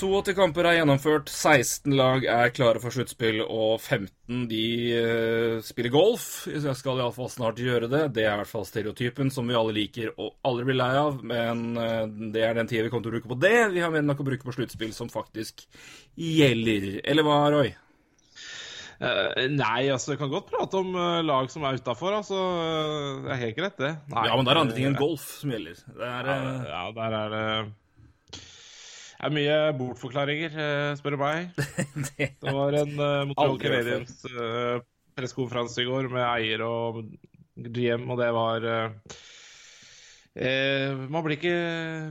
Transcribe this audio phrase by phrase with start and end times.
[0.00, 4.62] 82 kamper er gjennomført, 16 lag er klare for sluttspill, og 15 de
[4.96, 6.46] eh, spiller golf.
[6.48, 8.06] Jeg skal iallfall snart gjøre det.
[8.16, 11.20] Det er i hvert fall stereotypen som vi alle liker og aldri blir lei av.
[11.20, 13.58] Men eh, det er den tida vi kommer til å bruke på det.
[13.74, 15.66] Vi har mer enn nok å bruke på sluttspill som faktisk
[16.16, 17.02] gjelder.
[17.04, 17.74] Eller hva, Roy?
[19.00, 22.16] Uh, nei, altså, jeg kan godt prate om uh, lag som er utafor.
[22.18, 22.40] Altså,
[23.24, 23.94] det er helt greit, det.
[24.12, 25.84] Nei, Ja, men det er andre ting enn golf som gjelder.
[25.96, 27.44] Det er uh, ja, der er det
[29.20, 31.50] det er mye bortforklaringer, eh, spør du meg.
[32.16, 34.80] det Det var en uh, Montreal Canadiens uh,
[35.16, 37.02] pressekonferanse i går med eier og
[37.68, 39.14] GM, og det var eh,
[40.46, 41.54] eh, Man blir ikke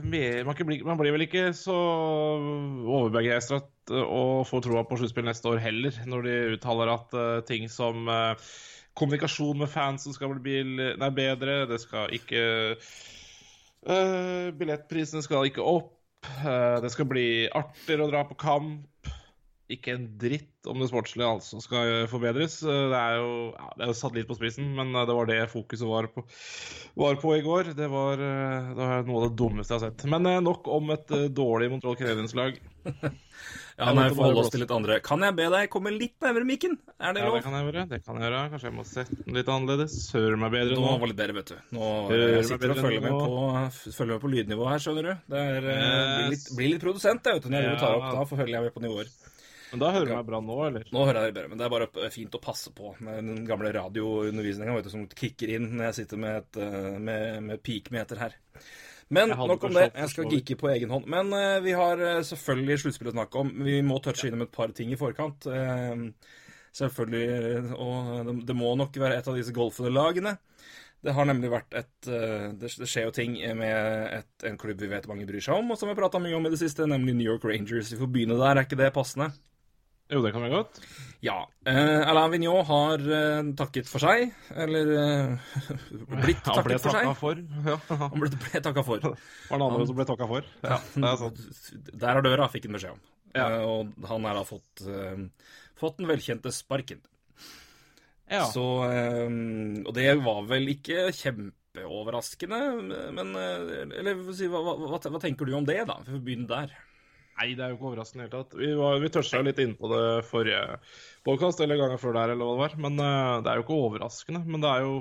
[0.04, 1.76] man, ikke man blir vel ikke så
[2.86, 7.64] overbegeistra og får troa på sluttspill neste år heller, når de uttaler at uh, ting
[7.66, 8.38] som uh,
[8.94, 12.44] kommunikasjon med fansen skal bli bil, nei, bedre, det skal ikke
[13.88, 15.96] uh, Billettprisene skal ikke opp.
[16.26, 18.86] Eh, Det skal bli artigere å dra på kamp.
[19.70, 22.58] Ikke en dritt om det sportslige altså skal forbedres.
[22.64, 25.30] Eh, Det er jo, ja, det er satt litt på spissen, men eh, det var
[25.30, 26.24] det fokuset var på,
[26.98, 27.72] var på i går.
[27.78, 30.06] Det var, det var noe av det dummeste jeg har sett.
[30.10, 32.60] Men nok om et dårlig Montreal Canadiens-lag.
[33.80, 34.98] Ja, nei, bare oss til litt andre.
[35.04, 36.76] Kan jeg be deg komme litt nærmere mikken?
[37.00, 37.84] Er det Ja, det kan jeg gjøre.
[37.88, 38.42] det kan jeg gjøre.
[38.52, 39.96] Kanskje jeg må sette den litt annerledes.
[40.12, 40.92] Hører meg bedre Nå nå.
[41.00, 41.56] var det bedre, vet du.
[41.78, 45.12] Nå jeg sitter og følger med, på, følger med på lydnivå her, skjønner du.
[45.34, 45.80] Det er, yes.
[46.20, 47.80] blir, litt, blir litt produsent, jeg, vet du, når jeg Ja.
[47.80, 48.08] tar opp.
[48.20, 49.10] Da følger jeg med på nivåer.
[49.70, 50.84] Men da hører du meg bra nå, eller?
[50.90, 53.44] Nå hører jeg deg bedre, men det er bare fint å passe på med den
[53.46, 58.34] gamle radioundervisninga som kicker inn når jeg sitter med, et, eh, med, med peakmeter her.
[59.10, 59.88] Men nok om det.
[59.90, 61.08] Jeg skal geeke på egen hånd.
[61.10, 63.50] Men uh, vi har uh, selvfølgelig sluttspill å snakke om.
[63.66, 65.48] Vi må touche innom et par ting i forkant.
[65.50, 66.06] Uh,
[66.78, 67.74] selvfølgelig.
[67.74, 70.36] Og det, det må nok være et av disse golfende lagene.
[71.00, 74.90] Det har nemlig vært et Det, det skjer jo ting med et, en klubb vi
[74.90, 76.84] vet mange bryr seg om, og som vi har prata mye om i det siste,
[76.84, 77.88] nemlig New York Rangers.
[77.94, 79.30] Vi får begynne der, er ikke det passende?
[80.10, 80.80] Jo, det kan være godt.
[81.22, 81.36] Ja.
[81.68, 85.52] Eh, Alain Vigneault har eh, takket for seg, eller eh,
[86.24, 87.10] blitt Han ble takket for seg.
[87.20, 87.42] for.
[87.68, 87.76] Ja.
[88.06, 89.04] Han ble, ble takka for.
[89.04, 90.50] Var det andre som ble takka for?
[90.64, 91.44] Ja, det er sant.
[91.92, 93.06] Der er døra, fikk han beskjed om.
[93.36, 93.46] Ja.
[93.46, 95.24] Eh, og han har da fått, eh,
[95.78, 97.04] fått den velkjente sparken.
[98.30, 98.46] Ja.
[98.50, 99.30] Så, eh,
[99.84, 102.60] og det var vel ikke kjempeoverraskende,
[103.14, 106.00] men eh, Eller hva, hva, hva, tenker du om det, da?
[106.06, 106.78] Vi får begynne der.
[107.40, 108.56] Nei, det er jo ikke overraskende i det hele tatt.
[108.60, 110.60] Vi, var- vi toucha litt inn på det forrige
[111.24, 112.74] podkast, eller gangen før der, eller hva det var.
[112.84, 114.42] Men uh, det er jo ikke overraskende.
[114.44, 114.96] Men det er jo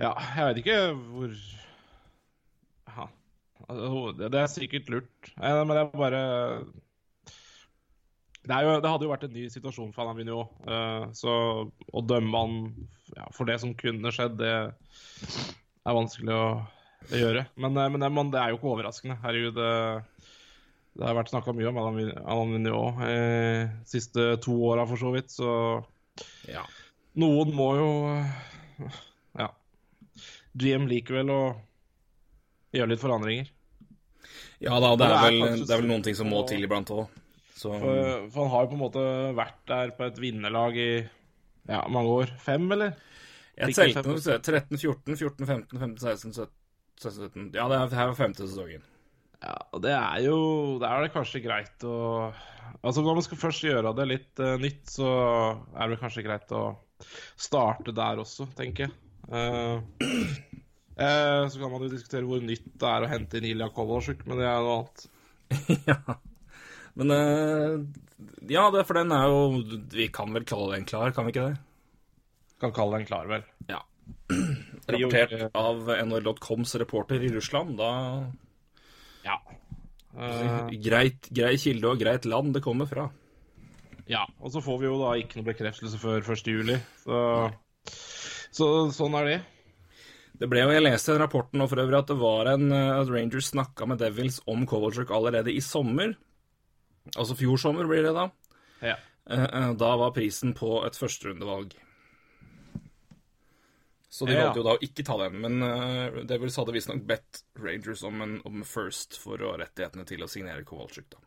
[0.00, 1.34] Ja, jeg vet ikke hvor
[2.88, 3.04] ja.
[3.68, 5.32] altså, det, er sikkert lurt.
[5.36, 6.22] Nei, Men det er bare
[8.40, 10.54] det, jo, det hadde jo vært en ny situasjon for Alain Vigneault.
[10.64, 11.32] eh, så
[11.68, 12.54] å dømme han
[13.18, 14.48] ja, for det som kunne skjedd, det
[15.84, 16.46] er vanskelig å
[17.12, 17.44] gjøre.
[17.60, 19.18] Men, eh, men, det, men det er jo ikke overraskende.
[19.20, 19.60] Herregud.
[19.60, 19.68] Det,
[20.98, 25.12] det har vært snakka mye om Alain Vigneault eh, de siste to åra, for så
[25.14, 25.30] vidt.
[25.32, 25.50] Så
[26.50, 26.64] Ja.
[27.16, 27.90] noen må jo
[29.38, 29.48] Ja.
[30.56, 31.40] GM liker vel å
[32.74, 33.48] gjøre litt forandringer.
[34.60, 36.90] Ja da, det er, er vel, det er vel noen ting som må til iblant
[36.92, 37.06] òg.
[37.54, 39.02] Så For, for han har jo på en måte
[39.36, 40.90] vært der på et vinnerlag i
[41.68, 42.32] ja, mange år.
[42.40, 42.94] Fem, eller?
[43.60, 44.02] Jeg telte
[44.40, 46.54] 13, 14, 14, 15, 15, 16, 17,
[47.00, 48.84] 17 Ja, det er, her var femte sesongen.
[49.40, 50.38] Ja, det er jo
[50.80, 51.98] Det er det kanskje greit å
[52.80, 55.08] Altså Når man skal først gjøre det litt uh, nytt, så
[55.76, 56.62] er det kanskje greit å
[57.36, 58.94] starte der også, tenker jeg.
[59.28, 59.82] Uh,
[60.96, 64.22] uh, så kan man jo diskutere hvor nytt det er å hente inn Ilja Kovalsjuk,
[64.28, 65.04] men det er noe annet.
[65.90, 66.16] ja.
[67.00, 67.14] Men
[68.48, 71.50] Ja, det, for den er jo Vi kan vel kalle den klar, kan vi ikke
[71.50, 71.60] det?
[72.64, 73.44] Kan kalle den klar, vel.
[73.68, 73.82] Ja.
[74.90, 77.76] Rapportert av NHL.coms reporter i Russland.
[77.80, 77.90] Da
[80.18, 83.08] Eh, greit, Grei kilde og greit land det kommer fra.
[84.10, 86.48] Ja, og så får vi jo da ikke noe bekreftelse før 1.
[86.50, 86.76] juli.
[87.04, 87.18] Så,
[88.50, 89.38] så sånn er det.
[90.40, 92.94] Det ble jo, Jeg leste i rapporten nå for øvrig at det var en, eh,
[93.02, 96.16] at Rangers snakka med Devils om Kovalchuk allerede i sommer.
[97.14, 98.26] Altså fjor sommer blir det da.
[98.82, 98.96] Ja.
[99.30, 101.76] Eh, Da var prisen på et førsterundevalg.
[104.10, 105.36] Så de valgte jo da å ikke ta den.
[105.44, 110.06] Men uh, Devils hadde visstnok bedt Rangers om en om first for å ha rettighetene
[110.08, 111.22] til å signere Kowalczyk, da.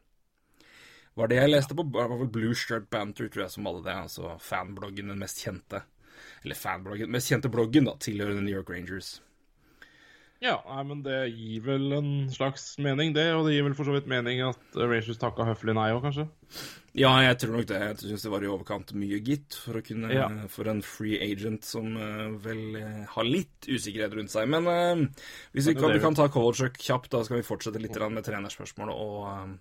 [1.14, 3.96] Var det jeg leste på var vel Blue Shirt Banter, tror jeg, som hadde det.
[4.10, 5.84] Altså fanbloggen, den mest kjente.
[6.44, 9.16] Eller fanbloggen, den mest kjente bloggen, da, tilhørende New York Rangers.
[10.44, 13.30] Ja, nei, men det gir vel en slags mening, det.
[13.32, 16.02] Og det gir vel for så vidt mening at eh, Rangers takka høflig nei òg,
[16.04, 16.26] kanskje.
[17.00, 17.80] Ja, jeg tror nok det.
[17.80, 20.28] Jeg syns det var i overkant mye, gitt, for, kunne, Ja.
[20.52, 24.52] for en free agent som uh, vel eh, har litt usikkerhet rundt seg.
[24.52, 25.08] Men uh,
[25.56, 29.00] hvis vi kan, vi kan ta Kovalchuk kjapt, da skal vi fortsette litt med trenerspørsmålet
[29.00, 29.56] og,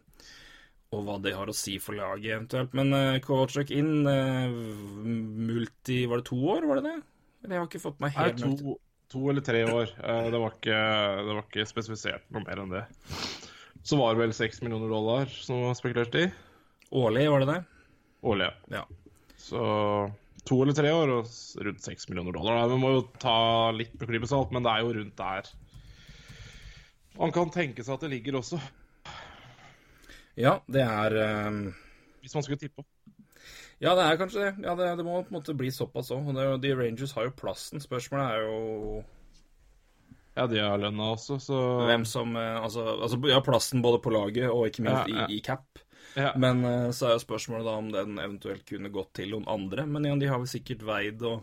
[0.93, 2.75] og hva det har å si for laget eventuelt.
[2.75, 6.99] Men uh, Kovalchuk inn multi Var det to år, var det det?
[7.44, 8.81] Eller jeg har ikke fått meg helt to,
[9.12, 9.93] to eller tre år.
[10.00, 10.79] Eh, Det var, ikke,
[11.26, 12.82] det var ikke spesifisert noe mer enn det.
[13.85, 16.26] Så var det vel seks millioner dollar som var spekulert i.
[16.93, 17.61] Årlig, var det det?
[18.23, 18.50] Årlig.
[18.70, 18.85] Ja.
[19.43, 19.62] Så
[20.47, 21.31] to eller tre år og
[21.67, 22.62] rundt seks millioner dollar.
[22.70, 25.50] Vi må jo ta litt med klype salt, men det er jo rundt der.
[27.19, 28.61] Man kan tenke seg at det ligger også,
[30.41, 31.17] Ja, det er
[31.49, 31.59] um...
[32.23, 32.85] hvis man skulle tippe.
[33.82, 34.50] Ja, det er kanskje det.
[34.62, 36.29] Ja, det, det må på en måte bli såpass òg.
[36.62, 37.82] De Rangers har jo plassen.
[37.82, 39.05] Spørsmålet er jo
[40.37, 41.56] Ja, de har lønna også, så
[41.88, 45.26] hvem som eh, Altså, altså ja, plassen både på laget og ikke minst Ja, ja.
[45.29, 45.82] I, i cap.
[46.17, 46.31] ja.
[46.40, 49.85] Men eh, så er jo spørsmålet da om den eventuelt kunne gått til noen andre.
[49.87, 51.43] Men igjen, de har vel sikkert veid og,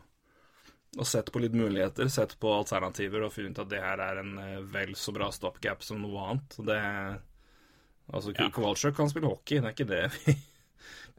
[0.97, 4.37] og sett på litt muligheter, sett på alternativer og funnet at det her er en
[4.41, 6.61] eh, vel så bra stopgap som noe annet.
[6.71, 6.79] Det
[8.09, 8.47] Altså, Ja.
[8.49, 10.33] Kowalczyk kan spille hockey, det er ikke det vi,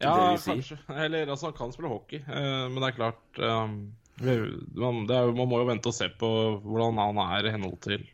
[0.00, 0.54] Ja, si.
[0.54, 0.78] kanskje.
[0.88, 3.74] Eller altså, han kan spille hockey, eh, men det er klart um,
[4.20, 6.30] man, det er, man må jo vente og se på
[6.64, 8.06] hvordan han er i henhold til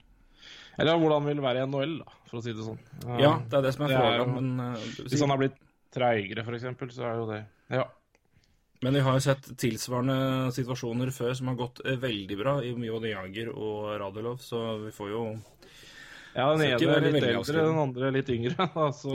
[0.79, 2.81] Eller hvordan han vil være i NHL, da, for å si det sånn.
[3.07, 4.99] Eh, Ja, det er det som er det forholdet.
[4.99, 5.63] du Hvis han er blitt
[5.97, 7.87] treigere, eksempel, så er jo det Ja.
[8.85, 13.15] Men vi har jo sett tilsvarende situasjoner før som har gått veldig bra i både
[13.15, 15.23] Jager og Radulov, så vi får jo
[16.37, 18.67] Ja, den ene er litt eldre, den andre litt yngre.
[18.87, 19.15] Altså,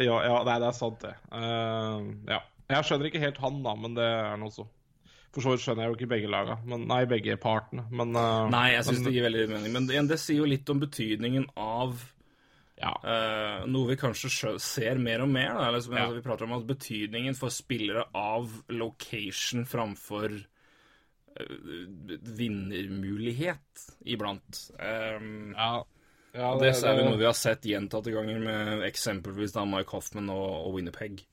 [0.00, 1.12] ja, ja, nei, det er sant, det.
[1.28, 2.40] Uh, ja.
[2.72, 4.64] Jeg skjønner ikke helt han, da, men det er noe så.
[5.32, 7.86] For så vidt skjønner jeg jo ikke begge laga, men nei, begge partene.
[7.92, 9.76] Men uh, Nei, jeg syns det gir veldig mening.
[9.76, 11.94] Men det, det sier jo litt om betydningen av
[12.82, 12.92] ja.
[13.04, 15.54] uh, noe vi kanskje ser mer og mer.
[15.56, 15.70] Da.
[15.76, 20.48] liksom, altså, vi prater om at betydningen for spillere av location framfor eh,
[22.38, 24.60] vinnermulighet iblant.
[24.78, 25.84] Um, ja.
[26.36, 29.94] ja det, det, er jo noe vi har sett gjentatte ganger med eksempelvis da Mike
[29.96, 31.24] Hoffman og, og Winnerpeg.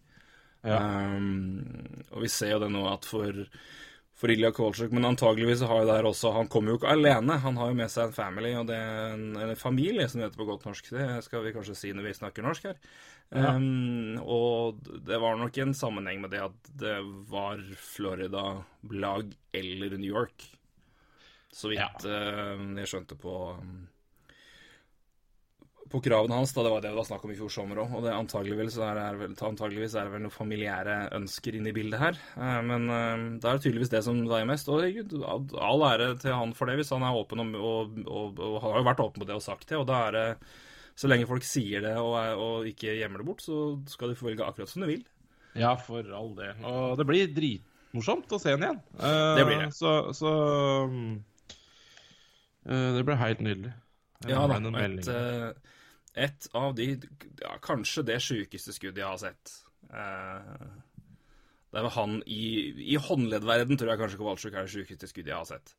[0.68, 0.80] Ja.
[0.80, 3.44] Um, og vi ser jo det nå at for,
[4.19, 7.38] for Ilja Kowalczyk, Men antageligvis har jo det her også Han kommer jo ikke alene.
[7.39, 10.27] Han har jo med seg en family, og det er en, en familie, som det
[10.27, 10.92] heter på godt norsk.
[10.95, 12.81] Det skal vi kanskje si når vi snakker norsk her.
[13.30, 13.54] Ja.
[13.56, 16.98] Um, og det var nok en sammenheng med det at det
[17.30, 20.50] var Florida-lag eller New York.
[21.54, 23.88] Så vidt eh, jeg skjønte på um,
[25.89, 27.94] på kravene hans, da det var det det var snakk om i fjor sommer òg.
[27.97, 31.75] Og det antageligvis er, det vel, antageligvis er det vel noen familiære ønsker inne i
[31.75, 32.19] bildet her.
[32.37, 34.69] Eh, Men eh, det er tydeligvis det som veier mest.
[34.69, 38.59] Og all ære til han for det, hvis han er åpen om, og, og, og
[38.66, 39.80] har jo vært åpen på det og sagt det.
[39.81, 40.28] Og da er det
[40.99, 44.18] Så lenge folk sier det og, er, og ikke gjemmer det bort, så skal de
[44.19, 45.04] få velge akkurat som de vil.
[45.56, 46.59] Ja, for all del.
[46.68, 48.81] Og det blir dritmorsomt å se den igjen.
[48.99, 49.69] Eh, Det blir det.
[49.73, 50.33] Så, så
[50.85, 51.23] um,
[52.68, 53.73] eh, Det blir helt nydelig.
[54.25, 54.59] Jeg Ja da.
[54.59, 55.56] Et, melding.
[56.26, 56.92] Et av de
[57.42, 59.56] ja, Kanskje det sjukeste skuddet jeg har sett.
[59.90, 60.69] Eh,
[61.69, 62.45] Det vel han i,
[62.94, 65.76] i håndleddverden, tror jeg kanskje Kowalczyk er det sjukeste skuddet jeg har sett.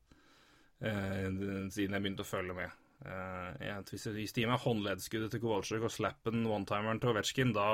[0.80, 1.26] Eh,
[1.74, 2.76] siden jeg begynte å følge med.
[3.00, 7.66] Eh, jeg, hvis jeg gir meg håndleddskuddet til Kowalczyk og slappen one-timeren til Ovetsjkin, da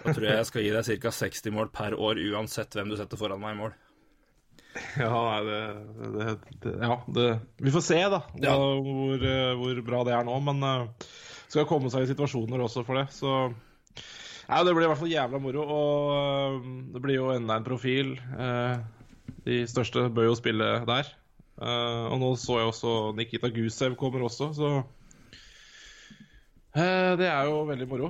[0.00, 1.10] da tror jeg jeg skal gi deg ca.
[1.12, 3.74] 60 mål per år uansett hvem du setter foran meg i mål.
[4.98, 5.58] Ja, det,
[6.14, 6.24] det,
[6.64, 7.26] det Ja, det
[7.62, 8.54] Vi får se, da, Ja.
[8.58, 10.34] hva- hvor, eh, hvor bra det er nå.
[10.42, 10.88] Men uh,
[11.48, 13.52] skal komme seg i situasjoner også for det, så
[14.48, 15.62] ja, Det blir i hvert fall jævla moro.
[15.64, 18.16] Og uh, det blir jo enda en profil.
[18.34, 18.82] Uh,
[19.46, 21.08] de største bør jo spille der.
[21.54, 24.74] Uh, og nå så jeg også Nikita Gusev kommer også, så
[26.74, 28.08] Det er jo veldig moro.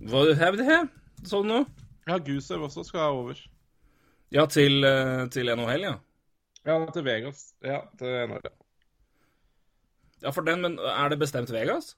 [0.00, 0.86] Hva er det her?
[1.26, 1.64] Sånn nå?
[2.08, 3.40] Ja, Gusev også skal over.
[4.30, 5.96] Ja, til, eh, til NHL, ja.
[6.66, 7.54] Ja, til Vegas.
[7.64, 8.52] Ja, til NHL.
[10.20, 11.94] Ja, for den, men er det bestemt Vegas?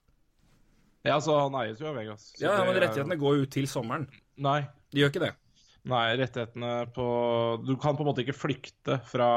[1.03, 2.29] Ja, så han eies jo av Vegas.
[2.39, 4.07] Ja, det men rettighetene går jo ut til sommeren.
[4.39, 4.61] Nei.
[4.95, 5.33] De gjør ikke det.
[5.91, 7.05] Nei, rettighetene på
[7.67, 9.31] Du kan på en måte ikke flykte fra,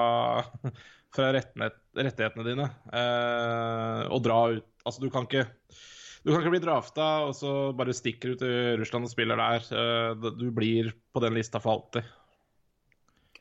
[1.15, 5.47] fra rettighetene dine eh, og dra ut Altså, du kan ikke
[6.25, 9.65] du kan ikke bli drafta og så bare stikker du til Russland og spiller der.
[9.77, 12.05] Eh, Du blir på den lista for alltid.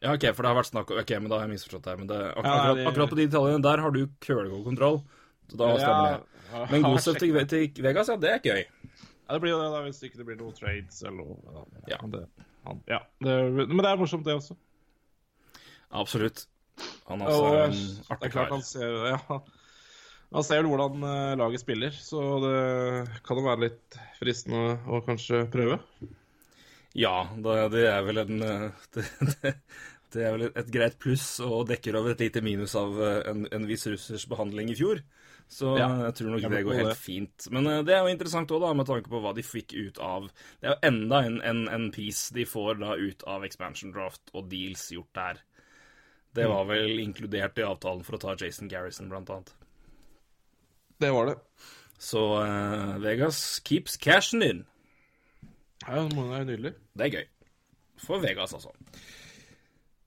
[0.04, 2.00] Ja, ok, for det har vært snakk om Ok, men da har jeg misforstått her.
[2.00, 4.98] Men det, ak Ja, akkurat, akkurat på de detaljene der har du kølekontroll.
[5.48, 6.42] Så da stemmer det.
[6.54, 8.64] Ja, Men god Gosev til, til Vegas, ja, det er gøy.
[9.24, 11.64] Ja, det blir jo det, da, hvis ikke det blir noen trades eller noe.
[11.88, 11.98] Ja.
[12.12, 12.26] Det,
[12.68, 14.56] han, ja det, men det er morsomt, det også.
[15.94, 16.44] Absolutt.
[17.08, 18.50] Han er Og, også eh, en artig er kar.
[18.50, 19.38] han ser ja,
[20.34, 22.58] Han ser hvordan eh, laget spiller, så det
[23.24, 25.78] kan jo være litt fristende å kanskje prøve.
[26.98, 29.54] Ja, det, det er vel en eh, det,
[30.14, 33.44] det, er vel et greit pluss og dekker over et lite minus av eh, en,
[33.52, 35.02] en viss russers behandling i fjor.
[35.50, 36.96] Så Ja, jeg tror nok jeg det går helt det.
[37.02, 37.46] fint.
[37.52, 40.30] Men uh, det er jo interessant òg, med tanke på hva de fikk ut av
[40.32, 44.32] Det er jo enda en, en, en piece de får da ut av expansion draft
[44.32, 45.42] og deals gjort der.
[46.34, 46.50] Det Mm.
[46.50, 49.52] var vel inkludert i avtalen for å ta Jason Garrison, blant annet.
[50.98, 51.36] Det var det.
[52.00, 54.64] Så uh, Vegas keeps cashen in.
[55.84, 56.72] Ja, det er nydelig.
[56.96, 57.28] Det er gøy.
[58.02, 58.72] For Vegas, altså.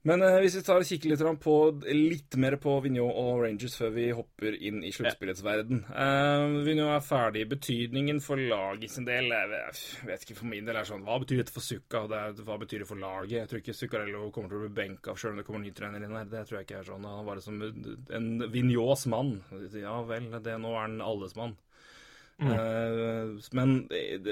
[0.06, 1.54] Men eh, hvis vi tar og kikker litt på,
[1.90, 5.82] litt mer på Vigneault og Rangers før vi hopper inn i sluttspillets verden.
[5.90, 7.44] Eh, Vigneault er ferdig.
[7.50, 9.50] Betydningen for laget sin del Jeg
[10.06, 12.04] vet, ikke for min del er sånn Hva betyr dette for Sukka?
[12.06, 13.40] Hva betyr det for laget?
[13.40, 16.04] Jeg tror ikke Zuccarello kommer til å bli benka sjøl om det kommer ny trener
[16.06, 16.30] inn her.
[16.30, 17.08] Det tror jeg ikke er sånn.
[17.08, 17.64] Han var liksom
[18.20, 19.40] en Vignauds mann.
[19.74, 21.58] Ja vel, det, nå er han alles mann.
[22.38, 24.28] Eh, men eh,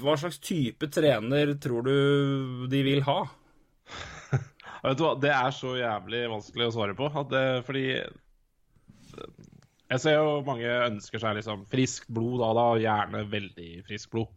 [0.00, 3.18] hva slags type trener tror du de vil ha?
[4.82, 7.08] Vet du hva, Det er så jævlig vanskelig å svare på.
[7.30, 7.84] Det, fordi
[9.92, 14.30] Jeg ser jo mange ønsker seg liksom friskt blod, da, da gjerne veldig friskt blod.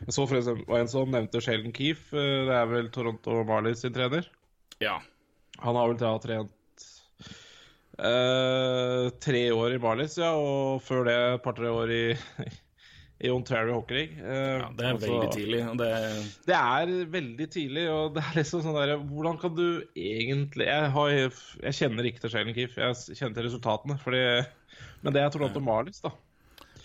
[0.00, 2.14] Jeg så for eksempel var en som nevnte Sheldon Keefe.
[2.16, 4.28] eh, Det er vel Toronto Marlies sin trener.
[4.80, 4.98] Ja.
[5.60, 6.86] Han har vel da trent
[8.00, 12.04] uh, tre år i Marlies, ja, og før det et par-tre år i,
[13.20, 14.16] i Ontario Hockey League.
[14.16, 15.60] Uh, ja det er altså- veldig tidlig.
[15.80, 15.90] Det,
[16.48, 20.88] det er veldig tidlig, og det er liksom sånn der Hvordan kan du egentlig Jeg,
[20.94, 21.12] har,
[21.66, 24.00] jeg kjenner ikke til Sheldon Keefe, jeg kjenner til resultatene.
[24.00, 24.24] Fordi,
[25.04, 26.12] men det er Toronto Marlies, da.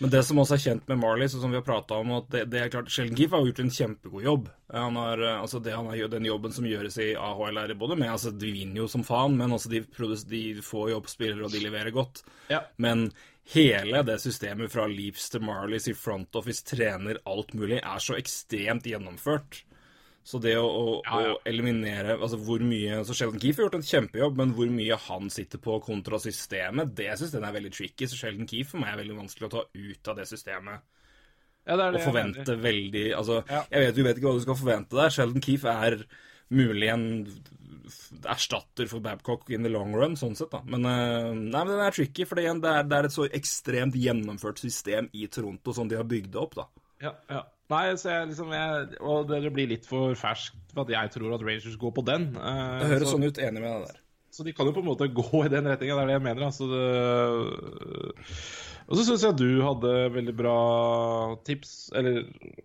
[0.01, 2.27] men det som også er kjent med Marlies, og som vi har prata om, at
[2.33, 4.49] det, det er klart Sheldon Keefe har gjort en kjempegod jobb.
[4.75, 7.77] Han har, eh, altså det, han har gjort den jobben som gjøres i AHL, er
[7.79, 9.85] både med altså De vinner jo som faen, men også de,
[10.27, 12.25] de får jo opp spillere, og de leverer godt.
[12.51, 12.65] Ja.
[12.75, 13.07] Men
[13.53, 18.17] hele det systemet fra Leaps til Marlies i front office, trener, alt mulig, er så
[18.17, 19.61] ekstremt gjennomført.
[20.25, 21.33] Så det å, å, Ja, ja.
[21.35, 24.97] å eliminere altså hvor mye, så Sheldon Keefe har gjort en kjempejobb, men hvor mye
[25.05, 28.07] han sitter på kontra systemet, det syns jeg er veldig tricky.
[28.09, 30.81] Så Sheldon Keefe for meg er veldig vanskelig å ta ut av det systemet
[31.65, 34.45] Ja, det og det jeg forvente veldig Altså, jeg vet du vet ikke hva du
[34.47, 35.13] skal forvente der.
[35.13, 35.99] Sheldon Keefe er
[36.53, 37.05] mulig en
[38.25, 40.61] erstatter for Babcock in the long run, sånn sett, da.
[40.65, 43.15] Men, eh, nei, men den er tricky, for det er, det er det er et
[43.15, 46.67] så ekstremt gjennomført system i Toronto som de har bygd det opp, da.
[47.01, 47.43] Ja, ja.
[47.69, 51.33] Nei, så jeg liksom jeg, Og det blir litt for ferskt for at jeg tror
[51.33, 52.27] at Rangers går på den.
[52.37, 53.39] eh, Det høres så, sånn ut.
[53.41, 53.99] Enig med deg der.
[54.35, 55.95] så de kan jo på en måte gå i den retninga.
[55.97, 56.45] Det er det jeg mener.
[56.45, 56.83] Altså det,
[58.87, 60.55] og så syns jeg du hadde veldig bra
[61.47, 62.19] tips, eller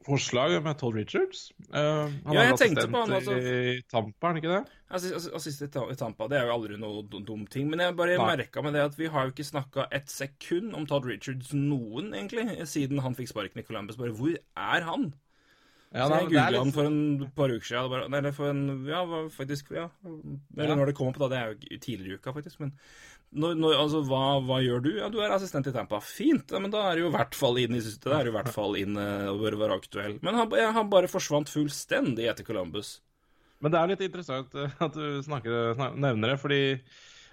[0.07, 1.47] forslag, med Todd Richards.
[1.73, 3.37] Uh, han Ja, er assistent på han, altså.
[3.39, 4.61] i Tampa, er han ikke det?
[4.91, 7.71] Assist, assist, assist i Tampa, det er jo aldri noe dum- ting.
[7.71, 8.29] Men jeg bare Nei.
[8.37, 12.13] merka med det at vi har jo ikke snakka et sekund om Todd Richards noen,
[12.13, 13.97] egentlig, siden han fikk sparken i Columbus.
[14.01, 15.13] Bare hvor er han?
[15.91, 16.61] Ja, så nei, jeg googla litt...
[16.63, 17.89] han for en par uker siden.
[17.91, 19.01] Bare, eller for en Ja,
[19.35, 19.89] faktisk Ja.
[20.07, 20.77] Eller Ja.
[20.79, 21.29] når det kommer på, da.
[21.33, 22.61] Det er jo tidligere i uka, faktisk.
[22.61, 22.71] Men
[23.31, 24.89] når, når, altså, hva, hva gjør du?
[24.99, 26.01] Ja, du er assistent i Tampa.
[26.03, 26.51] Fint.
[26.51, 27.83] Ja, men da er du i hvert fall inn i.
[28.03, 30.17] Da er i hvert fall inn og bør være aktuell.
[30.27, 32.97] Men han, han bare forsvant fullstendig etter Columbus.
[33.61, 36.61] Men det er litt interessant eh, at du snakker, snak, nevner det, fordi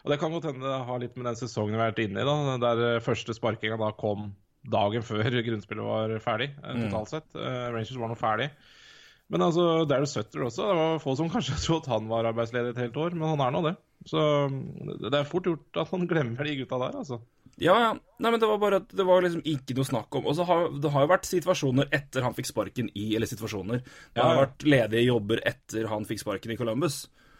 [0.04, 2.20] Og det kan godt hende det har litt med den sesongen vi har vært inne
[2.22, 4.34] i, da, der eh, første sparkinga da kom
[4.68, 6.90] dagen før grunnspillet var ferdig, eh, Mm.
[6.92, 7.30] totalt sett.
[7.34, 7.74] Mm.
[7.78, 8.50] Rangers var nå ferdig.
[9.32, 10.68] Men altså, Daryl Sutter også.
[10.70, 13.44] Det var få som kanskje trodde at han var arbeidsledig et helt år, men han
[13.48, 13.74] er nå det.
[14.06, 17.20] Så mm, det er fort gjort at man glemmer de gutta der, altså.
[17.58, 17.92] Ja, ja.
[18.22, 20.46] Nei, men det var bare at det var liksom ikke noe snakk om Og så
[20.46, 23.82] har det har jo vært situasjoner etter han fikk sparken i Eller situasjoner.
[24.14, 24.44] Det har ja.
[24.44, 27.00] vært ledige jobber etter han fikk sparken i Columbus.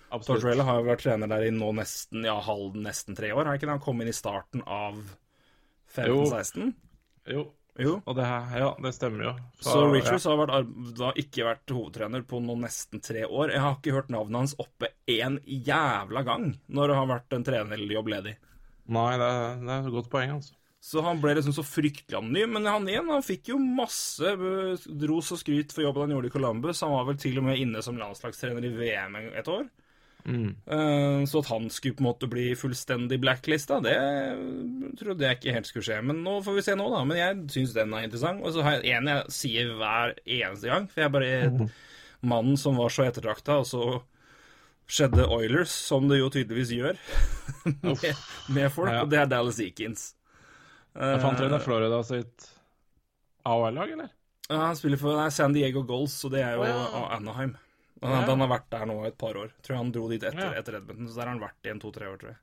[0.10, 3.46] Tortorella har jo vært trener der i nå nesten ja, halv, nesten tre år.
[3.46, 3.76] Har ikke det?
[3.76, 4.98] Han kom inn i starten av
[5.94, 6.72] 15-16?
[7.28, 7.38] Jo.
[7.38, 7.46] Jo.
[8.10, 9.32] Og det, her- ja, det stemmer jo.
[9.62, 13.52] Så Richards har vært, da ikke vært hovedtrener på noen nesten tre år.
[13.54, 17.46] Jeg har ikke hørt navnet hans oppe én jævla gang når det har vært en
[17.48, 18.36] trenerjobb ledig.
[18.88, 20.54] Nei, det er, det er et godt poeng, altså.
[20.88, 22.54] Så han ble liksom så fryktelig anonym.
[22.56, 26.30] Men han igjen, han fikk jo masse eh, ros og skryt for jobben han gjorde
[26.30, 26.82] i Columbus.
[26.86, 29.66] Han var vel til og med inne som landslagstrener i VM et år.
[30.28, 33.96] Eh, Så at han skulle på en måte bli fullstendig blacklista, det
[35.00, 36.02] trodde jeg ikke helt skulle skje.
[36.04, 37.04] Men nå får vi se nå, da.
[37.08, 38.44] Men jeg syns den er interessant.
[38.44, 41.70] Og så har jeg en jeg sier hver eneste gang, for jeg er bare
[42.34, 43.86] mannen som var så ettertrakta, og så
[44.88, 47.00] skjedde Oilers, som det jo tydeligvis gjør
[47.88, 48.06] med,
[48.56, 49.02] med folk, Ja.
[49.04, 50.14] og det er Dallas Eakins.
[50.98, 52.48] Jeg fant trener Florida sitt
[53.46, 54.08] AHL-lag, eller?
[54.50, 57.02] Ja, han spiller for nei, San Diego Goals, og det er jo oh, ja.
[57.18, 57.52] Anaheim.
[58.02, 58.26] Han, Ja.
[58.28, 59.50] han har vært der nå et par år.
[59.64, 60.60] Tror jeg han dro dit etter, Ja.
[60.60, 62.38] etter Edmonton, så der har han vært i en to-tre år, tror jeg.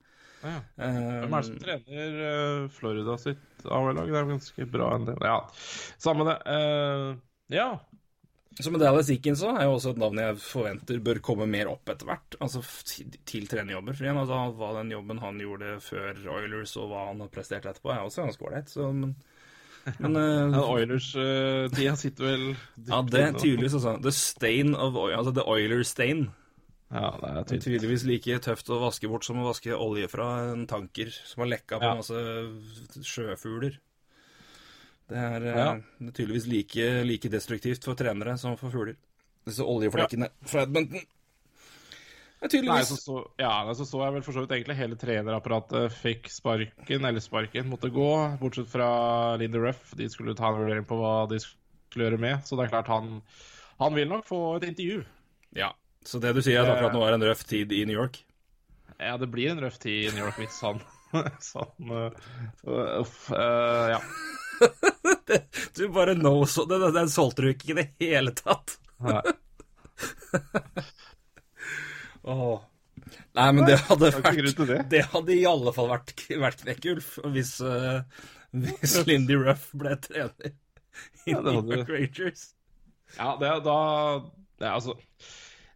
[0.44, 0.56] Ja.
[0.76, 4.06] Eh, Hvem er det som trener eh, Florida sitt AHL-lag?
[4.10, 5.16] Det er ganske bra en del.
[5.22, 5.38] Ja,
[5.98, 6.36] samme det.
[6.44, 7.16] Uh,
[7.54, 7.68] ja.
[8.70, 11.88] Med Dallas Eakins så er jo også et navn jeg forventer bør komme mer opp
[11.90, 12.36] etter hvert.
[12.40, 13.96] Altså til, til trenerjobber.
[13.96, 17.64] For igjen, altså, hva den jobben han gjorde før Oilers, og hva han har prestert
[17.66, 18.76] etterpå, er også ganske ålreit.
[18.94, 19.16] Men,
[20.00, 22.44] men uh, Oilers-tida sitter vel
[22.88, 23.96] Ja, det er tydeligvis, altså.
[24.02, 26.30] The stain of oil, altså the Oiler stain.
[26.94, 27.62] Ja, det er tydelig.
[27.64, 31.50] tydeligvis like tøft å vaske bort som å vaske olje fra en tanker som har
[31.56, 31.94] lekka på Ja.
[31.98, 32.14] masse
[33.02, 33.78] sjøfugler.
[35.08, 35.74] Det er, eh, Ja.
[36.00, 38.96] det er tydeligvis like, like destruktivt for trenere som for fugler.
[39.46, 41.02] Disse oljeflekkene fra Edmonton.
[42.44, 45.94] Det Nei, så, så, ja, så så jeg vel for så vidt egentlig hele trenerapparatet
[45.96, 48.10] fikk sparken, eller sparken, måtte gå,
[48.40, 48.88] bortsett fra
[49.40, 49.94] Lindy Ruff.
[49.96, 52.90] De skulle ta en vurdering på hva de skulle gjøre med, så det er klart
[52.92, 53.22] han,
[53.80, 55.00] han vil nok få et intervju.
[55.56, 55.72] Ja.
[56.04, 58.20] Så det du sier, er at akkurat nå er en røff tid i New York?
[58.98, 60.82] Ja, det blir en røff tid i New York hvis han
[61.42, 62.10] sånn uh,
[63.00, 63.30] Uff.
[63.32, 64.00] eh, ja.
[65.74, 68.76] Du bare no så Den, den solgte du ikke i det hele tatt.
[69.02, 69.22] Nei.
[72.24, 72.62] Åh.
[73.34, 74.78] Nei, men det hadde vært det.
[74.92, 78.04] Det hadde i alle fall vært, vært Knekkulf hvis, uh,
[78.54, 80.54] hvis Lindy Ruff ble trener i
[81.32, 82.46] Ja, det New York Rangers.
[83.16, 83.78] Ja, det, da
[84.60, 84.94] det, er Altså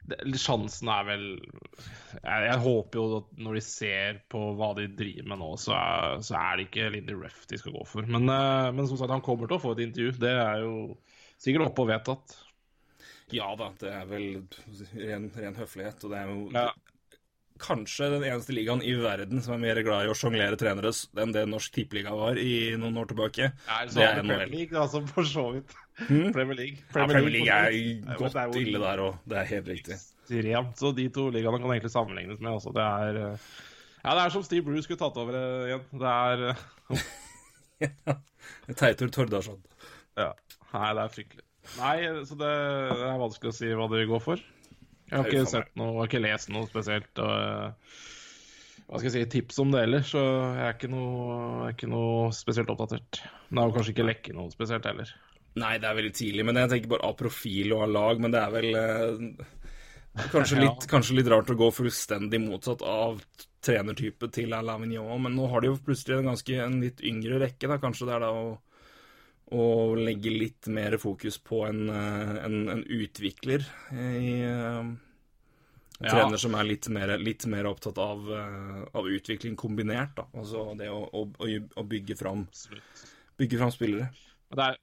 [0.08, 4.86] det, Sjansen er vel jeg, jeg håper jo at når de ser på hva de
[4.96, 8.08] driver med nå, så er, så er det ikke Lindy Ruff de skal gå for.
[8.08, 10.16] Men, uh, men som sagt, han kommer til å få et intervju.
[10.22, 10.76] Det er jo
[11.38, 12.38] sikkert oppe og vedtatt.
[13.34, 14.28] Ja da, det er vel
[14.96, 16.70] ren, ren høflighet, og det er jo Ja.
[17.58, 21.32] kanskje den eneste ligaen i verden som er mer glad i å sjonglere trenere enn
[21.34, 23.50] det Norsk Tippeliga var i noen år tilbake.
[23.66, 24.52] Er Det er Premier NHL.
[24.54, 25.74] League, altså, for så vidt.
[26.06, 26.32] Hmm?
[26.32, 26.78] Premier League.
[26.94, 27.70] Ja, Premier League er.
[27.72, 29.98] Ja, godt er ille der òg, det er helt riktig.
[30.28, 30.76] Ekstremt.
[30.78, 32.52] Så de to ligaene kan egentlig sammenlignes med.
[32.52, 32.72] også.
[32.76, 33.48] Det er eh,
[34.04, 35.84] Ja, det er som Steve Bruce skulle tatt over eh, igjen.
[35.98, 38.14] Det er eh,
[38.78, 39.58] Teitur Tordarsson.
[40.16, 40.32] Ja.
[40.72, 41.44] Nei, det er fryktelig.
[41.76, 44.40] Nei, så det er vanskelig å si hva dere går for.
[45.08, 47.20] Jeg har ikke sett noe, jeg har ikke lest noe spesielt.
[47.24, 50.22] Og, eh, hva skal jeg si, tips om det heller, så
[50.56, 53.20] jeg er ikke noe, er ikke noe spesielt oppdatert.
[53.48, 55.12] Men det er jo kanskje ikke lekke noe spesielt heller.
[55.58, 58.34] Nei, det er veldig tidlig, men jeg tenker bare av profil og av lag, men
[58.34, 59.44] det er vel eh,
[60.32, 60.64] kanskje, Ja.
[60.66, 63.20] litt, kanskje litt rart å gå fullstendig motsatt av
[63.64, 67.40] trenertype til Alain Vignon, men nå har de jo plutselig en ganske en litt yngre
[67.42, 67.80] rekke, da.
[67.82, 68.44] Kanskje det er da å,
[69.54, 74.96] å legge litt mer fokus på en, eh, en, en utvikler i eh, en
[76.04, 76.10] Ja.
[76.12, 80.26] trener som er litt mer, litt mer opptatt av, eh, av utvikling kombinert, da.
[80.38, 81.24] Altså det å, å,
[81.80, 82.44] å bygge fram,
[83.40, 84.10] bygge fram spillere.
[84.54, 84.76] Det er,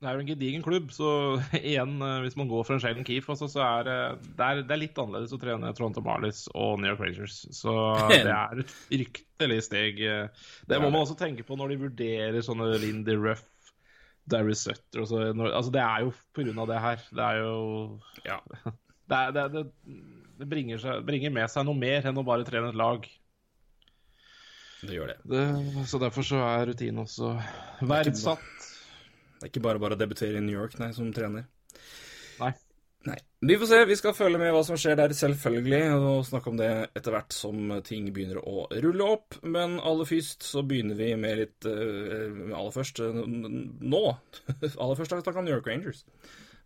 [0.00, 1.08] det er jo en gedigen klubb, så
[1.58, 3.98] igjen, eh, hvis man går for en Sheldon Keefe, altså, så er det-
[4.46, 7.40] er, det er litt annerledes å trene Toronto Marlies og New York Rangers.
[7.50, 7.74] Så
[8.14, 9.98] det er et fryktelig steg.
[10.06, 10.28] eh.
[10.70, 13.42] Det må man også tenke på når de vurderer sånne Lindy Ruff,
[14.28, 16.12] Darry Sutter også, når, altså, Det er jo
[16.62, 17.04] av det her.
[17.10, 17.54] Det er jo
[18.26, 18.40] Ja.
[19.10, 19.62] Det, er, det, det,
[20.38, 23.08] det bringer, seg, bringer med seg noe mer enn å bare trene et lag.
[24.86, 25.16] Det gjør det.
[25.32, 25.40] Det,
[25.90, 27.32] så derfor så er rutinen også
[27.90, 28.44] verdsatt.
[29.40, 31.48] Det er ikke bare bare å debutere i New York nei, som trener.
[32.38, 32.52] Nei.
[33.08, 33.16] Nei.
[33.48, 33.76] Vi får se.
[33.88, 37.32] Vi skal følge med hva som skjer der, selvfølgelig, og snakke om det etter hvert
[37.32, 39.38] som ting begynner å rulle opp.
[39.40, 44.02] Men aller først så begynner vi med litt uh, Aller først uh, nå.
[44.82, 46.04] aller først har vi snakka om New York Rangers.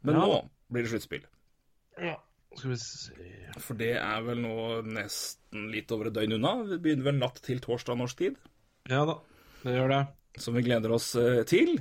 [0.02, 0.24] Men Ja.
[0.26, 0.40] nå
[0.74, 1.22] blir det sluttspill.
[2.02, 2.16] Ja.
[2.58, 3.30] Skal vi se
[3.62, 6.56] For det er vel nå nesten litt over et døgn unna.
[6.66, 8.36] Vi begynner vel natt til torsdag norsk tid,
[8.90, 9.20] Ja da,
[9.62, 10.02] det gjør det.
[10.42, 11.76] som vi gleder oss eh, til.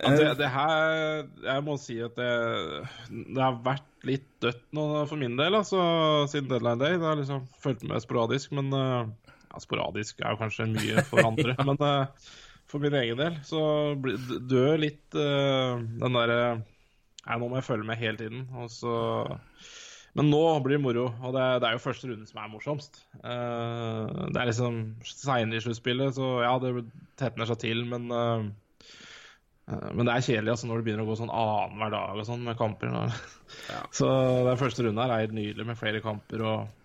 [0.00, 2.30] Ja, det, det her Jeg må si at det,
[3.10, 5.80] det har vært litt dødt nå for min del, altså,
[6.32, 6.96] siden deadline day.
[6.96, 11.26] Det har liksom fulgt med sporadisk, men eh, ja, Sporadisk er jo kanskje mye for
[11.26, 12.30] andre, men uh,
[12.70, 13.60] for min egen del så
[13.98, 16.40] dør litt uh, den derre
[17.26, 18.46] Nei, nå må jeg følge med hele tiden.
[18.56, 18.94] Og så
[20.16, 22.96] Men nå blir det moro, og det, det er jo første runde som er morsomst.
[23.20, 26.72] Eh, det er liksom seinere i sluttspillet, så ja, det
[27.20, 28.48] tetner seg til, men eh, eh,
[29.94, 32.44] Men det er kjedelig altså, når det begynner å gå sånn annenhver dag og sånn
[32.46, 32.92] med kamper.
[33.70, 33.80] Ja.
[33.98, 34.08] Så
[34.48, 36.76] den første runden her er helt nydelig med flere kamper og,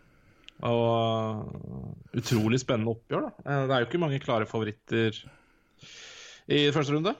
[0.65, 3.28] og eh, utrolig spennende oppgjør.
[3.30, 3.45] da.
[3.45, 5.17] Eh, det er jo ikke mange klare favoritter
[6.56, 7.15] i første runde.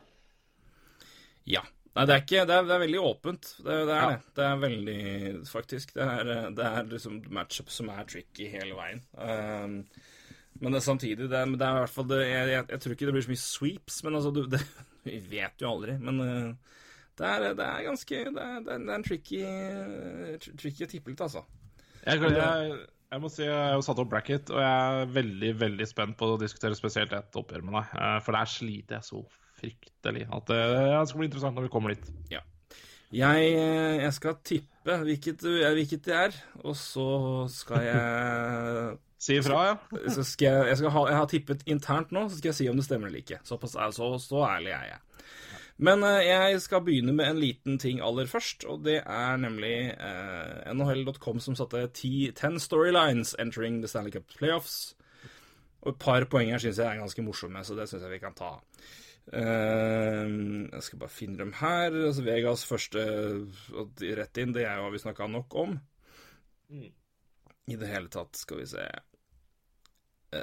[1.49, 1.63] Ja.
[1.95, 3.51] Nei, det er ikke Det er, det er veldig åpent.
[3.63, 4.08] Det, det er Ja.
[4.12, 4.34] det.
[4.36, 5.93] Det er veldig Faktisk.
[5.95, 8.99] Det er, det er liksom matchup som er tricky hele veien.
[9.15, 9.78] Um,
[10.60, 13.08] men det er samtidig det er, det i hvert fall jeg, jeg, jeg tror ikke
[13.10, 14.62] det blir så mye sweeps, men altså du, det,
[15.10, 15.98] Vi vet jo aldri.
[16.02, 16.82] Men uh,
[17.15, 21.46] det, er, det er ganske Det er, det er, en tricky å Tricky tippelitt, altså.
[22.06, 22.76] Jeg, jeg,
[23.15, 26.34] jeg må si jeg har satt opp bracket, og jeg er veldig veldig spent på
[26.34, 27.96] å diskutere spesielt ett oppgjør med deg.
[28.02, 29.22] eh, For der sliter jeg så
[29.56, 32.12] fryktelig at ja, det skal bli interessant når vi kommer dit.
[33.15, 37.08] Jeg, eh, jeg skal tippe hvilket, hvilket det er, og så
[37.54, 39.76] skal jeg Si ifra, ja.
[40.14, 42.68] så skal jeg, jeg, skal ha, jeg har tippet internt nå, så skal jeg si
[42.70, 43.40] om det stemmer eller ikke.
[43.48, 45.00] Såpass, er- så, så ærlig er jeg.
[45.86, 49.74] Men eh, jeg skal begynne med en liten ting aller først, og det er nemlig
[49.92, 54.94] eh, NHL.com som satte 10, 10 storylines entering the Stanley Cup playoffs.
[55.84, 58.22] Og et par poeng her syns jeg er ganske morsomme, så det syns jeg vi
[58.24, 58.54] kan ta.
[59.26, 61.94] Uh, jeg skal bare finne dem her.
[62.08, 65.76] Altså Vegas første uh, rett inn, det er jo hva vi snakka nok om.
[66.74, 68.86] I det hele tatt, skal vi se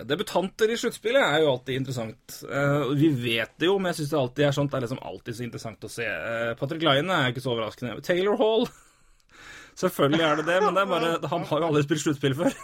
[0.08, 2.38] Debutanter i sluttspillet er jo alltid interessant.
[2.46, 4.72] Eh, Vi vet det jo, men jeg syns det alltid er sånt.
[4.72, 6.06] Det er liksom alltid så interessant å se.
[6.06, 7.98] Eh, Patrick Laine er ikke så overraskende.
[8.06, 8.66] Taylor Hall
[9.82, 12.56] Selvfølgelig er det det, men det er bare, han har jo aldri spilt sluttspill før.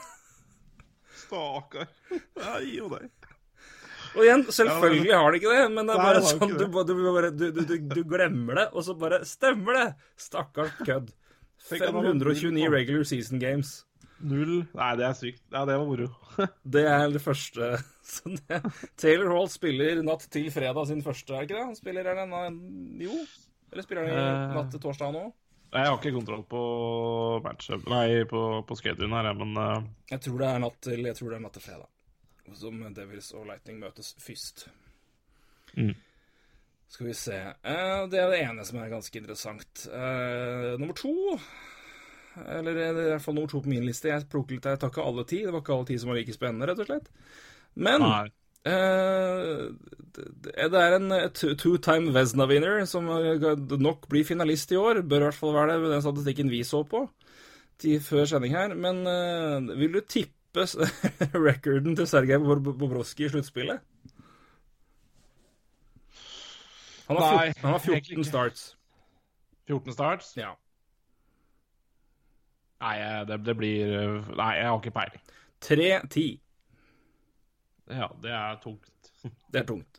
[1.23, 1.88] Stakkar.
[2.41, 3.09] Nei, jo deg.
[4.17, 7.75] Og igjen, selvfølgelig har han ikke det, men det er bare sånn du, du, du,
[7.93, 9.88] du, glemmer det, og så bare Stemmer det!
[10.21, 11.12] Stakkars kødd.
[11.69, 13.75] Tenk at han har 529 regular season games.
[14.21, 14.65] Null.
[14.75, 15.43] Nei, det er sykt.
[15.55, 16.09] Ja, det var moro.
[16.77, 17.69] Det er det første
[18.49, 18.59] det,
[18.99, 21.67] Taylor Hall spiller natt til fredag sin første, er ikke det?
[21.69, 22.33] Han spiller den
[23.03, 23.15] Jo?
[23.73, 24.55] Eller spiller han Eh.
[24.57, 25.27] natt til torsdag nå?
[25.69, 26.61] Jeg har ikke kontroll på
[27.45, 29.83] matchup Nei, på, på schedulen her, men uh...
[30.09, 31.89] Jeg tror det er natt til, jeg tror det er natt til fredag.
[32.57, 34.65] Som Devils og Lightning møtes først.
[35.77, 35.93] Mm.
[36.89, 39.85] Skal vi se Eh, Det er det ene som er ganske interessant.
[39.93, 41.13] Uh, nummer to
[42.59, 44.09] Eller er i hvert fall nummer to på min liste.
[44.11, 45.42] Jeg plukket litt, jeg tar ikke alle ti.
[45.44, 47.09] Det var ikke alle ti som var like spennende, rett og slett.
[47.79, 48.05] Men
[48.68, 49.68] Eh,
[50.42, 53.44] det er en eh, two- two-time Vesna-winner som eh,
[53.81, 55.01] nok blir finalist i år.
[55.09, 57.05] Bør i hvert fall være det med den statistikken vi så på
[57.81, 58.74] til før sending her.
[58.74, 60.66] Men eh, vil du tippe
[61.48, 63.81] recorden til Sergej Bob- Bobrovskij i sluttspillet?
[67.09, 68.64] Han har, Nei, 14, han har 14 starts.
[69.70, 70.35] 14 starts?
[70.37, 70.51] Ja.
[72.79, 75.25] Nei, det, det blir eh, Nei, jeg har ikke peiling.
[75.67, 76.27] 3-10.
[77.99, 78.93] Ja, det er tungt.
[79.53, 79.99] Det er tungt.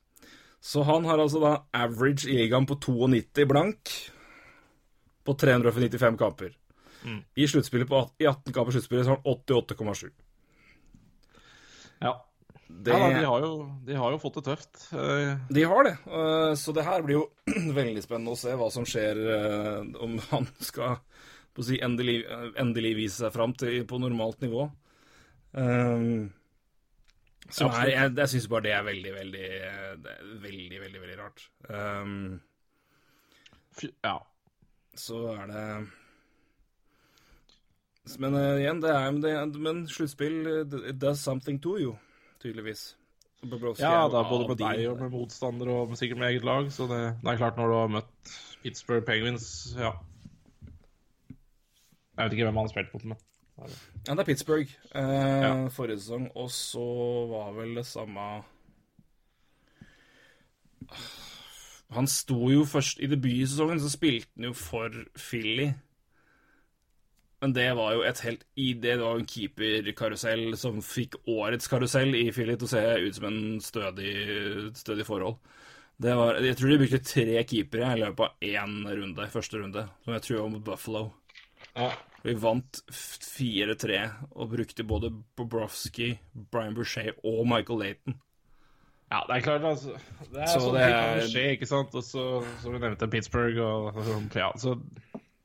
[0.63, 3.91] Så han har altså da average i ligaen på 92 blank
[5.27, 6.55] på 395 kamper.
[7.03, 7.21] Mm.
[7.35, 7.47] I
[7.87, 10.09] på i 18 kamper sluttspillet så har han 88,7.
[12.03, 12.13] Ja.
[12.69, 13.53] Det, ja de, har jo,
[13.87, 14.81] de har jo fått det tøft.
[14.93, 15.95] Eh, de har det.
[16.05, 17.23] eh, Så det her blir jo
[17.79, 20.99] veldig spennende å se hva som skjer eh, om han skal
[21.59, 24.69] på å si, endelig, eh, endelig vise seg fram til på normalt nivå.
[25.51, 26.29] Um,
[27.49, 29.93] som er, jeg, jeg syns bare det er veldig, veldig eh,
[30.43, 31.45] veldig, veldig, veldig rart.
[31.69, 32.41] Um,
[34.03, 34.17] ja.
[34.97, 35.63] så er det
[38.19, 41.95] Men uh, igjen, det er det, Men sluttspill eh, It does something to you,
[42.43, 42.95] tydeligvis.
[43.39, 46.69] Bobrovski ja, er både med deg og med motstander og sikkert med eget lag.
[46.75, 49.95] Så det, det er klart, når du har møtt Pittsburgh Penguins Ja.
[52.19, 53.25] Jeg vet ikke hvem han har spilt mot, men
[54.07, 55.51] Ja, det er Pittsburgh eh, Ja.
[55.75, 56.83] forrige sesong, og så
[57.31, 58.27] var vel det samme
[61.95, 65.71] Han sto jo først I debutsesongen så spilte han jo for Philly.
[67.41, 68.93] Men det var jo et helt idé.
[68.93, 73.15] Det var jo en keeperkarusell som fikk årets karusell i Philly til å se ut
[73.15, 74.13] som en stødig,
[74.75, 75.39] stødig forhold.
[75.99, 79.85] Det var, jeg tror de brukte tre keepere i løpet av én runde, første runde,
[80.03, 81.05] som jeg tror var mot Buffalo.
[81.75, 81.89] ja.
[82.23, 83.99] Vi vant 4-3
[84.35, 86.17] og brukte både Bobrovsky,
[86.51, 88.17] Brian Boucher og Michael Laton.
[89.09, 89.95] Ja, det er klart, altså.
[90.29, 91.95] Det er Så sånn det er- kan skje, ikke sant?
[91.95, 92.25] Og så,
[92.61, 94.27] som vi nevnte, Pittsburgh og sånn.
[94.35, 94.79] Ja, så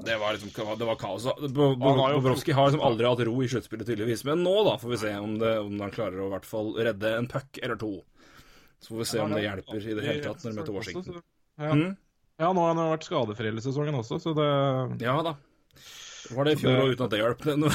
[0.05, 1.25] Det var liksom det var kaos.
[1.25, 4.25] Bobrovsky har liksom aldri hatt ro i sluttspillet, tydeligvis.
[4.25, 6.75] Men nå da får vi se om, det, om han klarer å i hvert fall
[6.75, 8.03] redde en puck eller to.
[8.83, 11.23] Så får vi se om det hjelper i det hele tatt når de møter Washington.
[11.59, 11.73] Ja.
[11.73, 11.97] Mm?
[12.41, 15.37] ja, nå har han vært skadefri hele sesongen også, så det Ja da.
[16.33, 17.45] Var det i fjor og uten at det hjalp?
[17.45, 17.61] Nei,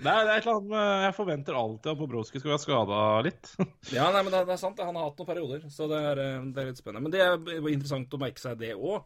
[0.00, 2.62] det er, det er et eller annet med Jeg forventer alltid at Bobrovskij skal være
[2.64, 3.50] skada litt.
[3.96, 4.80] Ja, nei, men det, det er sant.
[4.80, 7.04] Han har hatt noen perioder, så det er, eh, det er litt spennende.
[7.06, 9.02] Men det er interessant å merke seg det òg,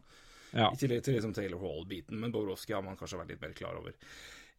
[0.55, 0.69] Ja.
[0.71, 2.15] i tillegg til liksom Taylor Hall-biten.
[2.21, 3.91] Men Bobrovskij har man kanskje vært litt mer klar over.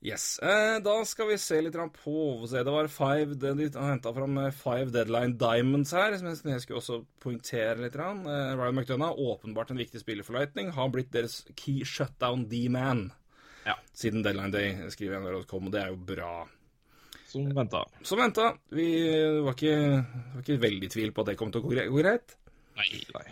[0.04, 0.38] Yes.
[0.38, 4.50] Eh, da skal vi se litt på se, Det var five, de, henta fram eh,
[4.54, 7.96] five deadline diamonds her, som jeg, skulle også poengtere litt.
[7.96, 13.09] Eh, Ryan McDonough, åpenbart en viktig spiller for Lightning, har blitt deres key shutdown D-man
[13.66, 13.74] Ja.
[13.96, 16.46] siden deadline day, skriver nrk.com, og det er jo bra.
[17.26, 17.82] Som venta.
[18.06, 18.52] Som venta.
[18.70, 18.87] Vi
[19.42, 19.74] var ikke,
[20.37, 22.37] var ikke veldig i tvil på at det kom til å gå greit.
[22.76, 23.26] Nei, nei.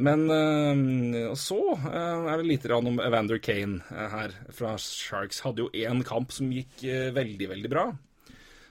[0.00, 5.42] Men øh, så øh, er det lite grann om Evander Kane øh, her fra Sharks.
[5.44, 7.84] Hadde jo én kamp som gikk øh, veldig, veldig bra.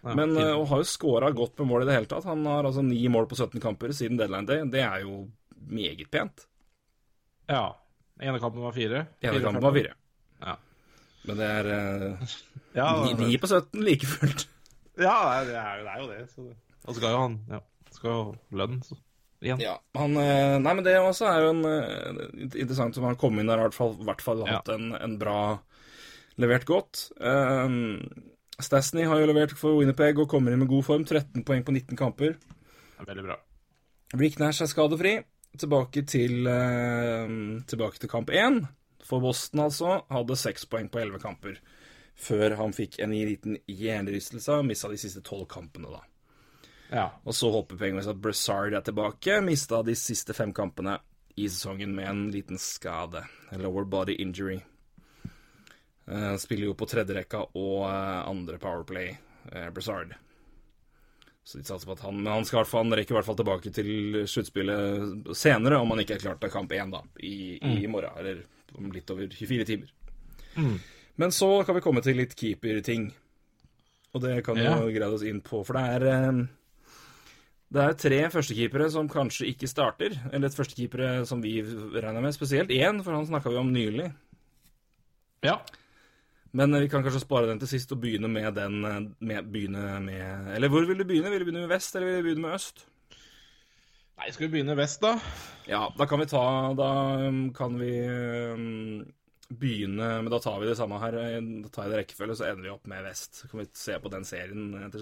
[0.04, 2.26] Ja, Men øh, og har jo skåra godt med mål i det hele tatt.
[2.30, 4.64] Han har altså ni mål på 17 kamper siden deadline day.
[4.72, 5.28] Det er jo
[5.70, 6.48] meget pent.
[7.50, 7.66] Ja.
[8.22, 9.06] Ene kampen var fire.
[9.22, 9.94] Ene kampen var fire.
[10.46, 10.56] Ja.
[11.28, 12.32] Men det er øh,
[12.76, 14.48] Ja, ni, ni på 17 like fullt.
[14.98, 16.24] ja det, er, det er jo det.
[16.32, 16.56] Så det.
[16.86, 17.60] Og så skal jo han ja,
[17.92, 18.24] skal jo
[18.56, 18.96] lønn så.
[19.46, 19.62] Igjen.
[19.64, 23.40] Ja, han, øh, nei, men det også er jo en, øh, interessant som han kom
[23.40, 24.60] inn der i hvert fall, i hvert fall Ja.
[24.60, 25.60] hatt en, en bra
[26.40, 27.10] Levert godt.
[27.20, 28.00] Um,
[28.64, 31.04] Stasny har jo levert for Winnerpeg og kommer inn med god form.
[31.04, 32.38] 13 poeng på 19 kamper.
[32.40, 33.36] Det er Veldig bra.
[34.16, 35.18] Rick Nash er skadefri.
[35.60, 38.62] Tilbake til, uh, tilbake til kamp 1.
[39.04, 39.98] For Boston, altså.
[40.12, 41.60] Hadde 6 poeng på 11 kamper.
[42.20, 46.06] Før han fikk en liten hjernerystelse og mista de siste 12 kampene, da.
[46.90, 47.10] Ja.
[47.24, 49.40] Og så håper Penguins at Brassard er tilbake.
[49.46, 50.98] Mista de siste fem kampene
[51.40, 53.24] i sesongen med en liten skade.
[53.58, 54.60] Lower body injury.
[56.10, 59.12] Uh, spiller jo på tredjerekka og uh, andre Powerplay,
[59.54, 60.16] uh, Brassard.
[61.46, 63.72] Så de satser på at han Men han skal han rekker i hvert fall tilbake
[63.74, 68.18] til sluttspillet senere, om han ikke er klart til kamp én da, i, i morgen.
[68.18, 68.44] Eller
[68.78, 69.94] om litt over 24 timer.
[71.20, 73.10] Men så kan vi komme til litt keeper-ting.
[74.14, 74.78] Og det kan jo Ja.
[74.90, 76.46] greie oss inn på, for det er eh,
[77.70, 80.16] det er tre førstekeepere som kanskje ikke starter.
[80.34, 82.34] Eller et førstekeepere som vi regner med.
[82.34, 84.10] Spesielt én, for han snakka vi om nylig.
[85.46, 85.60] ja.
[86.52, 89.52] Men eh, vi kan kanskje spare den til sist og begynne med den eh, med,
[89.54, 91.30] begynne med Eller hvor vil du begynne?
[91.30, 92.88] Vil du begynne med vest, eller vil du begynne med øst?
[94.18, 95.14] Nei, skal vi begynne vest, da?
[95.70, 96.42] Ja, da kan vi ta
[96.74, 96.90] Da
[97.28, 99.06] um, kan vi um,
[99.62, 101.20] begynne Men da tar vi det samme her.
[101.38, 103.44] Da tar jeg det rekkefølge, så ender vi opp med vest.
[103.44, 104.74] Så kan vi se på den serien.
[104.82, 105.00] eh,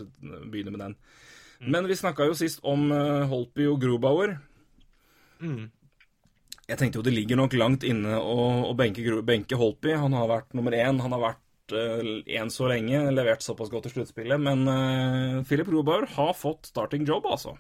[0.52, 1.00] Begynne med den.
[1.60, 4.38] Men vi snakka jo sist om uh, Holtby og Grobauer.
[5.42, 5.68] Mm.
[6.68, 9.96] Jeg tenkte jo det ligger nok langt inne å, å benke, benke Holpi.
[9.96, 11.00] Han har vært nummer én.
[11.02, 11.44] Han har vært
[11.74, 14.40] én så lenge, levert såpass godt i sluttspillet.
[14.40, 17.58] Men uh, Philip Grubauer har fått starting job, altså.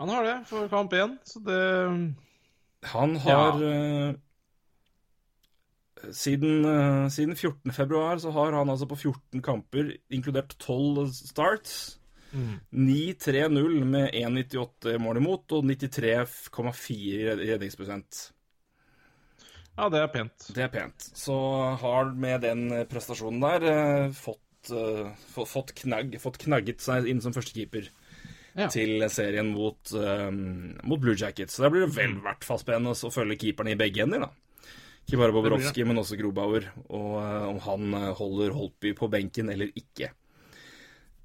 [0.00, 1.60] Han har det for kamp én, så det
[2.88, 4.14] Han har eh,
[6.16, 7.72] siden, eh, siden 14.
[7.72, 11.99] februar så har han altså på 14 kamper, inkludert 12 starts,
[12.32, 18.20] 9-3-0 med 1,98 mål imot og 93,4 redningsprosent.
[19.80, 20.50] Ja, det er pent.
[20.52, 21.08] Det er pent.
[21.16, 21.34] Så
[21.80, 27.34] har med den prestasjonen der eh, fått, eh, fått, knagg, fått knagget seg inn som
[27.36, 27.88] førstekeeper
[28.58, 28.66] Ja.
[28.66, 31.54] til serien mot, eh, mot Blue Jackets.
[31.56, 34.30] Så det blir det vel verdt fastspennende spennende å følge keeperne i begge ender, da.
[35.06, 39.72] Ikke bare Bobrovskij, men også Grobauer, og uh, om han holder Holtby på benken eller
[39.74, 40.10] ikke.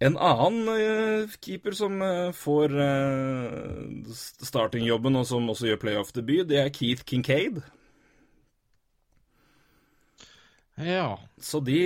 [0.03, 4.11] En annen eh, keeper som eh, får eh,
[4.43, 7.61] startingjobben, og som også gjør playoff-debut, det er Keith Kincaid.
[10.83, 11.15] Ja.
[11.39, 11.79] Så de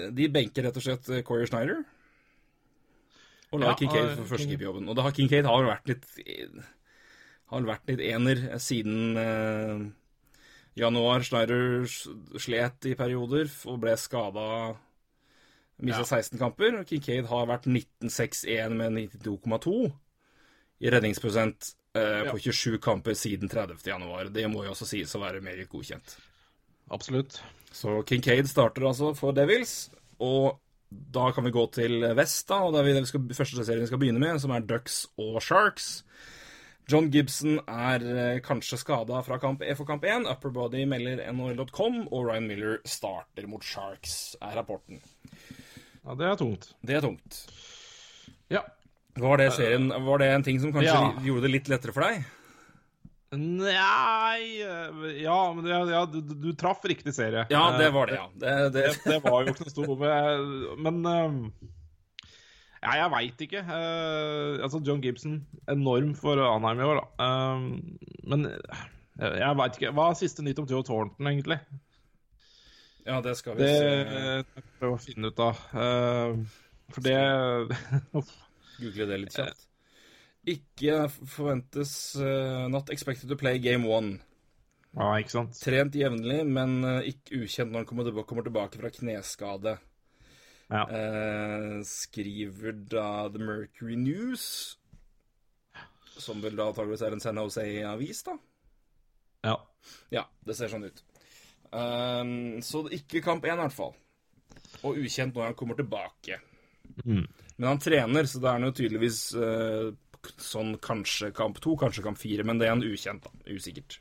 [0.00, 1.82] De benker rett og slett Corey Schneider.
[3.50, 4.88] Og lar Ja, Kincaid få førstekeeperjobben.
[4.88, 6.06] Og det har Kincaid har vært litt
[7.50, 9.82] Har vært litt ener siden eh,
[10.80, 11.26] januar.
[11.26, 11.84] Schneider
[12.40, 14.46] slet i perioder og ble skada.
[15.80, 16.04] Mista Ja.
[16.22, 16.84] 16 kamper.
[16.84, 19.92] Kincaid har vært 19-6-1 med 92,2
[20.80, 22.30] i redningsprosent eh, Ja.
[22.32, 23.86] på 27 kamper siden 30.
[23.86, 24.28] januar.
[24.32, 26.16] Det må jo også sies å være meget godkjent.
[26.90, 27.40] Absolutt.
[27.72, 29.90] Så Kincaid starter altså for Devils,
[30.20, 30.58] og
[30.90, 33.80] da kan vi gå til vest, da, og det er vi- vi skal, første serien
[33.80, 36.02] vi skal begynne med, som er Ducks og Sharks.
[36.88, 40.26] John Gibson er eh, kanskje skada fra kamp, E for kamp 1.
[40.26, 44.98] Upperbody melder NHL.com, og Ryan Miller starter mot Sharks, er rapporten.
[46.06, 46.70] Ja, det er tungt.
[46.86, 47.40] Det er tungt.
[48.50, 48.62] Ja.
[49.20, 51.10] Var det, serien, var det en ting som kanskje Ja.
[51.26, 52.22] gjorde det litt lettere for deg?
[53.30, 57.44] Nei eh, Ja, men ja, du, du- traff riktig serie.
[57.50, 58.24] Ja, det Eh, var det, ja.
[58.34, 60.48] Det, det, det, var jo ikke noe problem.
[60.82, 61.68] Men eh,
[62.82, 63.60] Ja, jeg veit ikke.
[63.68, 67.28] Uh, altså, John Gibson, enorm for Anheim i år, da.
[67.28, 67.60] Uh,
[68.24, 69.92] men Jeg, jeg veit ikke.
[69.92, 71.58] Hva er siste nytt om Theo Thornton, egentlig?
[73.06, 73.90] Ja, det skal vi Det se.
[74.54, 75.60] Det prøver å finne ut av.
[75.72, 76.40] Eh,
[76.90, 77.18] for det
[78.80, 79.66] Google det litt kjapt.
[80.50, 84.18] Ikke forventes eh, Not expected to play game one.
[84.96, 85.58] Ja, ikke sant?
[85.60, 88.08] Trent jevnlig, men eh, ikke ukjent når han kommer
[88.46, 89.76] tilbake, fra kneskade.
[90.70, 90.84] Ja.
[90.86, 94.44] Eh, skriver da The Mercury News,
[96.20, 98.38] som vel da antakeligvis er en San Jose-avis, da.
[99.46, 99.58] ja.
[100.12, 100.98] Ja, det ser sånn ut.
[101.70, 102.34] Eh,
[102.66, 103.96] så ikke kamp én, i hvert fall.
[104.86, 106.40] Og ukjent når han kommer tilbake.
[107.04, 107.26] Mm.
[107.56, 109.90] Men han trener, så da er han jo tydeligvis uh,
[110.40, 112.46] sånn kanskje kamp to, kanskje kamp fire.
[112.46, 113.52] Men det er en ukjent, da.
[113.52, 113.98] Usikkert.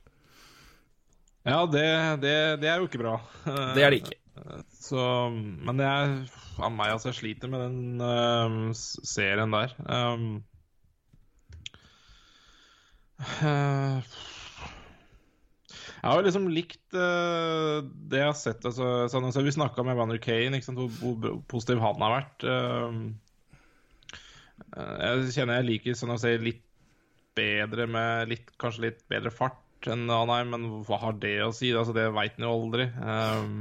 [1.48, 1.86] Ja, det,
[2.24, 3.18] det, det er jo ikke bra.
[3.76, 4.18] Det er det ikke.
[4.80, 5.02] Så,
[5.36, 6.14] men det er
[6.64, 7.12] av meg, altså.
[7.12, 9.76] Jeg sliter med den uh, serien der.
[9.84, 10.30] Um,
[13.44, 14.16] øh,
[16.00, 18.64] jeg har liksom likt uh, det jeg har sett.
[18.66, 22.46] Altså, sånn, altså, vi snakka med Vander Kane, sant, hvor, hvor positiv han har vært.
[22.48, 23.02] Øh,
[24.80, 26.64] jeg kjenner jeg liker sånn å si litt
[27.38, 31.72] bedre med litt, kanskje litt bedre fart enn Anheim, men hva har det å si?
[31.72, 32.90] Altså, det veit en jo aldri.
[33.00, 33.60] Um,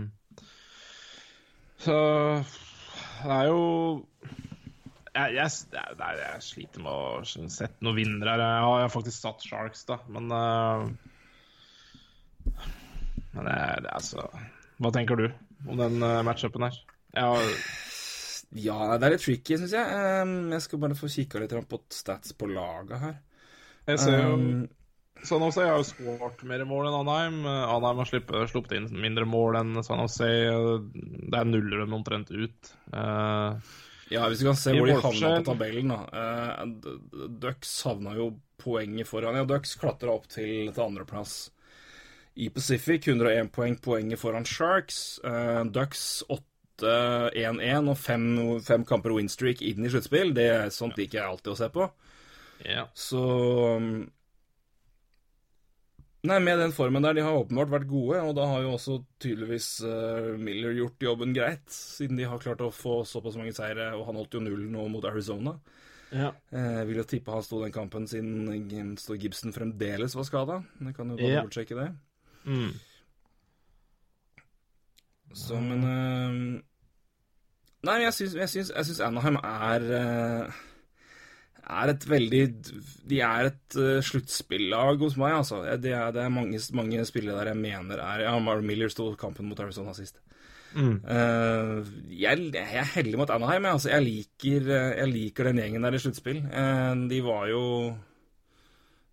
[1.79, 1.99] så
[3.23, 3.63] det er jo
[5.15, 8.35] jeg, jeg, jeg, jeg sliter med å sette noen vinnere.
[8.39, 10.87] Jeg har faktisk satt Sharks, da, men uh,
[13.35, 14.25] Men det, er- det er så
[14.79, 15.29] Hva tenker du
[15.69, 16.77] om den uh, matchupen her?
[17.17, 17.33] Ja,
[18.55, 20.03] Ja, det er litt tricky, syns jeg.
[20.23, 23.17] Um, jeg skal bare få kikka litt på stats på laget her.
[23.91, 24.69] jeg ser jo Um,
[25.27, 27.41] San Jose har jo skåret mer mål enn Anheim.
[27.43, 30.29] Uh, Anheim har sluppet, inn mindre mål enn San Jose.
[30.31, 32.73] Det er nuller dem omtrent ut.
[32.95, 33.59] Uh,
[34.15, 36.07] ja, hvis du kan se hvor de havna på tabellen, da.
[36.63, 38.31] Uh, Ducks havna jo
[38.63, 39.37] poenget foran.
[39.43, 41.49] Ja, Ducks klatra opp til, til andreplass
[42.39, 43.07] i Pacific.
[43.11, 45.19] 101 poeng, poenget foran Sharks.
[45.27, 46.23] Uh, Ducks
[46.81, 48.29] 8-1-1 og fem,
[48.63, 50.31] fem kamper winstreak inn i sluttspill.
[50.37, 51.89] Det er sånt liker jeg alltid å se på.
[52.67, 52.87] ja.
[52.95, 53.25] Så
[53.79, 53.91] um,
[56.29, 58.97] Nei, med den formen der, de har åpenbart vært gode, og da har jo også
[59.23, 63.93] tydeligvis uh, Miller gjort jobben greit, siden de har klart å få såpass mange seire,
[63.95, 65.55] og han holdt jo nullen nå mot Arizona.
[66.11, 66.33] Ja.
[66.51, 70.55] Eh, Jeg vil jo tippe han sto den kampen siden Gibson fremdeles var skada.
[70.97, 71.43] Kan jo bare Ja.
[71.43, 71.89] dobbeltsjekke det.
[72.49, 72.73] Mm.
[75.37, 76.39] Så, men uh,
[77.87, 80.57] Nei, jeg syns, jeg syns, jeg syns Anaheim er eh,
[81.69, 82.41] er et veldig
[83.09, 85.61] De er et uh, sluttspillag hos meg, altså.
[85.79, 89.13] Det er, det er mange, mange spillere der jeg mener er Ja, Marv Miller sto
[89.21, 90.19] kampen mot Arizona sist.
[90.75, 90.99] Mm.
[91.05, 93.65] Uh, jeg, jeg er heldig mot Anaheim.
[93.65, 96.43] Jeg, altså, jeg, liker, eh, jeg liker den gjengen der i sluttspill.
[96.51, 97.65] Uh, de var jo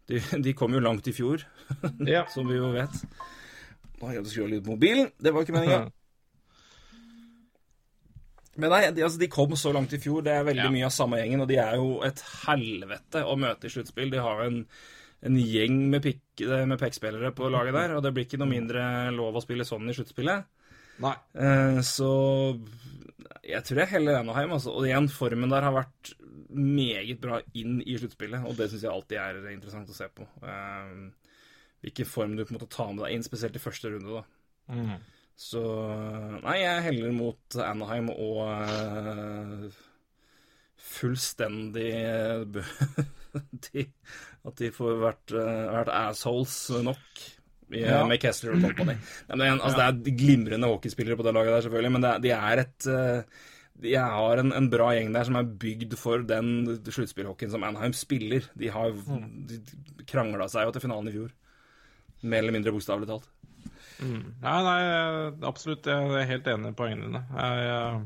[0.08, 1.44] de, de kom jo langt i fjor,
[2.16, 2.26] Ja.
[2.34, 2.94] som vi jo vet.
[4.00, 5.08] Nå har jeg skrudd litt på mobilen.
[5.18, 5.86] Det var ikke meninga.
[8.56, 10.22] Men nei, de, altså, de kom så langt i fjor.
[10.24, 10.72] Det er veldig Ja.
[10.72, 14.12] mye av samme gjengen, og de er jo et helvete å møte i sluttspill.
[14.14, 14.62] De har en,
[15.28, 18.86] en gjeng med, pikk- med pekkspillere på laget der, og det blir ikke noe mindre
[19.16, 20.46] lov å spille sånn i sluttspillet.
[21.04, 21.16] Nei.
[21.36, 22.12] Eh, så
[23.44, 24.72] jeg tror jeg heller Anaheim, altså.
[24.72, 26.14] Og igjen, formen der har vært
[26.50, 30.28] meget bra inn i sluttspillet, og det syns jeg alltid er interessant å se på.
[30.44, 30.94] Eh,
[31.86, 34.24] hvilken form du på en måte tar med deg inn, spesielt i første runde, da.
[34.76, 34.96] Mm.
[35.38, 35.62] Så
[36.42, 39.66] Nei, jeg heller mot Anaheim og uh,
[40.96, 41.90] fullstendig
[43.68, 43.84] de,
[44.46, 47.26] At de får vært, uh, vært assholes nok.
[47.74, 48.06] i- Ja.
[48.08, 48.94] Med Kessler og company.
[48.94, 52.02] Nei, men det, er, altså, det er glimrende hockeyspillere på det laget der, selvfølgelig, men
[52.06, 53.24] det, de er et eh,
[53.84, 57.94] De har en, en bra gjeng der som er bygd for den sluttspillhockeyen som Anaheim
[57.98, 58.46] spiller.
[58.56, 59.60] De har de
[60.08, 61.34] krangla seg jo til finalen i fjor.
[62.24, 63.28] Mer eller mindre bokstavelig talt.
[64.00, 64.22] Mm.
[64.42, 64.78] Nei, nei,
[65.48, 65.88] absolutt.
[65.88, 67.22] Jeg er helt enig i poengene dine.
[67.36, 68.00] Jeg, jeg,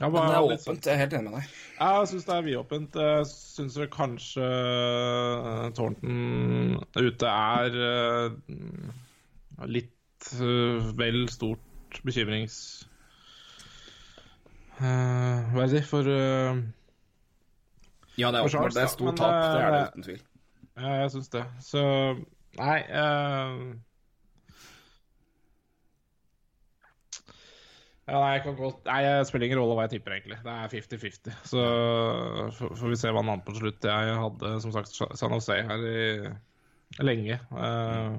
[0.00, 0.88] jeg, bare, det er sånn- åpent.
[0.88, 1.50] Jeg er helt enig med deg.
[1.78, 2.98] jeg syns det er vidåpent.
[3.04, 12.56] Jeg syns vel kanskje uh, Thornton ute er uh, litt uh, vel stort bekymrings...
[14.80, 16.58] Uh, hva er det for uh,
[18.18, 18.74] Ja, det er åpenbart.
[18.74, 19.32] Det er stort tap.
[19.36, 20.20] Det er det eh, uten tvil.
[20.76, 21.46] Ja, jeg syns det.
[21.60, 21.82] Så
[22.58, 23.72] Nei uh,
[28.02, 30.38] Ja, nei, jeg kan godt Nei, det spiller ingen rolle hva jeg tipper, egentlig.
[30.42, 31.36] Det er 50-50.
[31.48, 31.66] Så
[32.80, 33.86] får vi se hva han vant på slutt.
[33.86, 36.00] Jeg hadde som sagt San Jose her i
[37.00, 37.38] lenge.
[37.38, 38.16] Eh,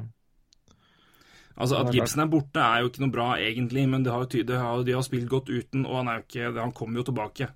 [1.57, 4.57] Altså, At Gibson er borte, er jo ikke noe bra, egentlig, men det har jo
[4.57, 7.47] har, de har spilt godt uten, og han, er jo ikke, han kommer jo tilbake.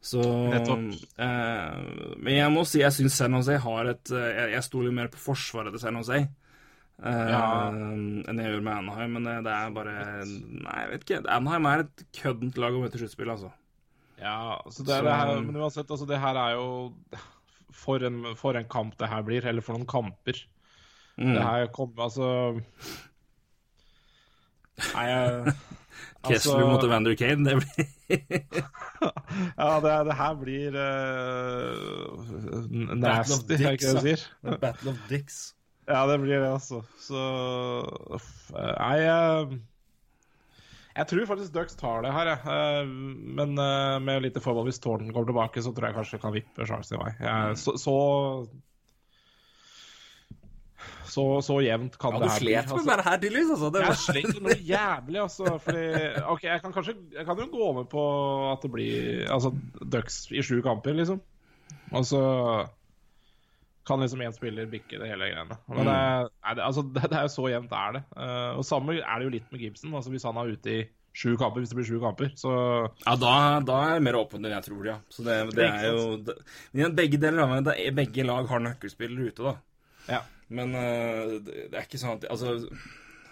[0.00, 4.62] Så eh, Men jeg må si jeg syns San Jose har et eh, Jeg, jeg
[4.68, 6.20] stoler mer på forsvaret til San Jose.
[7.02, 7.40] eh, Ja.
[7.70, 9.16] enn jeg gjør med Anaheim.
[9.18, 11.22] Men det, det er bare Nei, jeg vet ikke.
[11.34, 13.50] Anaheim er et køddent lag å møte i sluttspillet, altså.
[14.22, 16.68] Ja, så det, Så- det her, men uansett, altså det her er jo
[17.78, 20.40] for en, for en kamp det her blir, eller for noen kamper.
[21.18, 21.34] Mm.
[21.34, 22.60] Det her kommer altså
[24.94, 25.54] Nei, jeg
[26.28, 27.86] Kessler mot Evander Kane, det blir
[29.58, 34.58] Ja, det, det her blir uh, Battle of nasty, er ikke det dicks, sier?
[34.62, 35.38] Battle of Dicks.
[35.88, 36.82] Ja, det blir det, altså.
[37.00, 37.22] Så
[38.58, 39.58] Nei, jeg
[40.98, 42.40] jeg tror faktisk Ducks tar det her, jeg.
[42.50, 42.88] Eh,
[43.38, 46.66] Men eh, med litt forbehold, hvis Torden kommer tilbake, så tror jeg kanskje kan vippe
[46.66, 47.12] sjansen i vei.
[47.22, 47.94] Jeg- Så, så
[51.08, 52.54] så, så jevnt kan Ja, det her bli.
[52.54, 53.52] Du slet med det her, tydeligvis.
[53.56, 53.70] Altså.
[53.74, 55.54] Det Jeg slet noe jævlig, altså.
[55.64, 55.84] Fordi
[56.34, 58.04] OK, jeg kan kanskje Jeg kan jo gå med på
[58.52, 61.22] at det blir Altså Ducks i sju kamper, liksom.
[61.92, 62.22] Og så
[63.88, 65.56] kan liksom én spiller bikke det hele greiene.
[65.72, 68.04] Men det, er, det, altså, det, det er jo så jevnt er det.
[68.20, 69.94] Eh, og samme er det jo litt med Gibson.
[69.96, 70.80] Altså Hvis han er ute i
[71.18, 72.52] sju kamper, hvis det blir sju kamper, så
[73.06, 73.32] Ja, da,
[73.66, 74.98] da er det mer åpent enn jeg tror, ja.
[75.10, 76.36] Så det, det er jo det,
[76.76, 79.54] men Begge deler av meg, er, begge lag har nøkkelspillere ute, da.
[80.08, 80.20] Ja.
[80.48, 82.54] Men eh, det, er ikke sånn at Altså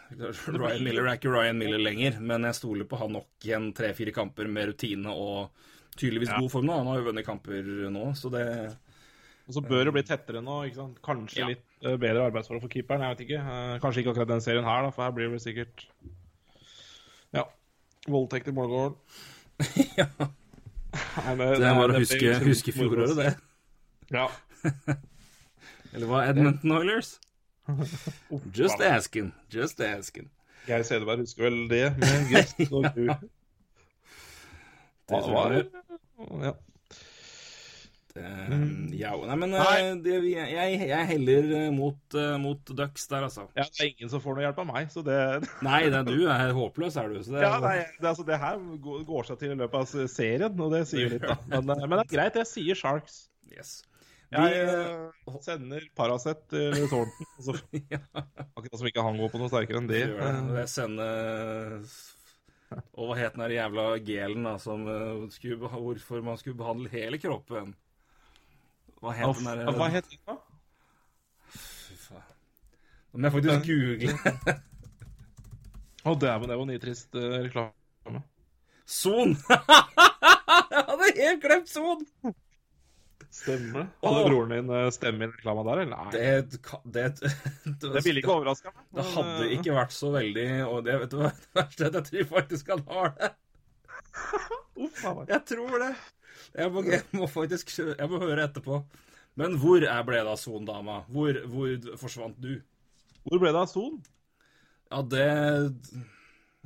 [0.53, 4.13] Ryan Miller er ikke Ryan Miller lenger, men jeg stoler på han nok igjen tre-fire
[4.15, 5.49] kamper med rutine og
[5.99, 6.39] tydeligvis Ja.
[6.39, 6.77] god form nå.
[6.79, 8.45] Han har jo vunnet kamper nå, så det
[9.49, 10.61] Og så bør det bli tettere nå.
[10.67, 11.01] ikke sant?
[11.07, 11.47] Kanskje Ja.
[11.55, 13.01] litt eh, bedre arbeidsforhold for keeperen.
[13.03, 13.41] jeg vet ikke.
[13.43, 15.87] Eh, kanskje ikke akkurat den serien her, da, for her blir det sikkert
[17.35, 17.45] Ja.
[18.07, 18.97] Voldtekt i målgården.
[19.99, 20.07] Ja.
[21.17, 23.35] Nei, det, Det er bare å huske, huske fjoråret, det.
[24.17, 24.29] Ja.
[25.97, 26.27] Eller hva?
[26.29, 27.15] Edmonton Oilers?
[28.59, 29.33] Just asking.
[29.51, 30.29] Just asking.
[30.67, 33.09] Geir Sedeberg husker vel det med gest og gru.
[35.07, 35.67] Det Hva var det?
[36.43, 36.53] Ja.
[38.17, 38.53] Eh,
[38.97, 43.45] ja, nei, men eh, det, jeg, jeg heller eh, mot, eh, mot Ducks der, altså.
[43.59, 45.19] ja, det er ingen som får noe hjelp av meg, så det
[45.67, 47.19] Nei, det er du er håpløs, er du.
[47.23, 50.65] Så det, Ja, nei, det, altså, det her går seg til i løpet av serien,
[50.65, 51.37] og det sier jo litt, da.
[51.53, 53.27] Men, men det er greit, jeg sier Sharks.
[53.53, 53.79] Yes.
[54.37, 57.31] Jeg eh, sender Paracet til Thornton.
[57.39, 57.55] Altså,
[57.95, 58.01] ja,
[58.53, 60.03] akkurat som ikke han går på noe sterkere enn de.
[60.13, 60.29] det.
[60.61, 61.89] Jeg sender
[62.97, 66.91] Og hva het den der jævla gelen da, som eh, skulle, hvorfor man skulle behandle
[66.93, 67.75] hele kroppen?
[69.01, 70.39] Hva het den der Hva het den, da?
[71.57, 72.33] Fy faen.
[73.13, 74.57] Nå må jeg faktisk google.
[76.07, 78.21] Å, dæven, det var nitrist uh, reklame.
[78.87, 79.33] Son!
[80.71, 82.05] jeg hadde helt glemt Son!
[83.37, 83.87] Stemmer det.
[84.03, 85.97] Hadde broren din eh, stemme i reklama der, eller?
[85.97, 86.13] Nei.
[86.13, 86.61] Det, det,
[86.95, 87.31] det,
[87.67, 88.85] det, Det ville ikke overraska meg.
[88.97, 91.99] Det hadde eh, ikke vært så veldig Og det vet du hva det verste er?
[92.01, 93.33] at Jeg tror faktisk han har det.
[94.87, 95.03] Uff.
[95.29, 95.93] Jeg tror det.
[96.57, 98.81] Jeg må, jeg må faktisk Jeg må høre etterpå.
[99.37, 101.03] Men hvor er ble det av Son-dama?
[101.13, 102.55] Hvor, hvor forsvant du?
[103.27, 103.99] Hvor ble det av Son?
[104.89, 105.27] Ja, det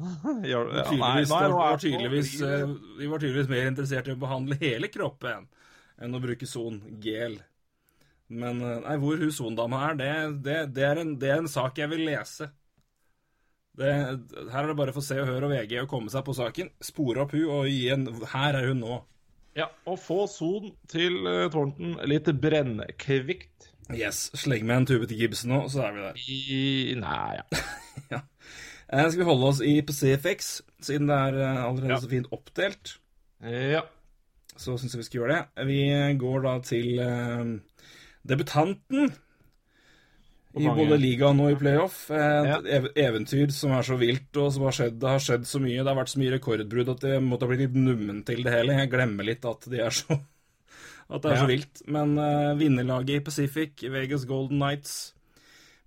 [0.00, 2.68] Ja, ja, nei, nei, var tydeligvis, eh,
[3.00, 5.48] Vi var tydeligvis mer interessert i å behandle hele kroppen
[6.00, 7.38] enn å bruke Son-gel.
[8.30, 10.10] Men eh, nei, hvor hun Son-dama er, det,
[10.46, 12.50] det, det, er en, det er en sak jeg vil lese.
[13.80, 13.88] Det,
[14.50, 16.72] her er det bare for Se og Hør og VG å komme seg på saken,
[16.84, 18.98] spore opp hun og gi en Her er hun nå.
[19.56, 23.70] Ja, og få Son til uh, Thornton litt brennkvikt.
[23.90, 24.28] Yes.
[24.38, 26.20] Sleng med en tube til Gibson nå, så er vi der.
[26.30, 27.46] I Nei, ja.
[28.14, 28.20] Ja.
[28.90, 30.50] Eh, skal vi holde oss i PCFX,
[30.82, 31.98] siden det er allerede Ja.
[32.02, 32.96] så fint oppdelt?
[33.46, 33.82] ja.
[34.60, 35.66] Så syns jeg vi skal gjøre det.
[35.70, 35.80] Vi
[36.20, 37.52] går da til eh,
[38.28, 39.10] debutanten
[40.60, 42.08] i både ligaen og i playoff.
[42.10, 42.58] Et Ja.
[43.06, 44.98] eventyr som er så vilt, og som har skjedd.
[45.00, 45.78] Det har skjedd så mye.
[45.78, 48.76] Det har vært så mye rekordbrudd at jeg måtte blitt litt nummen til det hele.
[48.82, 50.18] Jeg glemmer litt at de er så
[51.10, 51.42] At det er Ja.
[51.42, 51.82] så vilt.
[51.90, 55.14] Men eh, vinnerlaget i Pacific, Vegas Golden Knights,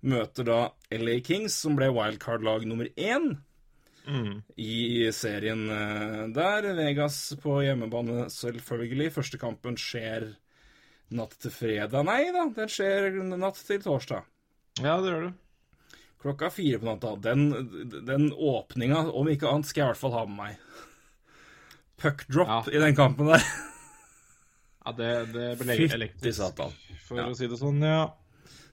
[0.04, 0.58] møter da
[0.92, 3.36] LA Kings, som ble wildcard-lag nummer én
[4.06, 4.42] Mm.
[4.60, 6.66] i serien eh, der.
[6.76, 9.12] Vegas på hjemmebane, selvfølgelig.
[9.14, 10.34] Første kampen skjer
[11.14, 12.04] natt til fredag.
[12.04, 14.24] Nei da, den skjer natt til torsdag.
[14.82, 15.32] ja, det gjør du.
[16.24, 17.14] Klokka fire på natta.
[17.20, 17.46] Den,
[18.08, 20.56] den åpninga, om ikke annet, skal jeg i hvert fall ha med meg.
[22.00, 22.60] Puckdrop Ja.
[22.72, 23.44] i den kampen der.
[24.84, 26.60] Ja, det, det ble elektrisk,
[27.06, 27.28] for Ja.
[27.30, 28.08] å si det sånn, ja.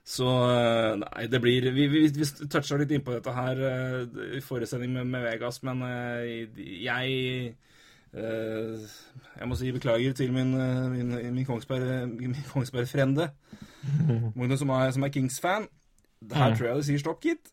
[0.04, 3.98] Så eh, nei, det blir Vi, vi, vi toucha litt innpå dette her eh,
[4.38, 7.54] i forrige sending med, med Vegas, men eh, jeg
[8.10, 8.88] eh,
[9.38, 10.50] Jeg må si beklager til min,
[10.90, 13.28] min, min Kongsberg-frende, Kongsberg-frende.
[14.38, 15.68] Magnus som er, som er Kings-fan.
[16.34, 16.56] Her Mm.
[16.58, 17.48] tror jeg det sier stopp, gitt.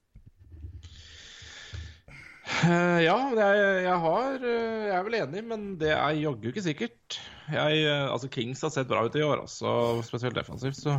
[2.65, 7.19] Eh, ja, jeg, jeg har Jeg er vel enig, men det er jaggu ikke sikkert.
[7.53, 10.97] Jeg, altså Kings har sett bra ut i år, altså, spesielt defensivt, så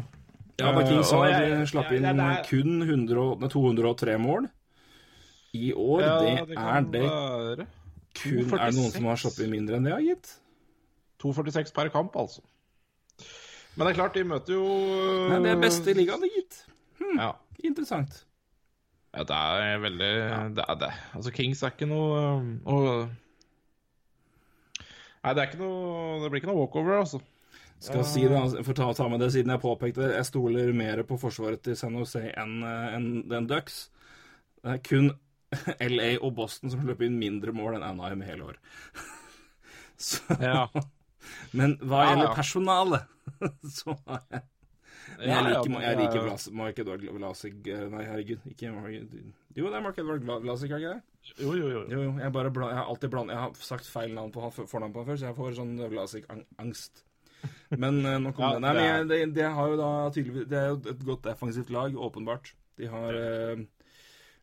[0.61, 4.49] Ja, da Kings har slapp inn ja, er- kun 100, 203 mål.
[5.57, 7.67] I år, Ja, det, er det være.
[8.15, 10.37] kun Er det noen som har sluppet inn mindre enn det, har gitt?
[11.21, 12.41] 2,46 per kamp, altså.
[13.77, 14.65] Men det er klart, de møter jo
[15.31, 16.61] Nei, det er beste i ligaen, gitt.
[16.99, 17.17] gitt.
[17.19, 17.33] Ja.
[17.65, 18.25] Interessant.
[19.15, 20.13] ja, det er veldig
[20.57, 20.93] det er det.
[21.15, 23.11] Altså, Kings er ikke noe um, og,
[25.21, 27.21] Nei, det er ikke noe Det blir ikke noe walkover, altså.
[27.81, 30.73] Skal si det, altså, for ta, ta med det siden jeg påpekte det, jeg stoler
[30.77, 33.87] mer på forsvaret til San Jose enn en, enn enn Ducks.
[34.61, 35.11] Det er kun
[35.97, 38.61] LA og Boston som løper inn mindre mål enn Anaheim hele år.
[40.01, 40.67] Så, Ja.
[41.57, 42.37] Men hva Ja, gjelder ja.
[42.37, 43.03] personalet,
[43.69, 44.41] så har jeg
[45.19, 48.45] Men jeg Ja, ja, liker, jeg er- liker Vlas, Mark Edvard Vlasik eh, Nei, herregud.
[48.53, 48.93] Ikke Mark
[49.57, 51.35] Jo, det er Mark Edvard Vla- Vlasik, er ikke det?
[51.45, 51.83] Jo, jo, jo.
[51.93, 52.13] Jo, jo.
[52.23, 55.03] Jeg, bare bla, jeg har alltid blandet Jeg har sagt feil navn på fornavn på
[55.03, 57.05] han før, så jeg får sånn Vlasik-angst.
[57.71, 58.61] Men uh, nok om Ja, det.
[58.65, 61.71] Nei, men er- det, det har jo da tydeligvis Det er jo et godt defensivt
[61.75, 62.53] lag, åpenbart.
[62.81, 63.63] De har uh,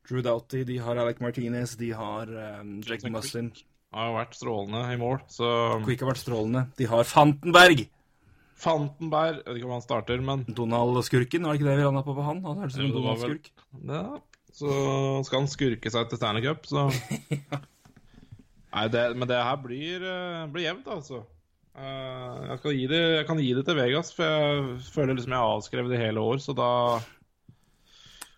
[0.07, 3.51] Drew Doughty, de har Alec Martinez, de har uh, Jack Muslin.
[3.95, 5.47] Har jo vært strålende i mål, så
[5.85, 6.65] Quick har vært strålende.
[6.79, 7.85] De har Fantenberg!
[8.57, 12.01] Fantenberg Jeg vet ikke om han starter, men Donald-skurken, var det ikke det vi landa
[12.07, 12.39] på på han?
[12.47, 13.51] Han hørtes ut som Donald-skurk.
[13.85, 14.01] ja,
[14.57, 14.71] Så
[15.27, 16.87] skal han skurke seg til Stanley Cup, så
[18.77, 21.21] Nei, det, men det her blir, eh, blir jevnt, altså.
[21.77, 25.35] Eh, Jeg, skal gi det, jeg kan gi det til Vegas, for jeg føler liksom
[25.35, 26.69] jeg har avskrevet det hele år, så da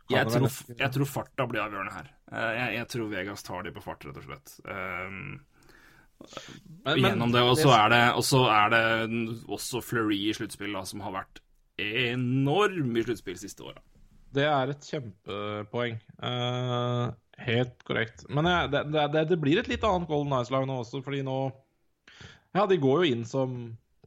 [0.10, 0.48] Jeg tror,
[0.80, 2.08] jeg tror farta blir avgjørende her.
[2.34, 4.56] Eh, Jeg, jeg tror Vegas tar de på fart, rett og slett.
[4.66, 5.40] Um,
[6.20, 10.34] Men- men gjennom det, og så er det, og så er det også Fleury i
[10.36, 11.40] sluttspill, som har vært
[11.80, 13.80] enorm i sluttspill siste åra.
[14.34, 15.96] Det er et kjempepoeng.
[16.22, 18.26] Uh, helt korrekt.
[18.30, 21.38] Men det, det, det blir et litt annet Golden Ice-lag nå også, fordi nå
[22.58, 23.60] Ja, de går jo inn som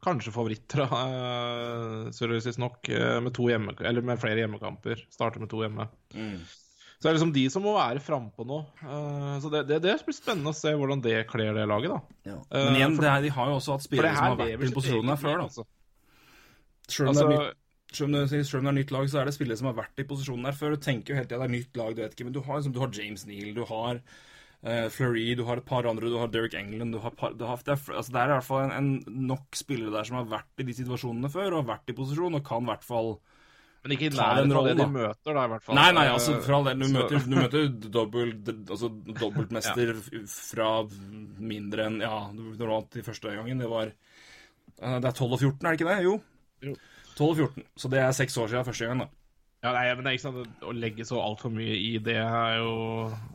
[0.03, 5.05] kanskje favoritter, uh, seriøst nok, eh, med, to hjemme, eller med flere hjemmekamper.
[5.15, 5.87] Starter med to hjemme.
[6.11, 8.59] Så det er liksom de som må være frampå nå.
[8.83, 12.35] Uh, så det, det, det blir spennende å se hvordan det kler det laget, da.
[12.51, 14.73] Men igjen, for- det er, de har jo også hatt spillere som har vært i
[14.75, 15.47] posisjonen her før, da.
[15.51, 15.67] altså.
[16.91, 19.09] Selv om, det er Altså, nytt, selv, om det, selv om det er nytt lag,
[19.15, 20.75] så er det spillere som har vært i posisjonen der før.
[20.75, 22.27] Du tenker jo hele tida det er nytt lag, du vet ikke.
[22.27, 24.03] Men du har, liksom, du har James Neal, du har
[24.67, 27.45] uh, Fleury, du har et par andre, du har Derek England du har par, du
[27.49, 30.21] har, det, er, altså, det er i hvert fall en, en nok spillere der som
[30.21, 32.87] har vært i de situasjonene før, og har vært i posisjon, og kan i hvert
[32.87, 33.13] fall
[33.83, 35.79] Men ikke i nærheten av det de møter, da, i hvert fall.
[35.81, 36.85] Nei, nei, altså for all del.
[36.85, 40.25] Du møter, du møter dobbelt, altså, dobbeltmester ja.
[40.31, 40.71] fra
[41.43, 43.65] mindre enn Ja, når du vant i første gangen.
[43.65, 45.99] Det var eh, Det er 12 og 14, er det ikke det?
[46.07, 46.15] Jo.
[46.63, 46.77] Jo.
[47.17, 47.67] 12 og 14.
[47.83, 49.22] Så det er seks år siden første gangen, da.
[49.63, 52.57] Ja, nei, men det er ikke sånn Å legge så altfor mye i det er
[52.59, 52.73] jo,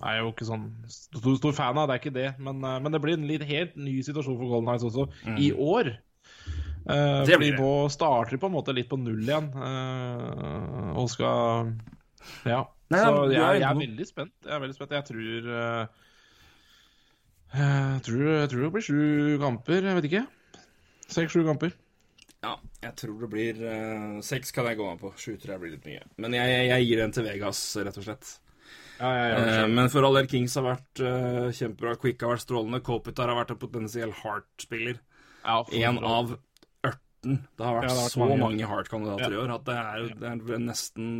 [0.04, 1.88] er jo ikke sånn stor, stor fan av.
[1.88, 2.28] Det er ikke det.
[2.44, 5.08] Men, eh, men det blir en litt helt ny situasjon for Golden Knights også,
[5.40, 5.94] i år.
[5.96, 7.24] Mm.
[7.28, 7.60] Det blir det.
[7.60, 11.74] nå starter de på en måte litt på null igjen, uh, og skal
[12.48, 12.62] Ja.
[12.88, 14.32] Nei, så jeg, jeg er veldig spent.
[14.46, 14.94] Jeg er veldig spent.
[14.96, 16.06] Jeg tror uh,
[17.58, 19.02] jeg tror, jeg tror det blir sju
[19.42, 19.84] kamper.
[19.84, 20.24] Jeg vet ikke.
[21.12, 21.76] Seks-sju kamper.
[22.46, 25.14] Ja, jeg tror det blir uh, seks kan jeg gå med på.
[25.18, 26.04] Sju tror jeg blir litt mye.
[26.22, 28.34] Men jeg, jeg, jeg gir den til Vegas, rett og slett.
[28.98, 31.96] Ja, ja, ja, Eh, men for all del, Kings har vært uh, kjempebra.
[32.02, 32.82] Quick har vært strålende.
[32.86, 35.02] Kopitar har vært en potensiell Heart-spiller.
[35.48, 36.34] En av
[36.86, 37.38] ørten.
[37.58, 38.40] Det har vært det har vært så mange.
[38.42, 41.12] mange Heart-kandidater i år at det er, det er nesten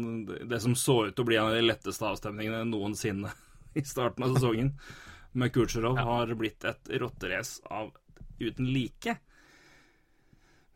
[0.50, 3.34] det som så ut til å bli en av de letteste avstemningene noensinne
[3.80, 4.74] i starten av sesongen.
[5.38, 7.94] Med Kucherov har blitt et rotterace av
[8.42, 9.20] uten like.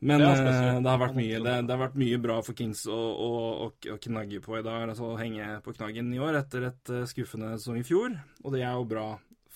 [0.01, 2.87] Men Det eh, det, har vært mye, det, det har vært mye bra for Kings
[2.89, 3.31] å, å,
[3.67, 4.87] å, å knagge på i dag.
[4.89, 8.15] Altså å henge på knaggen i år etter et eh, skuffende som i fjor.
[8.41, 9.05] Og det er jo bra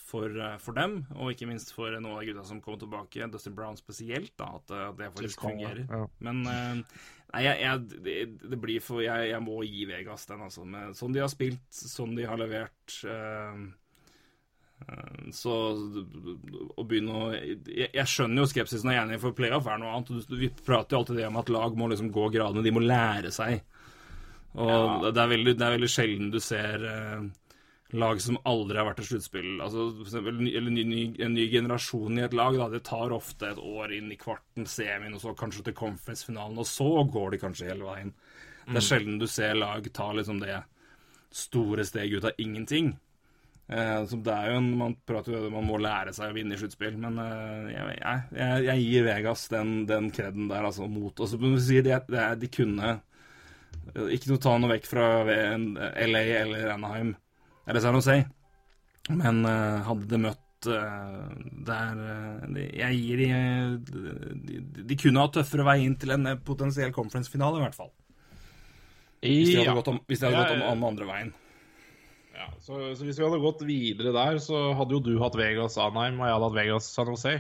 [0.06, 3.30] for, eh, for dem, og ikke minst for noen av gutta som kommer tilbake.
[3.34, 5.82] Dustin Brown spesielt, da, at, det faktisk fungerer.
[5.90, 6.04] Ja.
[6.28, 10.68] Men nei, jeg, jeg, det, blir for jeg, jeg må gi Vegas den, altså.
[10.70, 13.00] Med, sånn de har spilt, sånn de har levert.
[13.10, 13.66] eh,
[15.34, 15.54] så
[16.78, 20.30] å begynne å jeg, jeg skjønner jo skepsisen og gjerne for playoff er noe annet.
[20.30, 22.66] Vi prater jo alltid det om at lag må liksom gå gradene.
[22.66, 23.64] De må lære seg.
[24.56, 27.26] Og det, er veldig, det er veldig sjelden du ser eh,
[27.98, 29.50] lag som aldri har vært i sluttspill.
[29.58, 32.56] Altså, for eksempel, eller ny, ny, en ny generasjon i et lag.
[32.62, 32.70] Da.
[32.72, 36.70] Det tar ofte et år inn i kvarten, semien, og så kanskje til conference-finalen, og
[36.70, 38.14] så går de kanskje hele veien.
[38.66, 40.62] Det er sjelden du ser lag ta liksom det
[41.36, 42.96] store steget ut av ingenting.
[43.68, 46.54] Eh, så det er jo en, Man prater jo man må lære seg å vinne
[46.54, 51.18] i sluttspill, men eh, jeg, jeg, jeg, gir Vegas den, den kreden der, altså, mot
[51.18, 52.04] Og så må si er,
[52.38, 57.16] de kunne eh, Ikke noe ta noe vekk fra LA eller Anaheim,
[57.66, 58.20] eller San Jose,
[59.10, 62.00] men hadde det møtt der
[62.54, 63.30] de- Jeg gir de,
[63.86, 67.92] de, de De kunne ha tøffere vei inn til en potensiell conference-finale, i hvert fall.
[69.22, 69.76] Hvis de hadde Ja.
[69.78, 71.34] gått om, hvis de hadde Ja, gått om andre veien.
[72.36, 75.78] Ja, så, så hvis vi hadde gått videre der, så hadde jo du hatt Vegas
[75.80, 77.36] Anheim, og jeg hadde hatt Vegas San Jose.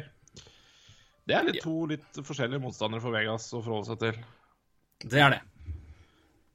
[1.25, 4.19] Det er litt to litt forskjellige motstandere for Vegas å forholde seg til.
[5.03, 5.41] Det er det.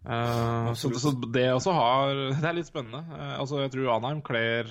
[0.01, 3.03] Uh, så, så det også har Det er litt spennende.
[3.11, 4.71] Uh, altså, jeg tror Anheim kler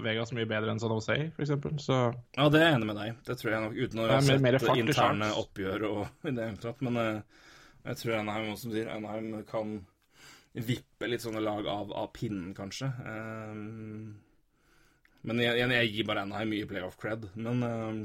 [0.00, 1.74] Vegas mye bedre enn San Jose, for eksempel.
[1.82, 1.98] Så
[2.38, 3.18] Ja, det er jeg enig med deg.
[3.26, 6.46] Det tror jeg nok, uten å ha mer- sett mer interne oppgjør og i det
[6.46, 6.84] hele tatt.
[6.86, 7.40] Men uh,
[7.90, 9.80] jeg tror Anheim, også, som sier, Anheim kan
[10.52, 12.90] vippe litt sånne lag av, av pinnen, kanskje.
[13.06, 14.16] Um,
[15.28, 17.28] men jeg, jeg, gir bare Anaheim mye playoff cred.
[17.38, 18.00] Men um,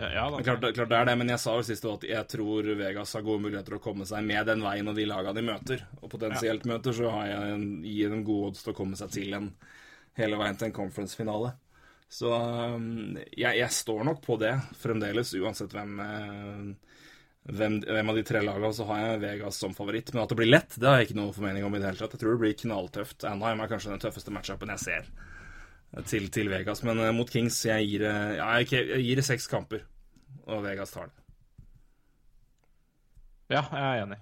[0.00, 0.26] ja, ja.
[0.44, 3.24] Klart, klart det er det, men jeg sa jo sist at jeg tror Vegas har
[3.26, 5.82] gode muligheter å komme seg med den veien og de lagene de møter.
[6.00, 9.12] Og potensielt møter, så har jeg en, gir dem gode odds til å komme seg
[9.16, 9.50] til en
[10.20, 11.52] hele veien til en conference-finale.
[12.10, 16.96] Så um, jeg, jeg står nok på det fremdeles, uansett hvem, eh,
[17.48, 20.12] hvem, hvem av de tre lagene, så har jeg Vegas som favoritt.
[20.12, 22.02] Men at det blir lett, det har jeg ikke noe formening om i det hele
[22.02, 22.16] tatt.
[22.16, 23.24] Jeg tror det blir knalltøft.
[23.28, 25.08] Anaheim er kanskje den tøffeste matchupen jeg ser
[26.06, 26.84] til, til Vegas.
[26.86, 29.86] Men eh, mot Kings, jeg gir, ja, jeg, gir det seks kamper,
[30.46, 31.16] og Vegas tar det.
[33.50, 34.20] Ja, jeg er enig.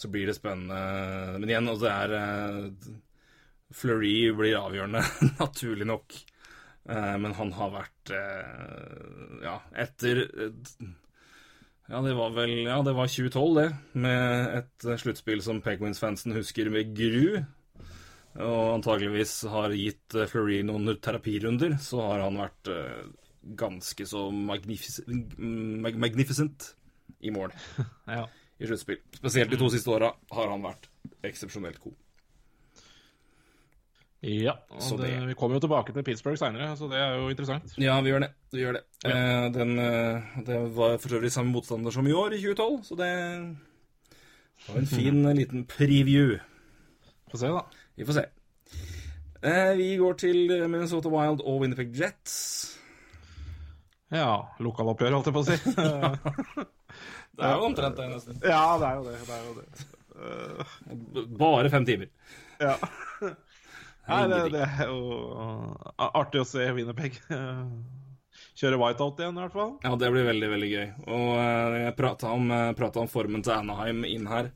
[0.00, 1.36] Så blir det spennende.
[1.36, 2.92] Men igjen, altså, det er eh,
[3.76, 5.02] Fleury blir avgjørende,
[5.42, 6.16] naturlig nok.
[6.90, 10.88] Eh, men han har vært eh, Ja, etter eh,
[11.90, 13.68] Ja, det var vel Ja, det var 2012, det.
[14.02, 17.40] Med et sluttspill som Penguins-fansen husker med gru.
[18.40, 22.70] Og antageligvis har gitt Fleury noen terapirunder, så har han vært
[23.58, 26.68] ganske så magnific mag magnificent
[27.26, 27.50] i mål
[28.06, 28.28] Ja.
[28.60, 29.00] i sluttspill.
[29.18, 30.86] Spesielt de to siste åra har han vært
[31.26, 31.96] eksepsjonelt god.
[34.22, 37.14] Ja, og Så det, det- vi kommer jo tilbake til Pittsburgh seinere, så det er
[37.16, 37.72] jo interessant.
[37.80, 38.30] Ja, vi gjør det.
[38.52, 38.82] Vi gjør det.
[39.08, 42.96] Eh, den, eh, det var for øvrig samme motstander som i år, i 2012, så
[43.00, 43.10] det
[44.68, 46.38] var en fin liten preview.
[47.30, 47.62] Få se, da.
[47.96, 48.24] Vi får se.
[49.42, 52.76] Eh, vi går til Minnesota Wild og Winnerpeg Jets.
[54.12, 55.56] Ja, lokaloppgjør, holdt jeg på å si.
[57.40, 58.36] Det er jo omtrent det, nesten.
[58.44, 59.16] ja, det er jo det.
[59.24, 59.52] Det er jo
[61.24, 61.38] det.
[61.38, 62.10] Bare fem timer.
[62.60, 62.76] ja.
[64.10, 65.00] Nei, det, det er jo
[66.10, 67.64] artig å se Winnerpeg uh,
[68.58, 69.72] kjøre whiteout igjen, i hvert fall.
[69.86, 70.86] Ja, det blir veldig, veldig gøy.
[71.06, 74.52] Og eh, jeg prata om, eh, om formen til Anaheim inn her.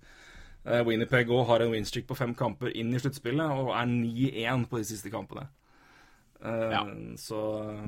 [0.65, 4.81] Winnerpeg òg har en winstreak på fem kamper inn i sluttspillet, og er 9-1 på
[4.81, 5.45] de siste kampene.
[6.45, 6.85] Eh, Ja.
[7.17, 7.41] Så
[7.71, 7.87] eh,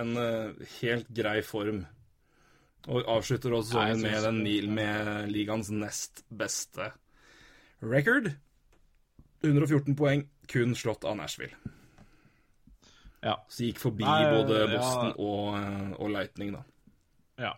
[0.00, 1.84] en eh, helt grei form.
[2.88, 6.92] Og avslutter også jeg med, den, med ligaens nest beste
[7.82, 8.30] record.
[9.42, 11.54] 114 poeng, kun slått av Nashville.
[13.24, 13.34] Ja.
[13.50, 14.66] Så gikk forbi Nei, både ja.
[14.76, 16.62] Boston og, eh, og Lightning, da.
[17.48, 17.54] ja.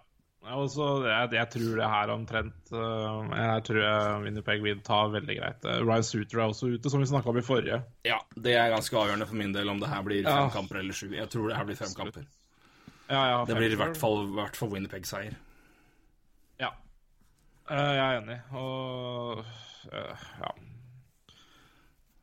[0.51, 5.34] Altså, jeg, jeg tror det her omtrent uh, Jeg tror jeg Winnerpeg vil ta veldig
[5.36, 5.66] greit.
[5.84, 7.76] Ryan Suter er også ute, som vi snakka om i forrige.
[8.09, 10.49] Ja, det er ganske avgjørende for min del om det her blir fem Ja.
[10.55, 11.11] kamper eller sju.
[11.12, 12.24] Jeg tror det her blir fem kamper.
[13.11, 15.36] Ja, ja, Det blir i hvert fall, hvert fall Winnerpeg-seier.
[16.64, 16.72] Ja.
[17.68, 19.45] Eh, jeg er enig, og
[19.93, 20.55] eh, ja.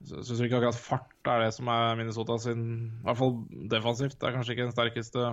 [0.07, 2.63] Så Syns ikke akkurat fart er det som er Minnesota sin
[3.01, 3.37] I hvert fall
[3.71, 4.17] defensivt.
[4.19, 5.29] Det er kanskje ikke den sterkeste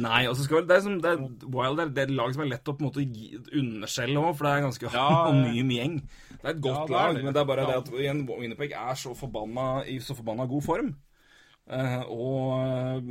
[0.00, 2.44] Nei, og så skal vel, det er, som, det er Wild er, et lag som
[2.44, 5.72] er lett å på en måte gi underskjelle òg, for det er ganske Ja, anonym
[5.74, 5.96] gjeng.
[6.30, 7.68] Det er et godt Ja, lag, men det er bare Ja.
[7.74, 10.92] det at igjen, Winnipeg er så forbanna, i så forbanna god form.
[11.68, 13.02] Uh, og eh,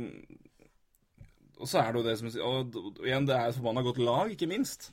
[1.60, 4.32] Og så er det jo det som og igjen, det er et forbanna godt lag,
[4.34, 4.90] ikke minst.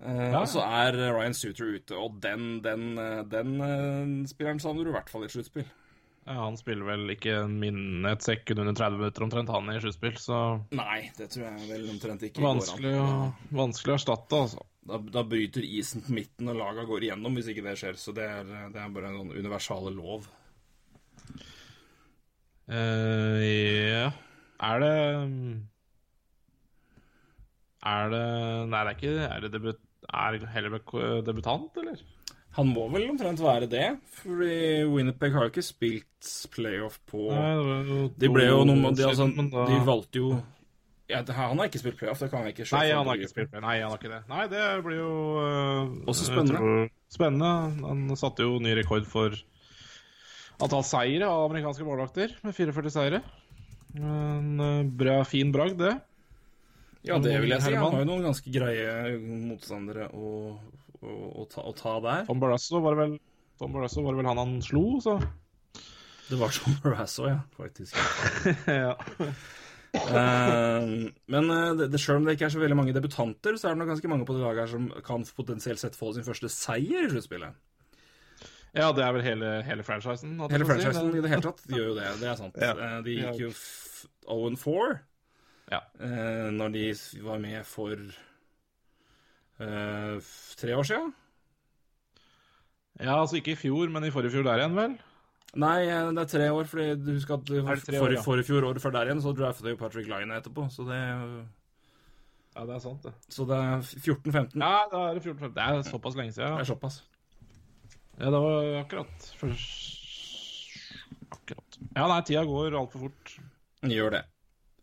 [0.00, 0.40] Eh, Ja.
[0.40, 4.90] Og så er Ryan Suter ute, og den, den, eh, den eh, spilleren savner du
[4.90, 5.66] i hvert fall i sluttspill.
[6.26, 9.80] ja, Han spiller vel ikke en min, et sekund under 30 minutter omtrent, han i
[9.82, 10.40] sluttspill, så
[10.72, 12.60] Nei, det tror jeg vel omtrent ikke går an.
[12.62, 13.08] vanskelig å,
[13.60, 14.66] vanskelig å erstatte, altså.
[14.90, 17.98] Da, da bryter isen på midten, og laga går igjennom hvis ikke det skjer.
[18.00, 20.24] Så det er, det er bare en sånn universale lov.
[22.70, 24.10] Uh, ja
[24.62, 24.90] Er det
[27.82, 28.20] Er det
[28.70, 29.80] Nei, det er ikke Er det debut...
[30.12, 30.92] Er Hellebuck
[31.26, 32.00] debutant, eller?
[32.56, 37.28] Han må vel omtrent være det, fordi Winnerpeg har ikke spilt playoff på
[38.18, 40.32] De ble jo noe de, altså, de valgte jo
[41.10, 43.16] ja, det- Han har ikke spilt playoff, det kan jeg ikke slå Nei, han har
[43.18, 43.64] ikke spilt playoff.
[43.66, 44.20] Nei, han har ikke det.
[44.30, 46.90] Nei, det blir jo øh, Også spennende.
[47.10, 47.52] Spennende.
[47.86, 49.34] Han satte jo ny rekord for
[50.60, 53.22] antall seire av amerikanske målvakter, med 44 seire.
[53.96, 55.96] En øh, bra, fin bragd, det.
[57.06, 57.72] Ja, det vil jeg si.
[57.74, 60.30] Han har jo noen ganske greie motstandere å,
[61.00, 62.26] å, å, ta, å ta der.
[62.28, 63.16] Tom Barrasso var vel
[63.60, 65.18] Tom Barrasso var vel han han slo, så
[66.30, 67.96] Det var Tom Barrasso, ja, faktisk.
[68.66, 68.94] ja.
[69.90, 73.68] Uh, men eh, det, det, selv om det ikke er så veldig mange debutanter, så
[73.68, 76.24] er det nok ganske mange på det laget her som kan potensielt sett få sin
[76.24, 77.58] første seier i sluttspillet.
[78.70, 80.38] Ja, det er vel hele, hele franchisen?
[80.46, 81.18] Hele franchisen si.
[81.18, 82.08] i det hele tatt de gjør jo det.
[82.22, 82.60] Det er sant.
[82.62, 82.74] Ja.
[82.78, 83.52] Uh, De gikk jo
[84.30, 85.00] 0-4
[85.70, 85.80] Ja.
[86.00, 86.84] Uh, når de
[87.24, 87.94] var med for
[89.60, 91.12] uh, tre år siden.
[93.00, 94.98] Ja, altså ikke i fjor, men i forrige fjor der igjen, vel?
[95.58, 98.22] Nei, eh, det er tre år, fordi du husker at det tre år, ja?
[98.22, 100.68] forrige fjor, året før der igjen, så draftet jo Patrick Line etterpå.
[100.70, 100.98] Så det,
[102.54, 103.12] Ja, det er sant, det.
[103.30, 104.58] så det er 14-15.
[104.58, 106.52] Ja, da er det 14 Det er såpass lenge siden.
[106.58, 107.02] Det er såpass.
[108.18, 109.96] ja det var akkurat først
[111.30, 111.78] Akkurat.
[111.96, 113.36] Ja, nei, tida går altfor fort.
[113.86, 114.24] Gjør det,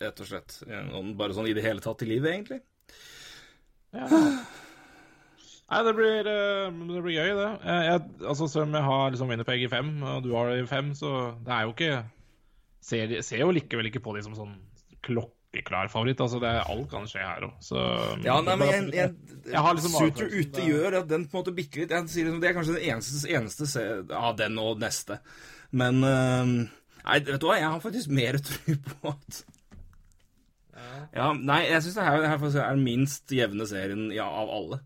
[0.01, 0.59] rett og slett.
[0.67, 2.61] Eh, Bare sånn i det hele tatt i livet, egentlig.
[3.95, 4.07] Ja.
[5.67, 7.47] Nei, det blir, eh, det blir gøy, det.
[7.67, 10.61] Jeg, jeg, altså, Selv om jeg har liksom Winnerpeg i fem, og du har det
[10.63, 11.09] i fem, så
[11.43, 11.95] det er jo ikke
[12.87, 14.53] Ser, ser jo likevel ikke på de som sånn
[15.03, 16.21] klokkeklar favoritt.
[16.23, 17.81] Altså, det er, alt kan skje her òg, så
[18.23, 21.41] Ja, nei, men jeg, jeg, Jeg har liksom Suter ute gjør at den på en
[21.41, 21.91] måte bikker litt.
[21.97, 23.89] Jeg sier liksom, det er kanskje det eneste, eneste se-
[24.21, 25.19] av den og neste.
[25.75, 26.53] Men eh,
[27.07, 29.41] Nei, vet du hva, jeg har faktisk mer tro på at
[31.15, 34.51] Ja, Nei, jeg syns det her, det her er den minst jevne serien ja, av
[34.53, 34.79] alle.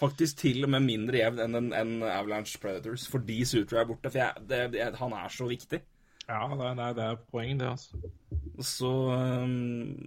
[0.00, 4.12] Faktisk til og med mindre jevn enn en, en Avalanche Predators, fordi Sutra er borte.
[4.12, 5.82] For jeg, det, det, han er så viktig.
[6.30, 8.00] Ja, det er, det er, det er poeng, det, altså.
[8.64, 9.98] Så um,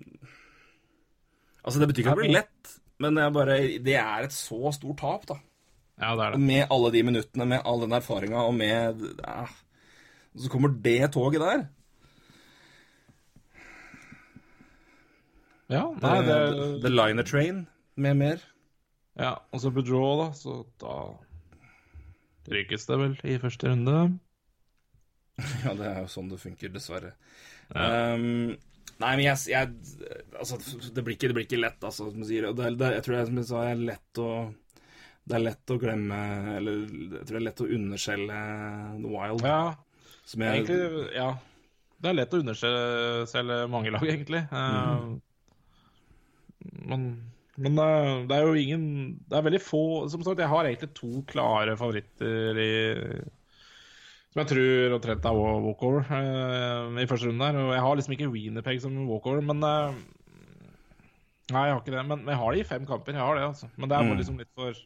[1.64, 2.72] Altså, det betyr ikke at det blir lett,
[3.04, 5.38] men det er bare Det er et så stort tap, da.
[6.02, 6.42] Ja, det er det.
[6.42, 9.46] med alle de minuttene, med all den erfaringa, og med ja,
[10.36, 11.68] Så kommer det toget der.
[15.74, 17.64] Ja, nei, det The, the Liner Train
[17.96, 18.44] med mer.
[19.20, 20.98] Ja, og så Boudreau, da, så da
[22.54, 23.98] rykes det vel i første runde.
[25.64, 27.16] Ja, det er jo sånn det funker, dessverre.
[27.74, 28.52] Um,
[29.02, 29.72] nei, men jeg, jeg
[30.38, 30.60] Altså,
[30.94, 32.52] det blir ikke, det blir ikke lett, altså, som du sier.
[32.54, 34.28] Det, det, jeg tror jeg, som jeg sa, er lett å
[35.24, 36.20] Det er lett å glemme
[36.60, 38.40] Eller jeg tror det er lett å underskjelle
[39.00, 39.48] The Wild.
[39.48, 39.58] Ja,
[40.30, 41.32] som jeg, egentlig Ja.
[42.04, 44.44] Det er lett å underselge mange lag, egentlig.
[44.52, 45.04] Eh,
[46.88, 47.06] Men,
[47.58, 48.84] men eh, det er jo ingen
[49.30, 52.70] Det er veldig få Som sagt, jeg har egentlig to klare favoritter i
[54.34, 57.58] som jeg tror omtrent er wa- walkover eh, i første runde der.
[57.62, 60.00] Og jeg har liksom ikke Wienerpeg som walkover, men eh,
[61.54, 62.02] Nei, jeg har ikke det.
[62.10, 63.14] Men, men jeg har det i fem kamper.
[63.14, 63.68] Jeg har det, altså.
[63.78, 64.80] Men det er bare liksom litt for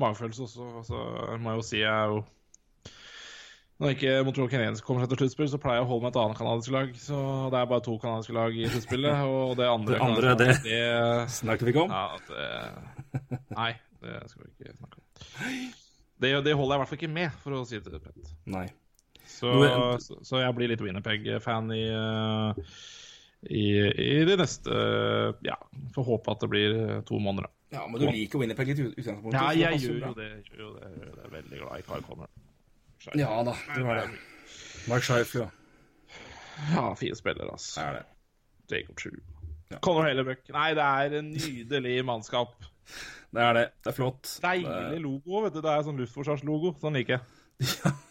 [0.00, 0.70] magefølelse også.
[0.88, 1.02] Så
[1.42, 2.22] må jeg jo si jeg er jo
[3.82, 6.20] når ikke Montreal Canadiens kommer seg til sluttspill, så pleier jeg å holde meg et
[6.22, 6.92] annet kanadisk lag.
[7.02, 7.16] Så
[7.50, 11.30] det er bare to kanadiske lag i sluttspillet, og det andre, Det andre, det, det-
[11.40, 11.90] Snakker vi ikke om?
[11.90, 13.72] ja, det, Nei,
[14.04, 15.04] det skal vi ikke snakke om.
[16.22, 18.30] Det, det holder jeg i hvert fall ikke med, for å si det pent.
[18.54, 18.66] Nei.
[19.26, 19.50] Så,
[20.04, 22.78] så, så jeg blir litt Winnerpeg-fan i, eh,
[23.50, 24.76] i, i det neste
[25.44, 25.56] Ja,
[25.96, 27.78] får håpe at det blir eh, to måneder, da.
[27.80, 29.34] Ja, men du liker Winnerpeg i ut- utgangspunktet.
[29.40, 30.28] Ja, jeg gjør jo det.
[30.30, 30.90] Jeg, gjør jo det.
[30.94, 32.30] jeg er veldig glad i Kyle Connor.
[33.18, 34.08] Ja da, du har det.
[34.88, 35.50] Mark Scheifler, ja.
[36.72, 37.80] Ja, fine spillere, altså.
[37.80, 38.04] Det er det.
[38.74, 39.20] Jacob True.
[39.82, 40.44] Connor Hellebuck.
[40.54, 42.54] Nei, det er en nydelig mannskap.
[43.34, 43.64] Det er det.
[43.82, 44.32] Det er flott.
[44.44, 45.60] Deilig logo, vet du.
[45.64, 46.74] Det er sånn luftforsvarslogo.
[46.82, 47.94] Sånn liker jeg.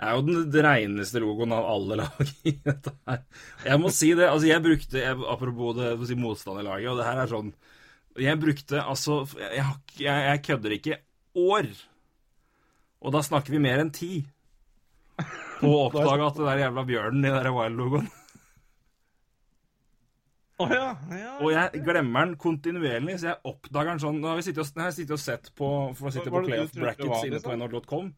[0.00, 3.20] Det er jo den, reineste logoen av alle lag i dette her.
[3.68, 7.20] Jeg må si det, altså jeg brukte, jeg, apropos det, si motstanderlaget, og det her
[7.22, 7.52] er sånn
[8.18, 9.66] Jeg brukte altså Jeg,
[10.00, 10.98] jeg, jeg kødder ikke
[11.38, 11.70] år.
[13.00, 14.20] Og da snakker vi mer enn ti.
[15.60, 18.08] På å oppdage at det der jævla bjørnen i den der Wild-logoen.
[20.60, 20.90] Oh, ja.
[21.16, 21.30] ja.
[21.40, 24.82] Og jeg glemmer den kontinuerlig, så jeg oppdager den sånn Nå har vi sittet og,
[24.84, 27.62] jeg sittet og sett på For å sitte på playoff brackets inne på liksom?
[27.64, 28.10] nrk.com.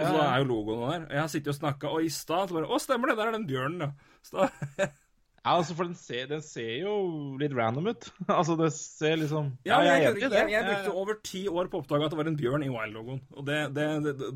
[0.00, 1.04] Og så er jo logoen der.
[1.04, 3.36] Og jeg har sittet og snakka, og i stad bare Å, stemmer det, der er
[3.36, 4.16] den bjørnen, ja.
[4.24, 4.88] Så da,
[5.40, 6.94] ja altså, for den ser, den ser jo
[7.40, 8.08] litt random ut.
[8.38, 11.84] altså, det ser liksom ja, jeg jeg, jeg, jeg, brukte over ti år på å
[11.84, 13.22] oppdage at det var en bjørn i Wild-logoen.
[13.32, 13.86] Og det, det,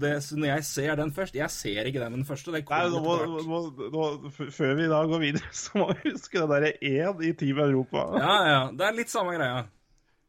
[0.01, 2.55] det, når jeg ser den først Jeg ser ikke den den første.
[2.55, 3.19] Det Nei, må,
[3.51, 3.61] må,
[3.93, 7.61] nå, før vi da går videre, så må vi huske det derre én i Team
[7.69, 8.09] Europa.
[8.17, 8.61] Ja, ja.
[8.73, 9.67] Det er litt samme greia.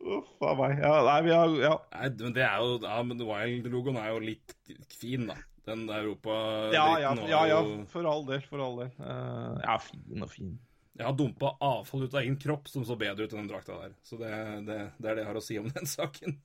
[0.05, 0.77] Uff a meg.
[0.83, 4.23] Ja, nei, vi har Ja, Nei, men det er jo Ja, men Wild-logoen er jo
[4.27, 4.55] litt
[4.99, 5.39] fin, da.
[5.65, 6.35] Den europa
[6.73, 7.59] ja, ja, ja, ja,
[7.89, 8.43] for all del.
[8.45, 8.91] For all del.
[8.99, 10.51] Uh, ja, fin og fin.
[10.95, 13.75] Jeg har dumpa avfall ut av egen kropp som så bedre ut enn den drakta
[13.81, 13.95] der.
[14.07, 14.31] Så det,
[14.67, 16.37] det, det er det jeg har å si om den saken.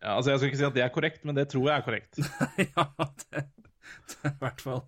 [0.00, 1.84] Ja, altså, Jeg skal ikke si at det er korrekt, men det tror jeg er
[1.86, 2.18] korrekt.
[2.66, 2.88] ja,
[3.22, 3.44] det,
[4.10, 4.82] det er i hvert fall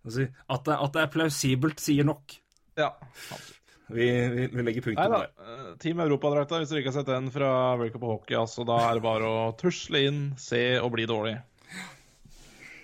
[0.00, 2.32] Altså, at, det, at det er plausibelt, sier nok.
[2.80, 2.86] Ja.
[3.90, 5.26] Vi, vi, vi legger punktum der.
[5.44, 8.78] eh, Team Europa-drakta, hvis dere ikke har sett den fra World Cup Hockey, altså, da
[8.86, 11.34] er det bare å tusle inn, se og bli dårlig.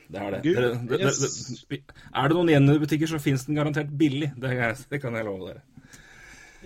[0.09, 0.40] Det er det.
[0.44, 1.64] Gud, Dere- det, det, yes.
[1.70, 1.78] det,
[2.14, 4.28] er det noen Jenny-butikker, så fins den garantert billig.
[4.38, 5.62] Det, er- det kan jeg love dere.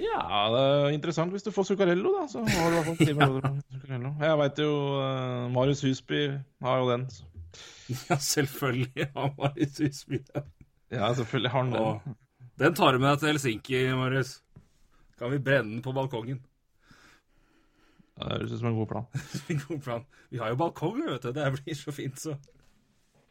[0.00, 0.20] Ja,
[0.52, 2.26] det er interessant hvis du får Zuccarello, da.
[2.30, 3.08] Så har du i hvert fall ti
[3.74, 4.12] Zuccarello.
[4.20, 6.20] Jeg veit jo uh, Marius Husby
[6.64, 7.08] har jo den.
[7.10, 7.24] Så.
[8.08, 10.46] Ja, selvfølgelig har Marius Husby den.
[10.94, 12.14] Ja, selvfølgelig har han den.
[12.60, 14.36] Den tar du med deg til Helsinki, Marius.
[15.20, 16.40] Kan vi brenne den på balkongen?
[18.20, 19.06] Ja, Det høres ut som en god plan.
[19.68, 20.06] God plan.
[20.30, 21.32] Vi har jo balkong, vet du.
[21.36, 22.34] Det blir så fint, så.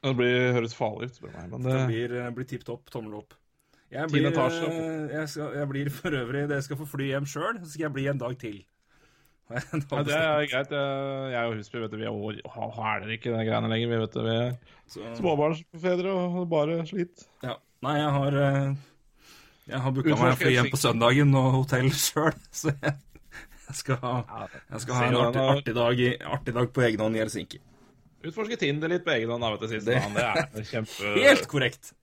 [0.03, 1.49] Det blir, høres farlig ut, spør du meg.
[1.51, 2.89] Men Det det, blir, eh, blir tipp topp.
[2.93, 3.33] Tommel opp.
[3.89, 7.25] Jeg blir, eh, jeg, skal, jeg blir for øvrig Det jeg skal få fly hjem
[7.25, 8.59] sjøl, så skal jeg bli en dag til.
[9.49, 10.69] Ja, det er greit.
[11.33, 13.89] Jeg, og Husby vet du, vi er hæler ikke de greiene lenger.
[13.89, 14.51] Vi vet du, vi er
[14.85, 17.25] Så- småbarnsfedre og bare slit.
[17.41, 17.55] Ja.
[17.81, 18.75] Nei, jeg har eh,
[19.69, 22.93] Jeg har booka meg fly hjem på søndagen og hotell sjøl, så jeg,
[23.69, 24.13] jeg skal ha
[24.69, 26.05] Jeg skal ha en artig, artig, dag,
[26.37, 27.59] artig dag på egen hånd i Helsinki.
[28.19, 29.87] Utforske Tinder litt på egen hånd vet du, sist.
[29.87, 29.99] Det-.
[30.15, 31.13] Det er kjempe...
[31.27, 31.93] Helt korrekt!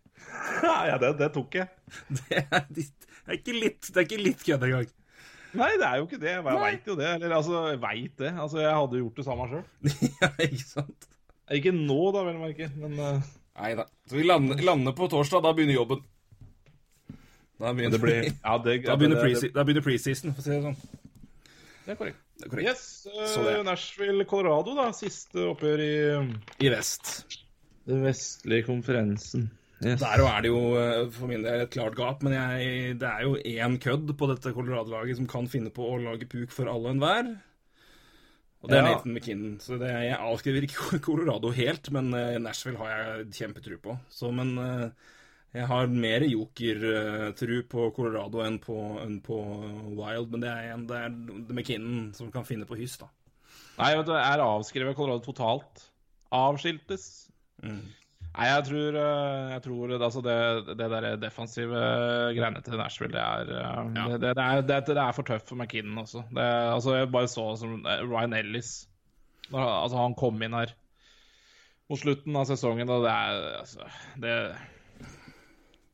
[0.66, 1.68] Ja, det, det tok jeg.
[2.08, 2.84] Det er, det
[3.26, 4.88] er ikke litt, det er ikke litt kødd engang.
[5.56, 6.32] Nei, det er jo ikke det.
[6.34, 7.08] Jeg veit jo det.
[7.16, 8.32] Eller altså, veit det.
[8.34, 9.64] Altså, jeg hadde gjort det samme sjøl.
[10.20, 11.08] ja, ikke sant?
[11.56, 13.86] Ikke nå, da, vel å merke, men uh, Nei da.
[14.10, 15.44] Så vi lander, lander på torsdag.
[15.46, 16.02] Da begynner jobben.
[17.56, 20.60] Da begynner, det blir Ja, det, det, det, da begynner preseason, for å si det
[20.66, 21.04] sånn.
[21.87, 22.22] Det er korrekt.
[22.37, 22.68] Det er korrekt.
[22.68, 23.55] Yes, uh, Så det.
[23.64, 24.89] Nashville, Colorado, da.
[24.97, 25.93] Siste oppgjør i
[26.66, 27.12] I vest.
[27.87, 29.47] den vestlige konferansen.
[29.84, 30.01] Yes.
[30.01, 33.26] Der er det jo eh, for min del et klart gap, men jeg, det er
[33.26, 36.89] jo én kødd på dette Colorado-laget som kan finne på å lage puk for alle
[36.89, 37.28] og enhver.
[38.64, 38.95] Og det er Ja.
[38.97, 39.59] Nathan McKinnon.
[39.61, 43.99] Så det, jeg avskriver ikke Colorado helt, men eh, Nashville har jeg kjempetro på.
[44.11, 44.89] Så, men eh,
[45.57, 49.36] jeg har mer jokertru på Colorado enn på, enn på
[49.96, 50.32] Wild.
[50.32, 51.14] Men det er, en, det er
[51.54, 53.09] McKinnon som kan finne på hyss, da.
[53.76, 55.86] Nei, vet du, er avskrevet Colorado totalt.
[56.34, 57.07] Avskiltes.
[57.64, 57.84] Mm.
[58.36, 60.36] Nei, jeg tror, uh, jeg tror altså det,
[60.76, 61.84] det der defensive
[62.36, 64.18] greiene til Nashville, det er, uh, Ja.
[64.20, 66.26] det, er, det, er for tøft for McKinnon også.
[66.28, 66.44] Det,
[66.74, 68.90] altså, jeg bare så som eh, Ryan Ellis
[69.52, 70.74] altså, Han kom inn her
[71.88, 73.88] mot slutten av sesongen, og det er altså,
[74.20, 74.36] det,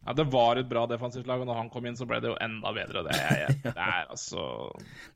[0.03, 2.33] ja, det var et bra defensivt lag, og når han kom inn, så ble det
[2.33, 3.05] jo enda bedre.
[3.07, 4.43] Det, er- det er altså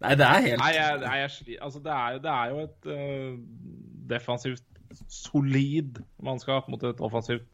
[0.04, 2.88] Nei, det er helt Nei, jeg, nei, jeg, altså det, er, det er jo et
[2.94, 3.36] uh,
[4.14, 4.64] defensivt
[5.10, 7.48] solid mannskap mot et offensivt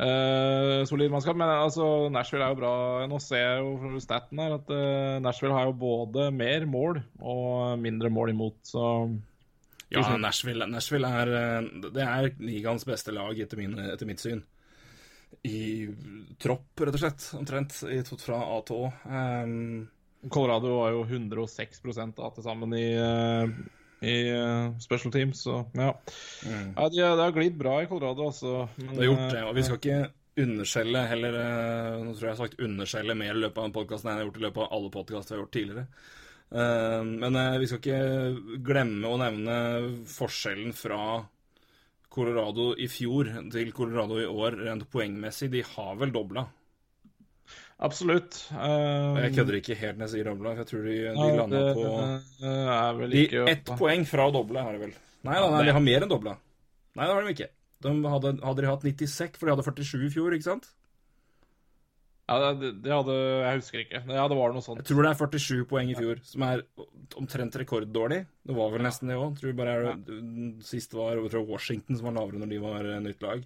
[0.00, 1.36] uh, solid mannskap.
[1.38, 2.72] Men altså, Nashville er jo bra.
[3.10, 7.78] Nå ser jeg jo staten her at uh, Nashville har jo både mer mål og
[7.82, 8.88] mindre mål imot, så
[9.94, 11.30] Ja, Nashville, Nashville er
[11.94, 14.42] Det er ligaens beste lag, etter, min, etter mitt syn.
[15.42, 15.88] I
[16.40, 17.28] tropp, rett og slett.
[17.38, 17.76] Omtrent.
[17.90, 18.90] I, fra A til Å.
[19.08, 19.54] Um,
[20.30, 23.50] Colorado var jo 106% da, til sammen i, eh,
[24.08, 25.90] i eh, special teams, så ja.
[26.48, 28.64] ja de, det har glidd bra i Colorado, altså.
[28.78, 29.42] Men, det har gjort eh, det.
[29.50, 30.00] Og vi skal ikke
[30.44, 33.76] underskjelle heller eh, Nå tror jeg jeg har sagt underskjelle mer i løpet av en
[33.76, 35.86] podkast enn jeg har gjort i løpet av alle podkaster jeg har gjort tidligere.
[36.54, 39.58] Eh, men eh, vi skal ikke glemme å nevne
[40.10, 41.00] forskjellen fra
[42.14, 45.50] Colorado i fjor til Colorado i år rent poengmessig.
[45.52, 46.46] De har vel dobla.
[47.84, 48.38] Absolutt.
[48.54, 51.62] Um, Jeg kødder ikke helt når jeg sier dobla, jeg tror de, de ja, landa
[51.74, 51.88] på
[52.38, 54.94] det er vel de, ikke Ett poeng fra å doble har de vel.
[55.26, 56.36] Nei, da, nei, de har mer enn dobla.
[56.94, 57.50] Nei, det har de ikke.
[57.84, 60.70] De hadde, hadde de hatt 96, for de hadde 47 i fjor, ikke sant?
[62.24, 64.00] Ja, det, det hadde Jeg husker ikke.
[64.08, 64.80] Ja, det var noe sånt.
[64.80, 66.62] Jeg tror det er 47 poeng i fjor, som er
[67.20, 68.22] omtrent rekorddårlig.
[68.48, 69.34] Det var vel nesten det òg.
[69.40, 70.20] Tror bare er det,
[70.64, 73.44] Sist var tror Washington som var lavere når de var eh, nytt lag.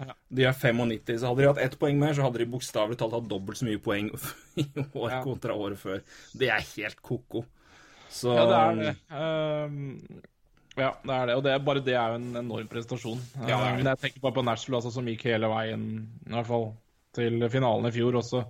[0.00, 0.14] Ja.
[0.32, 3.12] De er 95, så hadde de hatt ett poeng mer, så hadde de bokstavelig talt
[3.18, 4.12] hatt dobbelt så mye poeng
[4.62, 5.22] i år Ja.
[5.26, 5.98] kontra året før.
[6.32, 7.42] Det er helt ko-ko.
[8.10, 8.94] Så Ja, det er det.
[9.10, 10.22] Um...
[10.78, 11.34] ja, det er det.
[11.36, 13.18] Og det, bare det er jo en enorm prestasjon.
[13.42, 13.74] Ja, det er det.
[13.82, 15.84] Men jeg tenker bare på Nashville, altså, som gikk hele veien,
[16.30, 16.70] i hvert fall
[17.16, 18.18] til finalen i fjor.
[18.20, 18.44] også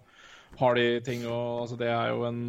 [0.59, 2.41] har de ting å Altså, det er jo en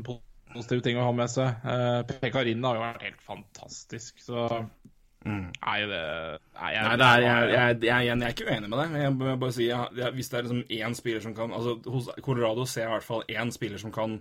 [0.52, 1.62] positiv ting å ha med seg.
[1.64, 4.48] Eh, Pekarin har jo vært helt fantastisk, så
[5.22, 6.02] Nei, det
[6.58, 6.88] Nei, jeg, Mm.
[6.88, 8.92] Nei, det er, jeg, jeg, jeg, jeg, er ikke uenig med deg.
[8.92, 11.54] men Jeg må bare si, jeg, jeg, Hvis det er liksom én spiller som kan
[11.54, 14.18] altså Hos Colorado ser jeg i hvert fall én spiller som kan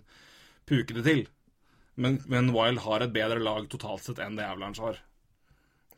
[0.68, 1.22] puke det til.
[1.97, 5.01] Men, men Wild har et bedre lag totalt sett enn det Avalanche har.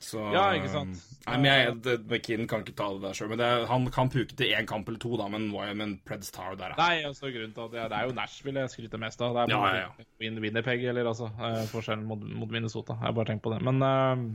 [0.03, 0.99] Så, Ja, ikke sant.
[1.23, 3.43] Nei, men jeg, det, McKinnon kan ikke ta det der sjøl.
[3.71, 6.75] Han kan puke til én kamp eller to, da, men, Wyoming Preds tar det der.
[6.81, 9.37] Nei, altså grunnen til at jeg, Det er jo Nashville jeg skryter mest av.
[9.37, 10.07] Det er Ja, ja, ja.
[10.23, 12.99] Win Winnipeg, eller altså eh, forskjellen mot, mot Minnesota.
[12.99, 13.61] Jeg bare tenkt på det.
[13.63, 14.27] Men uh,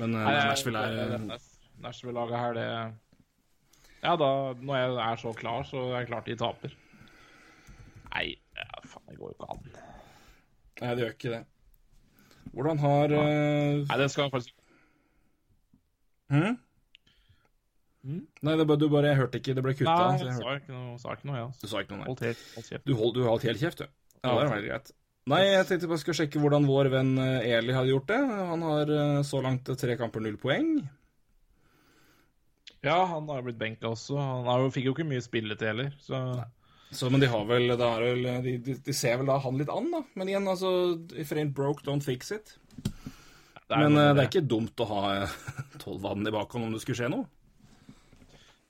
[0.00, 1.40] Men uh, Nei, Nashville er det- det-
[1.82, 2.66] Nashville-laget her, det
[4.02, 6.74] Ja, da Når jeg er så klar, så er det klart de taper.
[8.12, 8.26] Nei,
[8.84, 9.62] faen, det går jo ikke an.
[10.82, 11.44] Nei, det gjør ikke det.
[12.52, 13.86] Hvordan har uh...
[13.86, 14.52] Nei, det skal faktisk
[16.32, 16.54] hm?
[18.42, 19.92] Nei, det, du bare, jeg hørte ikke, det ble kutta.
[19.94, 22.08] Nei, jeg sa ikke noe, sa ikke noe jeg, Du sa ikke noe, nei.
[22.10, 22.88] Holdt helt, holdt kjeft.
[22.88, 23.86] Du hold, du holdt helt kjeft, du.
[24.22, 24.90] Ja, det er veldig greit.
[25.30, 28.18] Nei, jeg tenkte bare skulle sjekke hvordan vår venn eh, Eli hadde gjort det.
[28.50, 30.72] Han har eh, så langt tre kamper, null poeng.
[32.82, 34.16] Ja, han har jo blitt benka også.
[34.18, 36.24] Han har jo, fikk jo ikke mye spilletid heller, så
[36.92, 39.56] Så, men de har vel, det er vel de, de, de ser vel da han
[39.56, 40.02] litt an, da.
[40.18, 40.72] Men igjen, altså
[41.14, 42.56] If it ain't broke, don't fix it.
[43.72, 45.02] Det Men eh, det er ikke dumt å ha
[45.82, 47.26] tolv vann i bakhånd om det skulle skje noe.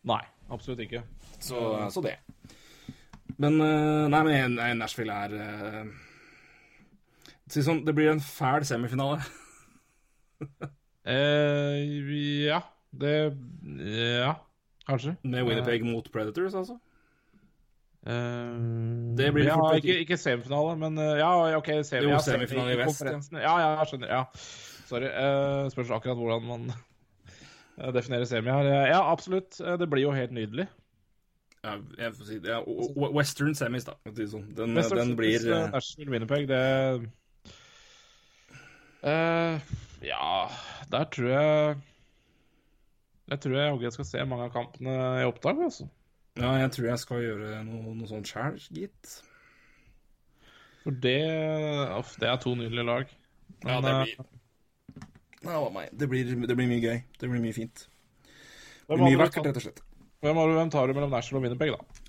[0.09, 1.05] Nei, absolutt ikke.
[1.43, 1.59] Så,
[1.95, 2.17] så det.
[3.43, 5.93] Men eh, Nei, men Nashville er eh,
[7.53, 9.23] Si sånn, det blir en fæl semifinale.
[11.03, 11.81] Eh,
[12.47, 12.61] ja,
[12.95, 13.15] det
[13.83, 14.37] Ja,
[14.87, 15.17] kanskje.
[15.27, 16.77] Med Winnipeg mot Predators, altså.
[18.07, 21.69] Uh, Det blir ja, ikke, ikke semifinale, men eh, ja, OK.
[21.87, 24.09] Semi, Jo, semifinale i vest, Ja, ja, jeg skjønner.
[24.11, 24.25] Ja.
[24.93, 25.09] Sorry.
[25.09, 28.69] Uh, spørs akkurat hvordan man eh, definerer semi her.
[28.91, 29.57] Ja, absolutt.
[29.61, 30.69] Eh, Det blir jo helt nydelig.
[31.63, 32.51] Ja, jeg får si det.
[32.51, 32.61] Ja,
[33.15, 33.95] Western semis, da.
[34.05, 34.49] Sånn.
[34.59, 36.63] Den, Western den blir Nashville Winnipeg, det
[39.03, 39.59] Uh,
[40.07, 40.47] Ja,
[40.93, 41.79] der tror jeg
[43.33, 45.89] Jeg tror jeg jaggu jeg skal se mange av kampene i opptak, altså.
[46.39, 49.17] Ja, jeg tror jeg skal gjøre noe, noe sånt sjæl, gitt.
[50.85, 51.19] For det
[51.99, 53.11] Uff, det er to nydelige lag.
[53.67, 54.23] Ja, det blir
[55.43, 55.91] Ja, hva meg.
[55.99, 57.03] Det blir, det blir mye gøy.
[57.19, 57.87] Det blir mye fint.
[58.87, 59.83] Det blir mye vakkert, rett og slett.
[60.23, 62.03] Hvem, har du, hvem tar du mellom Nashville og Winnipeg, da?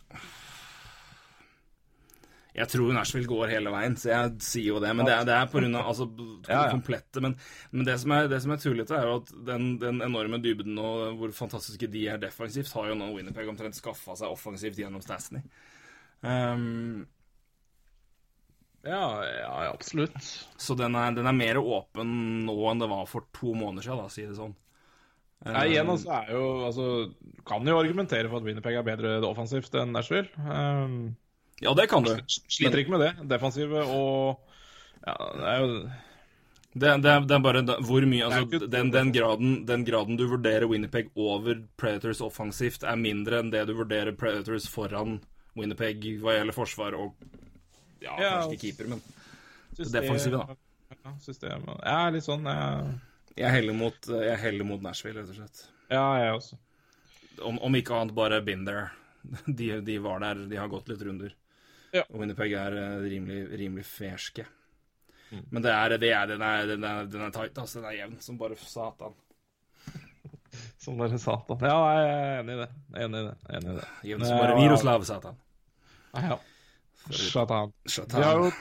[2.54, 4.92] Jeg tror Nashville går hele veien, så jeg sier jo det.
[4.94, 6.06] Men det er, det er på grunn av altså,
[6.46, 7.24] det komplette.
[7.26, 7.34] Men,
[7.74, 10.78] men det som er, det som er tullete, er jo at den, den enorme dybden
[10.78, 15.02] og hvor fantastiske de er defensivt, har jo nå Winnipeg omtrent skaffa seg offensivt gjennom
[15.02, 15.42] Stasney.
[16.22, 17.08] Um,
[18.84, 20.18] Ja, ja, absolutt.
[20.60, 24.02] så den er, den er mer åpen nå enn det var for to måneder siden,
[24.04, 24.56] da, si det sånn.
[25.44, 26.84] Nei, igjen altså, er jo altså,
[27.48, 30.30] Kan jo argumentere for at Winnipeg er bedre offensivt enn Nashville.
[30.40, 31.16] Um,
[31.64, 32.14] Ja, det kan du.
[32.28, 33.12] sliter ikke med det.
[33.28, 34.40] Defensive og
[35.04, 35.68] Ja, det er jo
[36.74, 40.18] Det, det, er- det er bare da, hvor mye Altså, den, den, graden, den graden
[40.18, 45.20] du vurderer Winnipeg over Predators offensivt, er mindre enn det du vurderer Predators foran
[45.60, 47.14] Winnipeg hva gjelder forsvar og
[48.04, 49.02] Ja, Ja, kanskje ikke keeper, men
[49.78, 50.56] system- defensive, da.
[51.04, 52.44] Ja, systemet Jeg er litt sånn.
[52.46, 52.98] Jeg,
[53.40, 54.10] jeg heller mot,
[54.70, 55.64] mot Nashville, rett og slett.
[55.90, 56.58] ja jeg også.
[57.42, 58.92] Om, om ikke annet bare been there.
[59.48, 61.32] De, de var der, de har gått litt runder.
[61.94, 62.04] Ja.
[62.10, 64.46] Og Winnipeg er eh, rimelig, rimelig ferske.
[65.32, 65.44] Mm.
[65.50, 67.80] Men det er, det er, den, er, den, er, den er tight, altså.
[67.80, 69.16] Den er jevn som bare satan.
[70.84, 71.62] Som dere satan.
[71.66, 72.68] Ja, jeg er enig i det.
[73.02, 73.36] Enig i det.
[73.58, 73.86] Enig i det.
[74.12, 75.38] Jevn som bare Miroslav, satan.
[76.14, 76.38] Ja, ja.
[77.10, 78.52] Har jo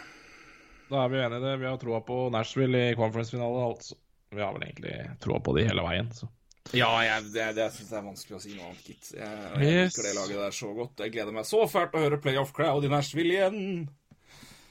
[0.91, 1.57] Da er vi enige i det.
[1.63, 3.97] Vi har troa på Nashville i conference-finale, altså.
[4.33, 6.29] Vi har vel egentlig troa på de hele veien, så.
[6.77, 9.09] Ja, jeg, det, det syns jeg er vanskelig å si noe annet, gitt.
[9.17, 9.97] Jeg, jeg Yes.
[9.97, 11.01] liker det laget der så godt.
[11.03, 13.89] Jeg gleder meg så fælt å høre playoff crowd i Nashville igjen.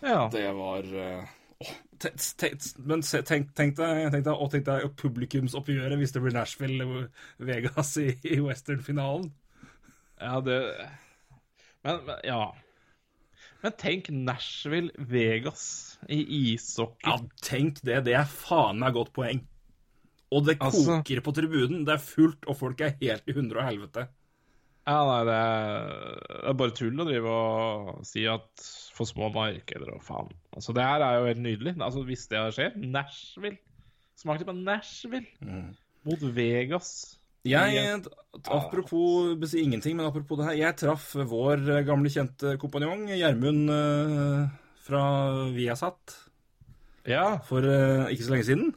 [0.01, 0.21] Ja.
[0.33, 1.33] Det var eh,
[1.65, 2.53] åh, te- te-
[2.85, 8.07] Men tenk, tenk deg, tenk deg, og tenk deg publikumsoppgjøret hvis det blir Nashville-Vegas i,
[8.33, 9.27] i Western-finalen.
[10.21, 10.57] ja, det
[11.83, 12.41] men, men, ja.
[13.61, 16.21] Men tenk Nashville, Vegas i
[16.53, 17.05] ishockey.
[17.05, 17.99] Ja, tenk det.
[18.07, 19.43] Det er faen meg godt poeng.
[20.31, 21.85] Og det Altså- koker på tribunen.
[21.85, 24.07] Det er fullt, og folk er helt i hundre og helvete.
[24.87, 28.63] Ja, nei, det er, bare tull å drive og si at
[28.95, 30.31] for små markeder og faen.
[30.55, 31.75] Altså, det her er jo helt nydelig.
[31.77, 33.59] Altså, hvis det skjer Nashville.
[34.17, 35.27] Smakte på Nashville
[36.03, 37.19] mot Vegas.
[37.47, 38.03] Jeg,
[38.53, 40.59] apropos ingenting, men apropos det her.
[40.59, 44.43] Jeg traff vår eh, gamle kjente kompanjong Gjermund eh,
[44.85, 45.01] fra
[45.55, 46.17] Viasat
[47.09, 48.69] Ja, for eh, ikke så lenge siden.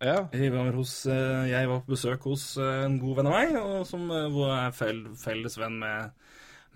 [0.00, 0.22] ja.
[0.32, 4.08] Jeg var, hos, jeg var på besøk hos en god venn av meg, og som
[4.12, 6.16] er fel, felles venn med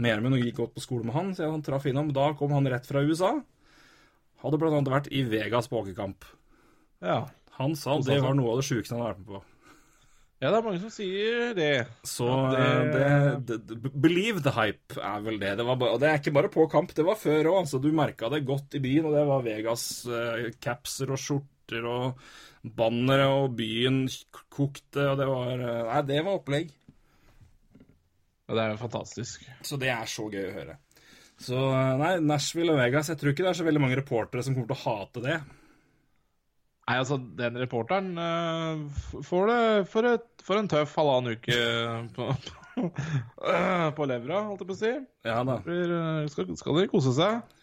[0.00, 1.34] med Gjermund og gikk godt på skole med han.
[1.36, 2.12] Så jeg traff innom.
[2.16, 3.34] Da kom han rett fra USA.
[4.40, 6.24] Hadde annet vært i Vegas på åkerkamp.
[7.04, 7.26] ja.
[7.60, 9.49] Han sa det var noe av det sjukeste han hadde vært med på.
[10.40, 11.72] Ja, det er mange som sier det.
[12.08, 15.50] Så Ja, det, det- det, det, Believe the hype er vel det.
[15.60, 17.58] Det, var bare, og det er ikke bare på kamp, det var før òg.
[17.66, 22.22] Altså, du merka det godt i byen, og det var Vegas-capser og skjorter og
[22.64, 24.06] bannere, og byen
[24.48, 26.72] kokte, og det var eh, Nei, det var opplegg.
[28.50, 29.44] Og det er jo fantastisk.
[29.62, 30.78] Så det er så gøy å høre.
[31.40, 34.42] Så eh, nei, Nashville og Vegas Jeg tror ikke det er så veldig mange reportere
[34.44, 35.38] som kommer til å hate det.
[36.88, 39.60] Nei, altså, den reporteren uh, får det
[39.92, 41.58] for, et, for en tøff halvannen uke
[42.16, 42.28] på,
[43.98, 44.92] på levra, holdt jeg på å si.
[45.28, 45.60] Ja da.
[45.66, 47.59] Blir, eh, Skal, skal de kose seg?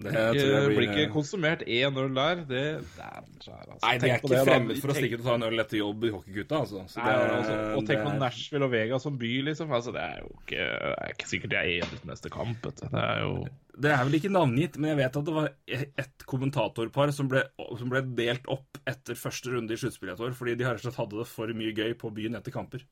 [0.00, 2.38] Det jeg blir ikke konsumert 1-0 der.
[2.48, 2.60] Det,
[2.96, 3.80] dæven altså.
[3.84, 4.44] Nei, de er ikke det, da.
[4.48, 6.84] fremmed for å stikke ut og ta en øl etter jobb i hockeygutta, altså.
[6.88, 9.74] Så Nei, det- altså, og tenk på Nashville og Vegas som by, liksom.
[9.76, 12.62] Altså, det er jo ikke, er ikke sikkert jeg er enige neste kamp.
[12.62, 13.34] Det er jo
[13.80, 17.44] Det er vel ikke navngitt, men jeg vet at det var et kommentatorpar som ble,
[17.78, 20.84] som ble delt opp etter første runde i sluttspillet et år, fordi de rett og
[20.88, 22.82] slett hadde det for mye gøy på byen etter kamper.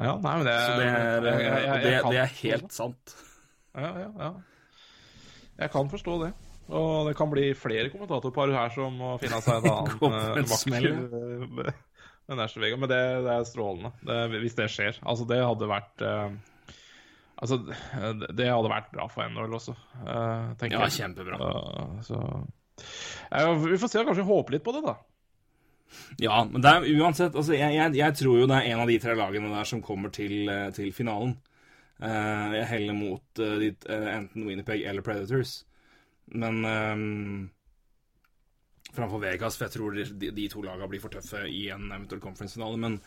[0.00, 3.14] Ja, nei, men det, Så det er, det, det er helt sant.
[3.76, 4.32] Ja, ja, ja.
[5.58, 6.32] Jeg kan forstå det.
[6.72, 11.74] Og det kan bli flere kommentatorpar her som må finne seg en annen eh, vakker.
[12.32, 14.98] Men det, det er strålende, det, hvis det skjer.
[15.02, 16.30] Altså, det hadde vært uh,
[17.42, 17.58] Altså,
[18.30, 19.74] det hadde vært bra for NHL også,
[20.06, 20.94] uh, tenker Ja, jeg.
[21.00, 21.40] kjempebra.
[21.42, 22.20] Uh, så
[23.26, 24.94] ja, Vi får se, kanskje håpe litt på det, da.
[26.22, 28.88] Ja, men det er uansett altså, jeg, jeg, jeg tror jo det er en av
[28.88, 30.46] de tre lagene der som kommer til,
[30.78, 31.34] til finalen.
[32.00, 35.64] Eh, jeg heller mot eh, de, eh, enten Winnipeg eller Predators.
[36.32, 37.50] Men um,
[38.94, 42.22] framfor Vegas, for jeg tror de, de to lagene blir for tøffe i en eventuell
[42.22, 42.80] conference-finale.
[42.80, 42.98] Men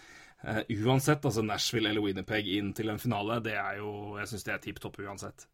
[0.46, 4.48] uh, uansett, altså Nashville eller Winnipeg inn til en finale, det er jo Jeg syns
[4.48, 5.48] det er tipp topp uansett.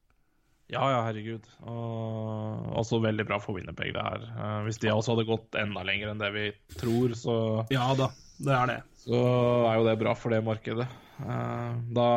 [0.72, 1.48] Ja, ja, herregud.
[1.68, 4.28] Og også veldig bra for Winnerpeg, det her.
[4.38, 6.46] Uh, hvis de også hadde gått enda lenger enn det vi
[6.80, 7.36] tror, så,
[7.74, 8.08] Ja da,
[8.40, 8.78] det er det.
[9.04, 9.20] så
[9.68, 10.88] er jo det bra for det markedet.
[11.20, 12.08] Uh, da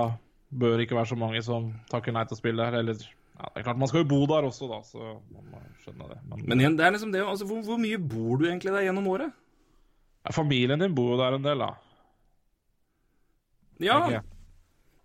[0.55, 2.79] bør ikke være så mange som takker nei til å spille her.
[2.81, 5.63] Eller ja, det er klart, man skal jo bo der også, da, så man må
[5.83, 6.21] skjønne det.
[6.31, 8.87] Men, Men igjen, det er liksom det altså, hvor, hvor mye bor du egentlig der
[8.89, 9.41] gjennom året?
[10.25, 11.75] ja, familien din bor jo der en del, da.
[13.83, 13.99] Ja.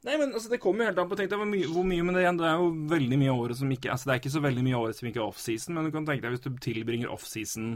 [0.05, 2.03] Nei, men altså, Det kommer jo helt an på tenk deg hvor mye, hvor mye,
[2.05, 4.21] men det, igjen, det er jo veldig mye av året som ikke altså, Det er
[4.21, 6.35] ikke så veldig mye av året som ikke er offseason, men du kan tenke deg
[6.35, 7.73] hvis du tilbringer offseason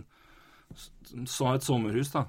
[1.28, 2.24] Så et sommerhus, da.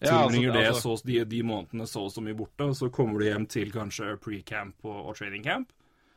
[0.00, 2.76] Ja, altså, Tilbringer det altså- så, de, de månedene så og så mye borte, og
[2.76, 5.72] så kommer du hjem til kanskje pre-camp og, og training camp.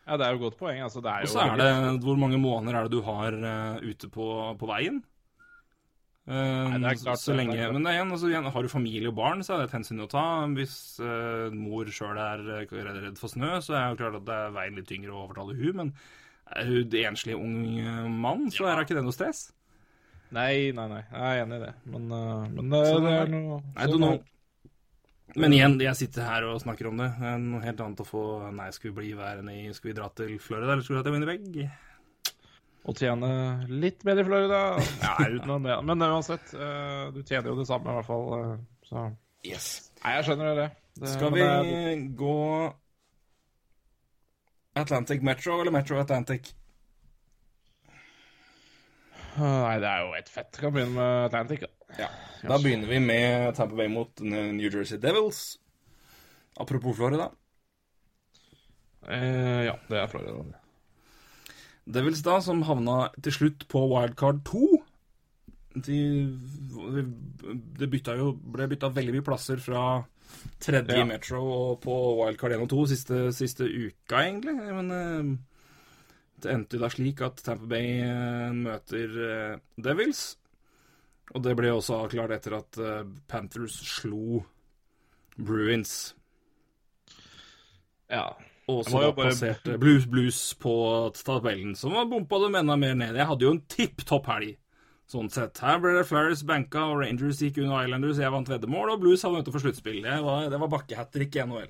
[0.08, 0.82] Ja, det er jo et godt poeng.
[0.84, 3.84] Altså, det er Og så er det hvor mange måneder er det du har uh,
[3.84, 4.28] ute på,
[4.60, 5.04] på veien?
[6.24, 7.74] Nei, det er klart, så det er lenge, klart.
[7.76, 9.76] Men det er igjen, altså, igjen, har du familie og barn, så er det et
[9.76, 10.24] hensyn å ta.
[10.56, 12.72] Hvis uh, mor sjøl er redd
[13.04, 15.58] redd for snø, så er det klart at det er veien litt tyngre å overtale
[15.60, 15.92] hun, men
[16.56, 17.60] er hun enslig ung
[18.24, 19.50] mann, så er det ikke det noe stress.
[20.34, 21.02] Nei, nei, nei.
[21.12, 21.74] Jeg er enig i det.
[21.94, 24.20] Men, eh, men det, Sånn det er noe I don't know.
[25.36, 27.08] Men igjen, jeg sitter her og snakker om det.
[27.20, 28.24] Det er noe helt annet å få
[28.54, 31.08] Nei, skal vi bli værende i Skal vi dra til Florida, eller skal vi dra
[31.08, 31.72] til Winnipeg?
[32.84, 33.30] Og tjene
[33.72, 34.60] litt mer i Florida
[35.06, 35.78] Ja, utenom det.
[35.88, 38.28] Men uansett, eh, du tjener jo det samme i hvert fall.
[38.40, 38.58] eh,
[38.90, 39.06] Så
[39.48, 39.70] Yes.
[40.04, 40.70] Nei, jeg skjønner det.
[41.02, 42.36] det Skal vi det- gå
[44.76, 46.54] Atlantic Metro eller Metro Atlantic?
[49.38, 50.58] Nei, det er jo et fett.
[50.62, 51.64] Kan begynne med Atlantic.
[51.98, 52.10] Ja.
[52.44, 55.58] Da begynner vi med Tampa Bay mot New Jersey Devils.
[56.60, 57.32] Apropos Florida.
[59.10, 60.44] Eh, ja, det er Florida.
[61.84, 64.68] Devils, da, som havna til slutt på wildcard 2.
[65.84, 66.00] De,
[67.80, 70.04] det bytta jo, ble bytta veldig mye plasser fra
[70.64, 71.02] tredje Ja.
[71.04, 74.56] i Metro og på wildcard 1 og 2 siste, siste uka, egentlig.
[74.56, 75.34] Men eh,
[76.44, 80.24] det endte da slik at Tampa Bay eh, møter eh, Devils.
[81.34, 84.42] Og det ble også avklart etter at eh, Panthers slo
[85.40, 86.14] Bruins.
[88.12, 88.28] Ja.
[88.70, 90.74] Og så bare- passerte Blues Blues på
[91.18, 93.16] tabellen, som var bompa dem enda mer ned.
[93.20, 94.54] Jeg hadde jo en tipp topp helg,
[95.12, 95.58] sånn sett.
[95.60, 99.26] Her ble det Flyers banka, og Rangers gikk under Islanders, jeg vant veddemål, og Blues
[99.26, 100.00] havnet utenfor sluttspill.
[100.06, 101.68] Det var, det var bakkehattrick i NHL.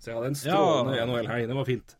[0.00, 1.04] Så jeg hadde en strålende Ja.
[1.06, 1.46] NHL-helg.
[1.52, 1.96] Det var fint.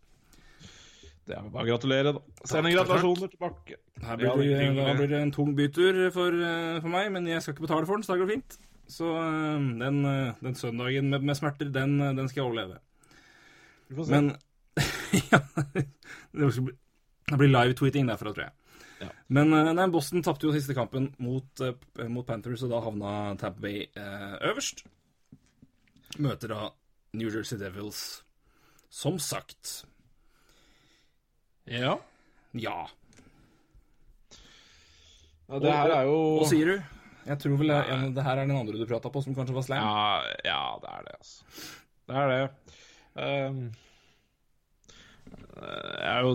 [1.31, 2.21] Det er bare å gratulere, da.
[2.51, 3.77] Send en gratulasjoner tilbake.
[4.03, 7.29] Her blir det det, er blir det en tung bytur for, eh, for meg, men
[7.31, 8.57] jeg skal ikke betale for den, så det går fint.
[8.91, 12.81] Så eh, den, eh, den søndagen med, med smerter, den, den skal jeg overleve.
[13.91, 14.17] Vi får se.
[14.17, 14.33] Men
[15.31, 15.41] ja,
[16.35, 16.49] det
[17.39, 18.57] blir- live-tweeting derfra, tror jeg.
[19.05, 19.11] Ja.
[19.33, 21.63] Men nei, Boston tapte jo siste kampen mot,
[22.11, 24.83] mot Panthers, og da havna Tampa Bay eh, øverst.
[26.19, 26.65] Møter da
[27.15, 28.25] New Jersey Devils,
[28.91, 29.85] som sagt.
[31.71, 31.99] Ja.
[32.53, 32.79] Ja.
[35.51, 35.61] ja.
[35.61, 36.97] Det her er jo Hva sier du?
[37.27, 39.55] Jeg tror vel det, en, det her er den andre du prata på, som kanskje
[39.55, 39.85] var slam.
[39.85, 41.69] Ja, ja, det er det, altså.
[42.11, 42.45] Det er det.
[43.21, 43.61] Um,
[45.61, 46.33] jeg har jo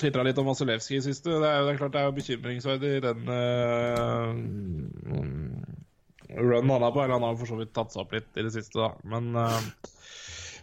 [0.00, 1.30] tvitra litt om Vasilevskij i siste.
[1.30, 4.32] Det er jo det er klart det er jo bekymringsverdig den uh,
[6.34, 7.04] runen han er på.
[7.04, 8.90] Eller han har for så vidt tatt seg opp litt i det siste, da.
[9.14, 9.60] Men uh,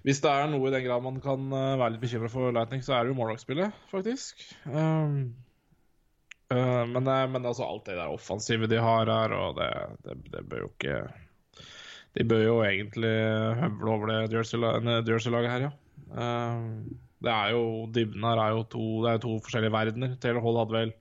[0.06, 2.84] hvis det er noe i den grad man kan uh, være litt bekymra for Lightning,
[2.86, 4.46] så er det jo morgendagsspillet, faktisk.
[4.66, 5.18] Um,
[6.54, 9.70] uh, men, uh, men altså alt det der offensive de har her, og det,
[10.08, 11.04] det, det bør jo ikke
[12.18, 13.14] de bør jo egentlig
[13.62, 15.72] høvle over det Jersey-laget her, ja.
[16.12, 20.16] Um, Det er jo, Dybden her er jo to, det er to forskjellige verdener.
[20.22, 20.94] Taylor Hall hadde vel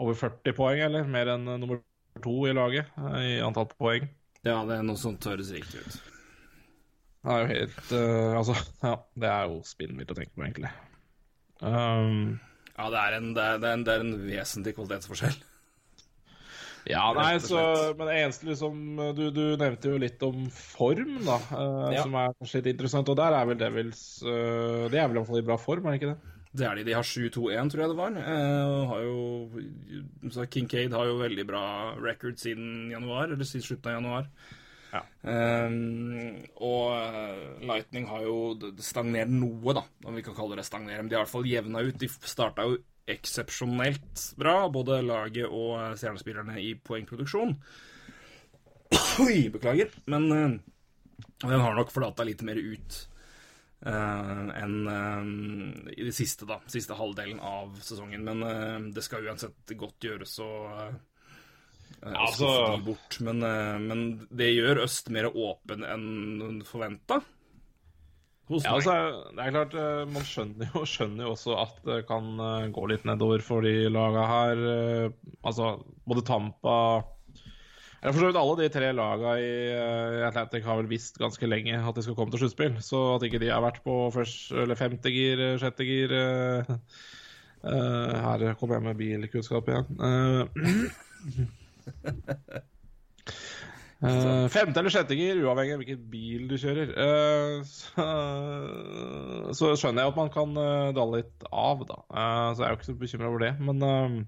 [0.00, 1.82] over 40 poeng, eller mer enn eh, nummer
[2.24, 4.08] to i laget eh, i antall poeng.
[4.44, 6.13] Ja, det er noe sånt høres riktig ut.
[7.24, 8.94] Det er jo helt uh, Altså, ja.
[9.16, 10.72] Det er jo spinnvilt å tenke på, egentlig.
[11.64, 12.36] Um,
[12.74, 15.36] Ja, det er en, det er, det er en, det er en vesentlig kvalitetsforskjell.
[16.90, 17.62] ja, nei, så.
[17.96, 18.80] Men det eneste liksom
[19.16, 22.02] Du, du nevnte jo litt om form, da, uh, Ja.
[22.04, 23.08] som er kanskje litt interessant.
[23.08, 25.86] Og der er vel Devils uh, De er vel i hvert fall i bra form,
[25.88, 26.32] er det ikke det?
[26.54, 26.84] Det er de.
[26.86, 28.18] De har 7-2-1, tror jeg det var.
[28.20, 31.64] Uh, har jo så Kincaid har jo veldig bra
[31.98, 34.28] record siden januar, eller siden slutten av januar.
[35.02, 35.76] Eh,
[36.62, 41.02] og eh, Lightning har jo stagnert noe, da, om vi kan kalle det stagnere.
[41.02, 41.98] Men de har i hvert fall jevna ut.
[42.00, 42.78] De starta jo
[43.10, 47.56] eksepsjonelt bra, både laget og eh, stjernespillerne i poengproduksjon.
[49.24, 49.90] Oi, beklager.
[50.10, 50.54] Men uh,
[51.44, 53.00] den har nok flata litt mer ut
[53.86, 56.60] uh, enn uh, i det siste, da.
[56.70, 58.24] Siste halvdelen av sesongen.
[58.24, 60.52] Men det skal uansett godt gjøres å
[62.02, 63.20] altså- de bort.
[63.20, 67.22] Men, eh, men det gjør Øst mer åpen enn forventa.
[68.50, 68.92] Ja, altså,
[69.32, 72.84] det er klart, eh, Man skjønner jo, skjønner jo også at det kan eh, gå
[72.90, 74.60] litt nedover for de laga her.
[74.74, 75.10] eh,
[75.44, 76.74] Altså, både Tampa
[78.02, 81.48] Eller for så vidt alle de tre laga i eh, Atlantic har vel visst ganske
[81.48, 82.76] lenge at de skal komme til sluttspill.
[82.84, 86.74] Så at ikke de har vært på først, eller femte gir, eh, sjette gir eh,
[87.64, 89.88] eh, Her kommer jeg med bilkunnskap igjen.
[90.04, 91.48] Eh,
[94.04, 96.90] Eh, femte eller sjette gir, uavhengig av hvilken bil du kjører.
[96.92, 98.04] Uh, så,
[99.56, 102.02] så skjønner jeg at man kan uh, dalle litt av, da.
[102.10, 103.52] Eh, så jeg er jo ikke så bekymra over det.
[103.64, 104.18] Men ehm,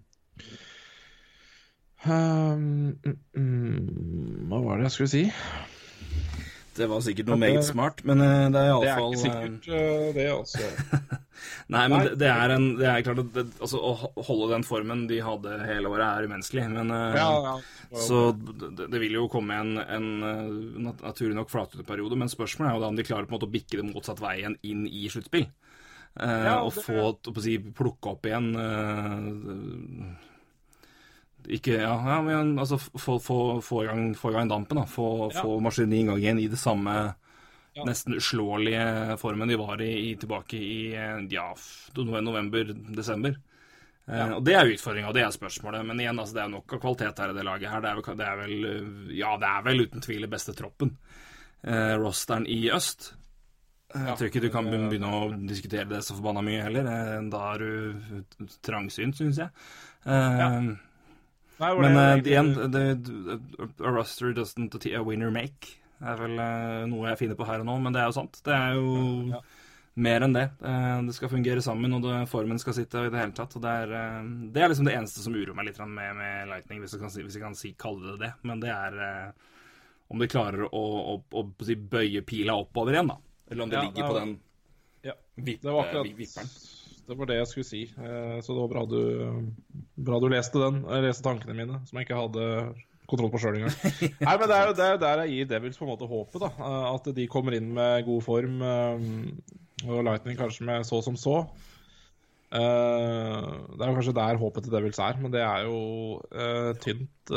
[2.09, 5.25] um, mm, Hva var det jeg skulle si?
[6.77, 10.15] Det var sikkert noe meget smart, men eh, det er Det er ikke sikkert, eh,
[10.15, 10.59] det, altså.
[11.69, 14.63] Nei, men det, det er en Det er klart at det, altså, å holde den
[14.67, 16.69] formen de hadde hele året, er umenneskelig.
[16.71, 17.55] Men eh, Ja, ja.
[18.07, 20.47] Så det, vil jo komme en, en eh,
[21.03, 23.55] naturlig nok flatuteperiode, men spørsmålet er jo da om de klarer på en måte å
[23.57, 25.49] bikke det motsatt veien inn i sluttspill.
[26.21, 27.11] Eh, Ja, og få,
[27.43, 30.07] si, plukke opp igjen eh,
[31.59, 34.87] Ikke Ja, ja men altså få, få, få, i gang, få i gang dampen, da.
[34.89, 35.43] Få, Ja.
[35.43, 36.95] få maskinen i gang igjen i det samme
[37.77, 37.85] Ja.
[37.85, 41.51] nesten uslåelige formen de var i, i tilbake i eh, ja,
[41.97, 43.37] november-desember.
[44.09, 45.85] Eh, og Det er utfordringa, det er spørsmålet.
[45.85, 47.71] Men igjen, altså, det er nok av kvalitet her i det laget.
[47.71, 47.85] her.
[47.85, 50.97] Det er, vel, det er vel eh, Ja, det er vel uten tvil beste troppen.
[51.67, 53.13] Eh, rosteren i øst.
[53.97, 56.89] Jeg tror ikke du kan begynne å diskutere det så forbanna mye heller.
[57.33, 59.49] Da er du trangsynt, syns jeg.
[60.05, 60.67] Eh,
[61.57, 62.51] Nei, men det- eh, igjen,
[63.81, 65.79] a roster doesn't a winner make.
[65.97, 68.17] Det er vel eh, noe jeg finner på her og nå, men det er jo
[68.19, 68.41] sant.
[68.45, 68.91] Det er jo
[69.33, 69.41] Ja.
[69.97, 70.51] mer enn det.
[70.61, 73.57] Eh, Det skal fungere sammen, og det, formen skal sitte i det hele tatt.
[73.57, 76.49] Og det er, eh, det er liksom det eneste som uroer meg litt med, med
[76.49, 78.33] Lightning, hvis jeg kan, hvis jeg kan si, kalle det det.
[78.43, 79.33] Men det er
[80.09, 83.17] om de klarer å, å, å, å bøye pila oppover igjen, da.
[83.51, 84.41] Eller om det Ja, ligger på den
[85.03, 85.13] Ja.
[85.37, 86.51] Vip, Det var akkurat vipperen.
[87.07, 87.81] Det var det jeg skulle si.
[88.43, 89.53] Så det var bra du,
[89.97, 90.81] bra du leste den.
[90.83, 92.47] Jeg leste tankene mine, som jeg ikke hadde
[93.11, 93.77] kontroll på sjøl engang.
[94.27, 96.41] Nei, men det er jo det er der jeg gir Devils på en måte håpet.
[96.43, 96.51] da.
[96.59, 101.17] Eh, At de kommer inn med god form, eh, og Lightning kanskje med så som
[101.21, 101.37] så.
[102.57, 103.47] Eh,
[103.77, 105.81] Det er jo kanskje der håpet til Devils er, men det er jo
[106.33, 107.33] eh, tynt,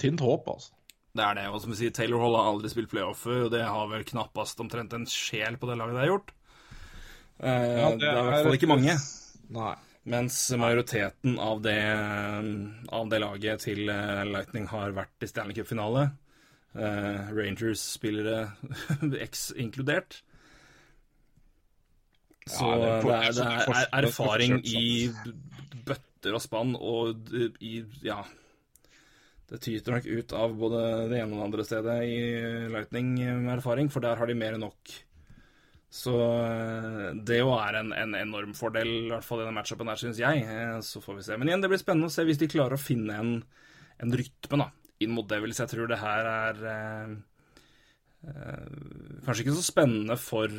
[0.00, 0.72] tynt håp, altså.
[1.14, 1.44] Det er det.
[1.54, 4.58] Og som vi sier, Taylor Hall har aldri spilt playoffer, og det har vel knappast
[4.64, 6.32] omtrent en sjel på det laget det har gjort.
[7.38, 8.96] Eh, Ja, det, er i hvert fall ikke mange.
[9.54, 9.74] Nei.
[10.04, 11.80] Mens majoriteten av det,
[12.92, 16.10] av det laget til eh, Lightning har vært i Stanley Cup-finale.
[16.74, 18.48] Uh, Rangers-spillere
[19.28, 20.18] X inkludert.
[22.44, 24.82] Så Ja, det er det, er, det er, er erfaring i
[25.86, 27.30] bøtter og spann, og
[27.62, 28.24] i Ja.
[29.48, 30.82] Det tyter nok ut av både
[31.12, 32.20] det ene og det andre stedet i
[32.72, 33.14] Lightning
[33.44, 34.94] med erfaring, for der har de mer enn nok.
[35.94, 36.12] Så
[36.42, 40.00] eh, det jo er en, en enorm fordel, i hvert fall i denne matchupen her,
[40.00, 40.42] syns jeg.
[40.42, 41.36] Eh, Så får vi se.
[41.38, 43.34] Men igjen, det blir spennende å se hvis de klarer å finne en,
[44.02, 44.66] en rytme da,
[45.04, 45.60] inn mot Devils.
[45.62, 47.14] Jeg tror det her er eh,
[48.26, 48.64] eh,
[49.26, 50.50] kanskje ikke så spennende for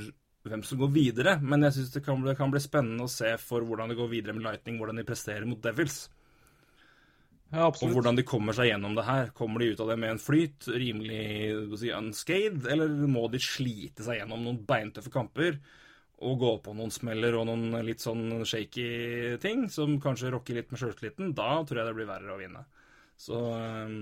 [0.45, 3.66] hvem som går videre, men jeg syns det, det kan bli spennende å se for
[3.66, 6.06] hvordan det går videre med Lightning, hvordan de presterer mot Devils.
[7.53, 9.30] Ja, Og hvordan de kommer seg gjennom det her.
[9.38, 14.05] Kommer de ut av det med en flyt, rimelig si, unscathed, eller må de slite
[14.05, 15.59] seg gjennom noen beintøffe kamper
[16.26, 20.72] og gå på noen smeller og noen litt sånn shaky ting som kanskje rokker litt
[20.72, 21.34] med sjøltilliten?
[21.38, 22.65] Da tror jeg det blir verre å vinne.
[23.19, 23.97] Så um...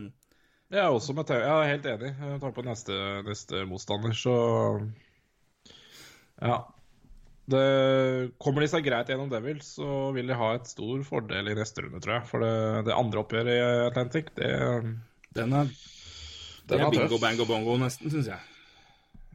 [0.74, 1.38] Jeg er også med Theo.
[1.44, 2.14] Jeg er helt enig.
[2.18, 2.95] Jeg tar på neste,
[3.28, 4.38] neste motstander, så
[6.41, 6.64] Ja.
[7.52, 7.64] Det,
[8.40, 11.84] kommer de seg greit gjennom Devils, så vil de ha et stor fordel i neste
[11.84, 12.28] runde, tror jeg.
[12.30, 12.53] For det,
[12.88, 14.49] det andre oppgjøret i Atlantic, det,
[15.36, 15.72] Den er,
[16.70, 18.49] Den er er bingo, bango, bongo, nesten, syns jeg.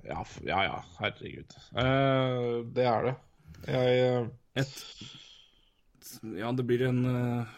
[0.08, 1.56] ja, ja, ja, herregud.
[1.76, 3.14] Eh, det er det.
[3.68, 4.28] Jeg eh,
[4.62, 4.74] Et
[6.38, 7.56] Ja, det blir en eh,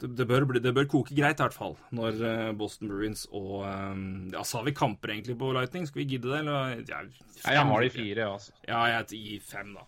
[0.00, 3.26] det, det, bør bli, det bør koke greit, i hvert fall, når eh, Boston Bruins
[3.30, 4.00] og eh,
[4.34, 5.86] Ja, sa vi kamper egentlig på Lightning?
[5.88, 6.82] Skal vi gidde det, eller?
[6.88, 7.02] Ja,
[7.38, 8.56] fem, jeg har de fire, jeg, altså.
[8.68, 9.86] Ja, jeg gir fem, da.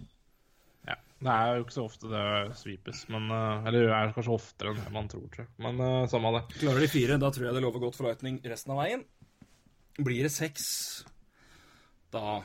[0.88, 0.98] Ja.
[1.18, 2.26] Det er jo ikke så ofte det
[2.60, 5.52] sweepes, men eh, Eller det er kanskje oftere enn man tror, tror jeg.
[5.66, 5.82] Men
[6.12, 6.44] samme av det.
[6.60, 9.04] Klarer de fire, da tror jeg det lover godt for Lightning resten av veien.
[9.98, 10.68] Blir det seks,
[12.14, 12.40] da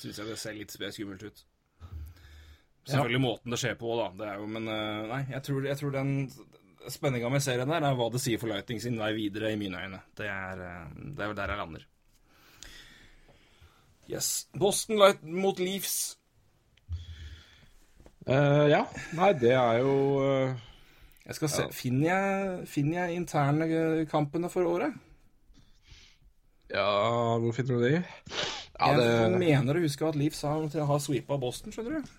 [0.00, 1.46] syns jeg det ser litt skummelt ut.
[2.88, 4.08] Selvfølgelig måten det skjer på, da.
[4.18, 6.14] Det er jo, men eh, nei, jeg tror, jeg tror den
[6.88, 9.82] spenninga med serien der er hva det sier for Lightning sin vei videre, i mine
[9.82, 10.00] øyne.
[10.16, 11.86] Det er, eh, det er vel der jeg lander.
[14.10, 14.48] Yes.
[14.58, 16.16] Boston Light mot Leafs.
[18.26, 18.82] Uh, ja.
[19.16, 20.50] Nei, det er jo uh,
[21.24, 24.92] Jeg skal se, Finner jeg, finner jeg interne eh, kampene for året?
[26.70, 27.94] Ja, hvor finner du de?
[27.96, 32.12] Ja, jeg det, mener å huske at Leafs har, har sweepa Boston, skjønner du.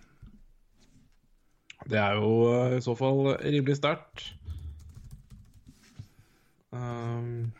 [1.89, 4.27] Det er jo eh, i så fall rimelig sterkt.
[6.71, 7.51] Um,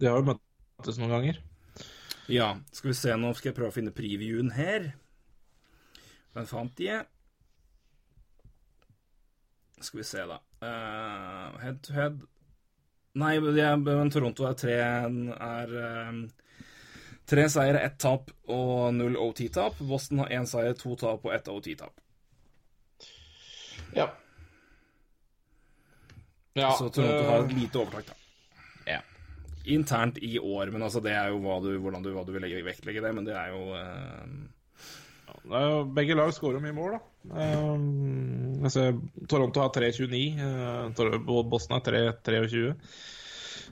[0.00, 1.42] de har jo møttes noen ganger.
[2.28, 4.92] Ja, skal vi se nå skal jeg prøve å finne previewen her.
[6.36, 7.06] Den fant jeg.
[9.80, 10.40] Skal vi se, da.
[10.58, 12.18] Uh, head to head
[13.18, 15.72] Nei, men Toronto er tre er
[16.10, 16.18] um,
[17.28, 19.80] Tre seier, ett tap og null OT-tap.
[19.84, 21.92] Boston har én seier, to tap og ett OT-tap.
[23.96, 24.08] Ja.
[26.58, 28.16] ja Så Toronto har et eh, lite overtak, da.
[28.86, 29.00] ja.
[29.68, 32.44] Internt i år, men altså det er jo hva du, hvordan du, hva du vil
[32.44, 33.14] legge, vektlegge det.
[33.16, 34.48] Men det er jo øh...
[35.48, 37.04] Det er jo- Begge lag skårer mye mål, da.
[37.28, 38.88] Um, altså,
[39.28, 40.40] Toronto har 3-29.
[40.40, 41.84] Uh, Boston har
[42.24, 42.72] 3-23.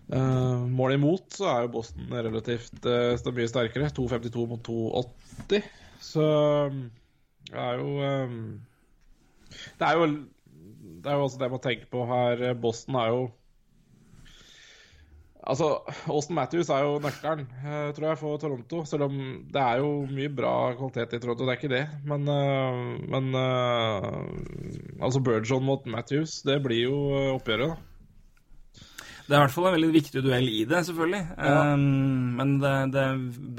[0.07, 3.91] Uh, mål imot så er jo Boston relativt uh, mye sterkere.
[3.97, 5.67] 2,52 mot 2,80.
[6.01, 6.27] Så
[7.51, 8.39] det er jo um,
[9.79, 12.55] Det er jo Det er jo også det man tenker på her.
[12.55, 13.27] Boston er jo
[15.47, 15.67] Altså,
[16.11, 18.83] Austin Matthews er jo nøkkelen, eh, tror jeg, for Toronto.
[18.89, 19.19] Selv om
[19.55, 21.85] det er jo mye bra kvalitet i Toronto, det er ikke det.
[22.11, 22.81] Men, eh,
[23.13, 26.97] men eh, altså Burgeon mot Matthews, det blir jo
[27.37, 27.93] oppgjøret, da.
[29.27, 31.23] Det er i hvert fall en veldig viktig duell i det, selvfølgelig.
[31.35, 31.81] Um,
[32.39, 33.07] men det, det,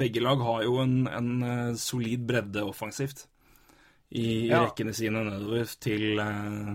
[0.00, 3.26] begge lag har jo en, en solid bredde offensivt
[4.10, 4.62] i Ja.
[4.64, 6.70] rekkene sine nedover til eh,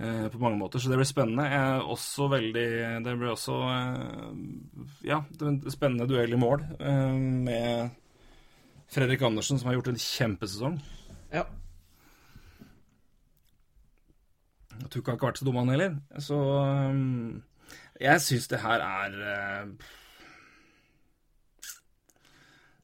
[0.00, 0.78] eh, På mange måter.
[0.78, 1.46] Så det blir spennende.
[1.48, 4.32] Jeg er også veldig Det blir også eh,
[5.08, 7.14] Ja, det blir en spennende duell i mål eh,
[7.48, 7.90] med
[8.88, 10.76] Fredrik Andersen, som har gjort en kjempesesong.
[11.32, 11.42] Ja.
[14.92, 15.96] Tukka har ikke vært så dum, han heller.
[16.22, 17.42] Så um,
[17.98, 19.16] jeg syns det her er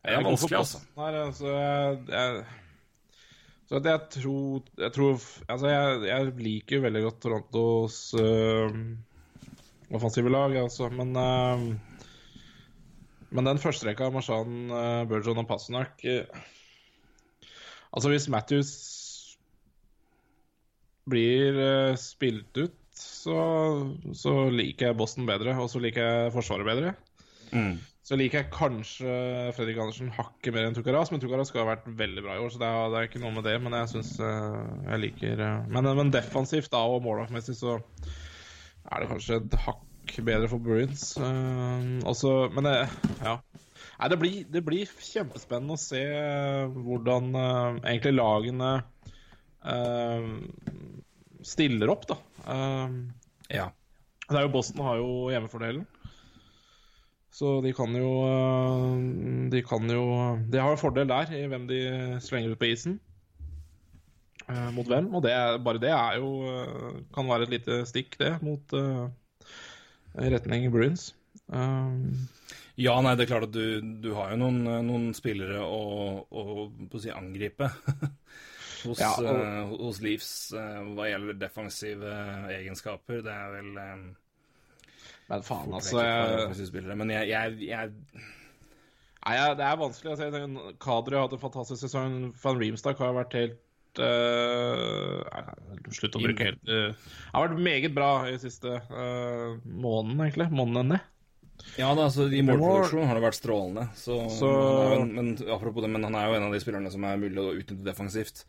[0.03, 0.81] Det er vanskelig, altså.
[0.97, 2.45] Nei, altså jeg, jeg,
[3.73, 8.69] så jeg tror, jeg tror Altså, jeg, jeg liker veldig godt Torontos øh,
[9.93, 11.73] offensive lag, altså, men øh,
[13.33, 16.05] Men den første rekka av Marshan, øh, Burgeon og Passenak
[17.93, 18.73] Altså, hvis Matthews
[21.09, 23.41] blir øh, spilt ut, så,
[24.15, 26.93] så liker jeg Boston bedre, og så liker jeg Forsvaret bedre.
[27.53, 27.81] Mm.
[28.13, 29.13] Så liker jeg kanskje
[29.57, 32.51] Fredrik Andersen hakket mer enn Tukaras, men Tukaras skal ha vært veldig bra i år,
[32.53, 33.55] så det er, det er ikke noe med det.
[33.65, 39.09] Men jeg syns jeg liker eh, men, men defensivt da, og målvaktmessig så er det
[39.15, 41.07] kanskje et hakk bedre for Bruins.
[42.05, 42.75] Også, men det,
[43.25, 43.39] ja.
[43.97, 48.75] Nei, det blir, det blir kjempespennende å se eh, hvordan eh, egentlig lagene
[49.73, 50.29] eh,
[51.49, 52.21] stiller opp, da.
[52.45, 53.01] Eh,
[53.57, 53.71] Ja.
[54.29, 55.89] det er jo Boston har jo hjemmefordelen.
[57.33, 60.03] Så de kan jo øh, De kan jo
[60.53, 61.79] De har en fordel der i hvem de
[62.21, 62.99] slenger ut på isen.
[64.51, 65.09] Eh, mot hvem.
[65.15, 65.33] Og det
[65.65, 69.09] bare det er jo øh, Kan være et lite stikk, det, mot uh,
[70.19, 71.13] retning Bruins.
[71.53, 72.29] Um,
[72.81, 75.81] ja, nei, det er klart at du, du har jo noen, noen spillere å,
[76.29, 76.45] å,
[76.89, 77.69] på å si, angripe
[78.87, 82.13] hos, Ja, og- uh, hos Leafs uh, hva gjelder defensive
[82.57, 83.21] egenskaper.
[83.25, 84.05] Det er vel um,
[85.31, 86.97] men faen, altså jeg.
[86.99, 87.93] Men jeg, jeg, jeg
[89.23, 90.17] Nei, Det er vanskelig.
[90.17, 92.17] Altså, Kadri har hatt en fantastisk sesong.
[92.43, 95.23] Van Reemstak har vært helt uh,
[95.95, 96.91] Slutt å bruke helt uh,
[97.31, 100.49] Har vært meget bra i siste uh, måneden, egentlig.
[100.51, 100.99] Månedene.
[101.79, 103.87] Ja da, altså i målproduksjon har det vært strålende.
[103.95, 104.51] Så, Så-
[104.97, 107.39] en, men apropos det, men han er jo en av de spillerne som er mulig
[107.39, 108.43] å utnytte defensivt.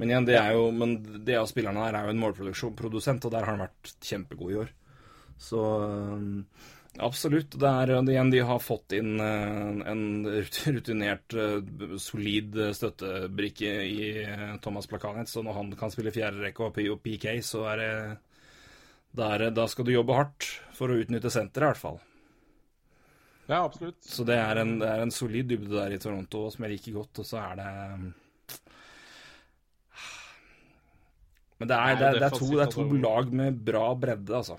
[0.00, 0.96] Men igjen, det er jo Men
[1.26, 4.58] det av spillerne her er jo en målprodusent, og der har han vært kjempegod i
[4.64, 4.72] år.
[5.44, 5.60] Så
[7.04, 7.56] absolutt.
[7.60, 10.04] Det er igjen, de har fått inn øh, en
[10.76, 11.36] rutinert,
[12.00, 14.08] solid støttebrikke i
[14.64, 17.92] Thomas Plakanet, så når han kan spille fjerde rekke og PK, så er det
[19.14, 22.02] da, er da skal du jobbe hardt for å utnytte senteret, i hvert fall.
[23.46, 24.00] Ja, absolutt.
[24.02, 26.96] Så det er, en, det er en solid dybde der i Toronto som jeg liker
[26.96, 27.70] godt, og så er det
[31.60, 34.32] Men det er, det er, det er, to, det er to lag med bra bredde,
[34.34, 34.56] altså.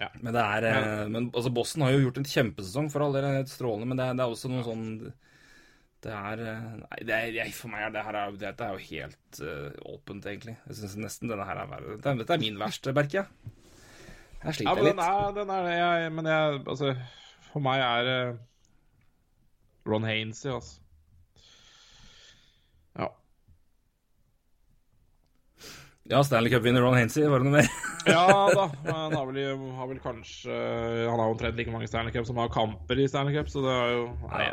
[0.00, 0.08] Ja.
[0.20, 0.78] Men det er ja.
[1.06, 3.28] Men altså, Boston har jo gjort en kjempesesong, for all del.
[3.36, 4.86] helt Strålende, men det det er også noe sånn
[6.04, 9.70] Det er eh, Nei, det er, for meg det er, dette er jo helt uh,
[9.94, 10.56] åpent, egentlig.
[10.68, 11.94] Jeg syns nesten denne her er verre.
[11.96, 13.52] Dette, dette er min verste, merker jeg.
[14.44, 15.06] Her Ja, sliter men jeg den litt.
[15.06, 15.70] er, den er.
[15.72, 16.90] Jeg, men jeg Altså,
[17.52, 18.18] for meg er det
[19.88, 20.80] Ron Hainsey, altså.
[26.04, 27.68] Ja, Stanley Cup-vinner Ron Hainsey, var det noe mer?
[28.04, 28.66] Ja da.
[28.90, 29.38] Han har vel,
[29.72, 33.32] har vel kanskje Han har omtrent like mange Stanley Cup som har kamper i Stanley
[33.38, 34.48] Cup, så det er jo Nei,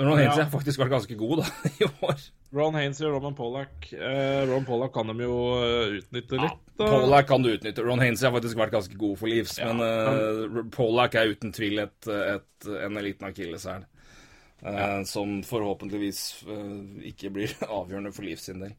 [0.00, 0.46] Ron Hainsey Ja.
[0.46, 1.50] har faktisk vært ganske god, da,
[1.82, 2.24] i år.
[2.56, 6.56] Ron Hainsey og Roman Pollack eh, Ron Pollack kan de jo eh, utnytte litt.
[6.80, 6.88] da.
[6.88, 7.84] Pollack kan du utnytte.
[7.84, 11.52] Ron Hainsey har faktisk vært ganske god for livs, Ja, men uh, Pollack er uten
[11.52, 13.84] tvil et, et, en liten akilleshæl.
[14.64, 16.76] eh, Som forhåpentligvis eh,
[17.12, 17.52] ikke blir
[17.82, 18.72] avgjørende for livs sin del.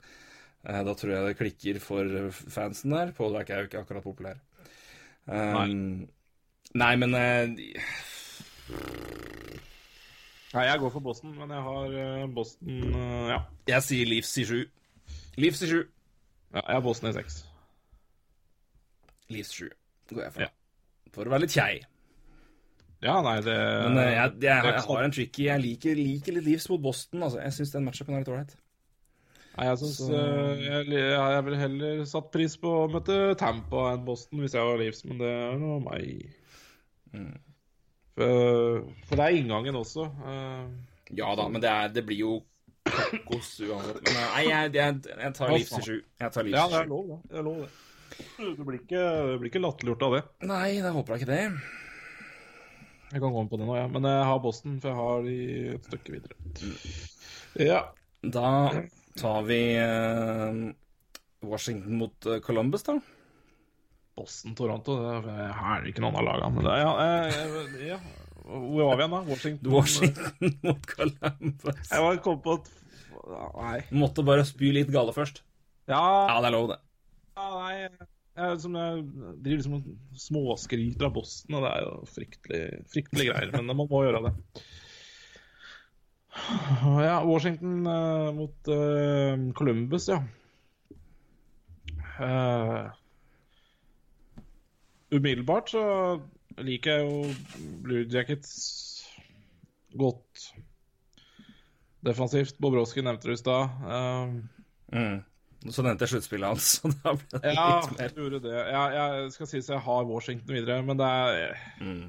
[0.67, 3.13] Eh, da tror jeg det klikker for fansen der.
[3.15, 4.39] Pollack er jo ikke akkurat populær.
[5.27, 6.07] Um,
[6.75, 6.93] nei.
[6.95, 7.51] men uh,
[10.53, 13.41] Nei, jeg går for Boston, men jeg har eh, Boston uh, Ja.
[13.67, 14.61] jeg sier Leafs i sju.
[15.37, 15.81] Leafs i sju.
[16.55, 16.61] ja.
[16.61, 17.41] Jeg har Boston i seks.
[19.31, 19.67] Leafs sju
[20.11, 20.47] går jeg for.
[20.47, 20.51] Ja.
[21.15, 21.73] For å være litt kjei.
[23.03, 26.39] Ja, nei, det Men uh, jeg, jeg, er jeg, har en tricky Jeg liker, liker
[26.39, 27.23] litt Leafs mot Boston.
[27.23, 27.43] Altså.
[27.43, 28.55] Jeg syns den matchupen er litt ålreit.
[29.57, 33.87] Nei, jeg syns Så- jeg, jeg, jeg ville heller satt pris på å møte Tampa
[33.93, 36.27] enn Boston hvis jeg var Leafs, men det er nå meg.
[37.15, 37.33] Mm.
[38.17, 40.05] For, for det er inngangen også.
[40.21, 40.69] Uh,
[41.15, 42.31] Ja da, men det, er, det blir jo
[42.87, 43.99] kokos uansett.
[44.03, 45.93] Men eh, nei, jeg, jeg, jeg tar livs i sju.
[45.97, 47.19] Jeg ja, det er lov, det.
[47.31, 48.49] det, er lov, det.
[48.57, 50.23] Du blir ikke, du blir ikke latterliggjort av det.
[50.49, 51.41] Nei, jeg håper da ikke det.
[53.07, 53.87] Jeg kan gå med på det nå, ja.
[53.87, 55.35] men jeg har Boston, for jeg har de
[55.77, 56.39] et stykke videre.
[57.63, 57.81] Ja.
[58.35, 58.47] Da
[59.19, 60.59] tar vi eh,
[61.47, 62.97] Washington mot eh, Columbus, da.
[64.17, 66.49] Boston-Toronto, det er her er det ikke noen av lagene.
[66.55, 67.99] Men det, ja, ja.
[68.47, 69.21] Hvor var vi igjen, da?
[69.27, 69.71] Washington?
[69.73, 71.91] Washington mot Columbus.
[71.91, 72.75] Jeg var kom på at
[73.27, 73.79] Nei.
[73.91, 75.41] Måtte bare spy litt gale først.
[75.89, 75.99] Ja,
[76.29, 76.77] Ja, det er lov, det.
[77.35, 78.07] Ja, nei,
[78.37, 79.03] jeg, som jeg
[79.43, 79.89] driver liksom og
[80.23, 82.61] småskryter av Boston, og det er jo fryktelig,
[82.93, 84.33] fryktelig greier, men man må gjøre det.
[87.07, 90.21] Ja, Washington uh, mot uh, Columbus, ja.
[92.17, 92.87] Uh,
[95.13, 95.83] umiddelbart så
[96.57, 98.53] liker jeg jo Blue Jackets
[99.97, 100.47] godt
[102.07, 102.57] defensivt.
[102.61, 103.69] Bobrovskij nevnte det i stad.
[104.93, 105.17] Mm.
[105.73, 108.39] Så nevnte jeg sluttspillet hans, så da ble det Ja, litt mer.
[108.45, 108.53] det.
[108.55, 112.07] Jeg, jeg skal sies jeg har Washington videre, men det er Mm.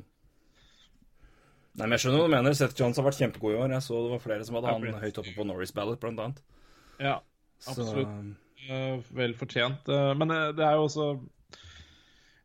[1.79, 2.55] Nei, men Jeg skjønner hva du mener.
[2.59, 3.73] Seth Jones har vært kjempegod i år.
[3.77, 6.41] Jeg så det var flere som hadde han høyt oppe på Norris Ballot, blant annet.
[6.99, 7.19] Ja,
[7.63, 8.37] Så, Absolutt.
[8.67, 9.87] eh, vel fortjent.
[9.91, 11.07] Eh, men eh, det er jo også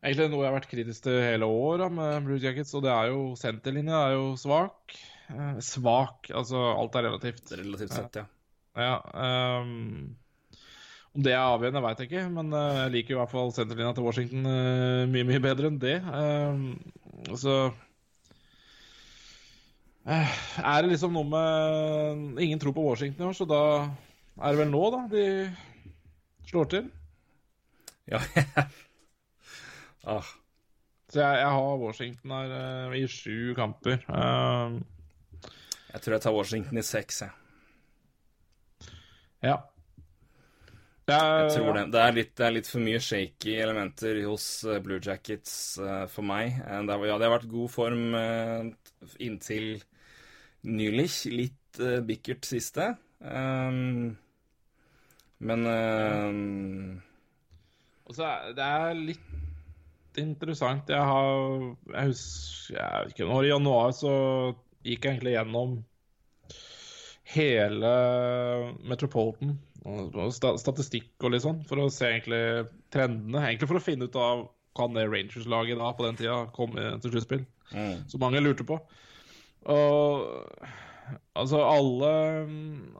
[0.04, 3.10] egentlig noe jeg har vært kritisk til hele året med Blue Jackets, og det er
[3.10, 4.94] jo senterlinja er jo svak.
[5.64, 7.48] Svak, altså alt er relativt.
[7.56, 8.26] relativt sett, ja.
[8.74, 8.98] Ja,
[9.62, 10.12] um,
[11.14, 14.04] om det er avgjørende, veit jeg ikke, men jeg liker i hvert fall senterlinja til
[14.04, 14.44] Washington
[15.14, 15.96] mye, mye bedre enn det.
[16.04, 16.66] Um,
[17.38, 17.56] så
[20.04, 24.60] er det liksom noe med Ingen tror på Washington i år, så da er det
[24.60, 26.88] vel nå, da, de slår til.
[28.12, 28.20] ja.
[30.12, 30.32] ah,
[31.08, 32.56] Så jeg, jeg har Washington her
[32.90, 34.02] uh, i sju kamper.
[34.08, 34.82] Uh,
[35.94, 38.90] jeg tror jeg tar Washington i seks, jeg.
[39.46, 39.60] ja.
[41.04, 41.84] Jeg tror det.
[41.92, 46.06] Det er, litt, det er litt for mye shaky elementer hos eh, Blue Jackets uh,
[46.08, 46.56] for meg.
[46.64, 48.70] Eh, det ja, det har vært god form eh,
[49.26, 49.66] inntil
[50.64, 51.08] nylig.
[51.32, 52.94] Litt uh, bikkert siste.
[53.20, 54.14] Um,
[55.44, 56.36] men eh,
[58.08, 60.88] Og så er det er litt interessant.
[60.88, 61.34] Jeg har
[61.90, 64.14] Jeg husker jeg vet ikke når I januar så
[64.84, 65.78] gikk jeg egentlig gjennom
[67.34, 67.92] hele
[68.84, 73.42] Metropolitan statistikk og litt sånn, for å se egentlig trendene.
[73.44, 77.12] Egentlig for å finne ut av kan det Rangers-laget da på den tida komme til
[77.12, 77.44] sluttspill?
[77.74, 78.06] Mm.
[78.08, 78.78] Som mange lurte på.
[79.70, 80.26] Og
[81.38, 82.12] altså, alle,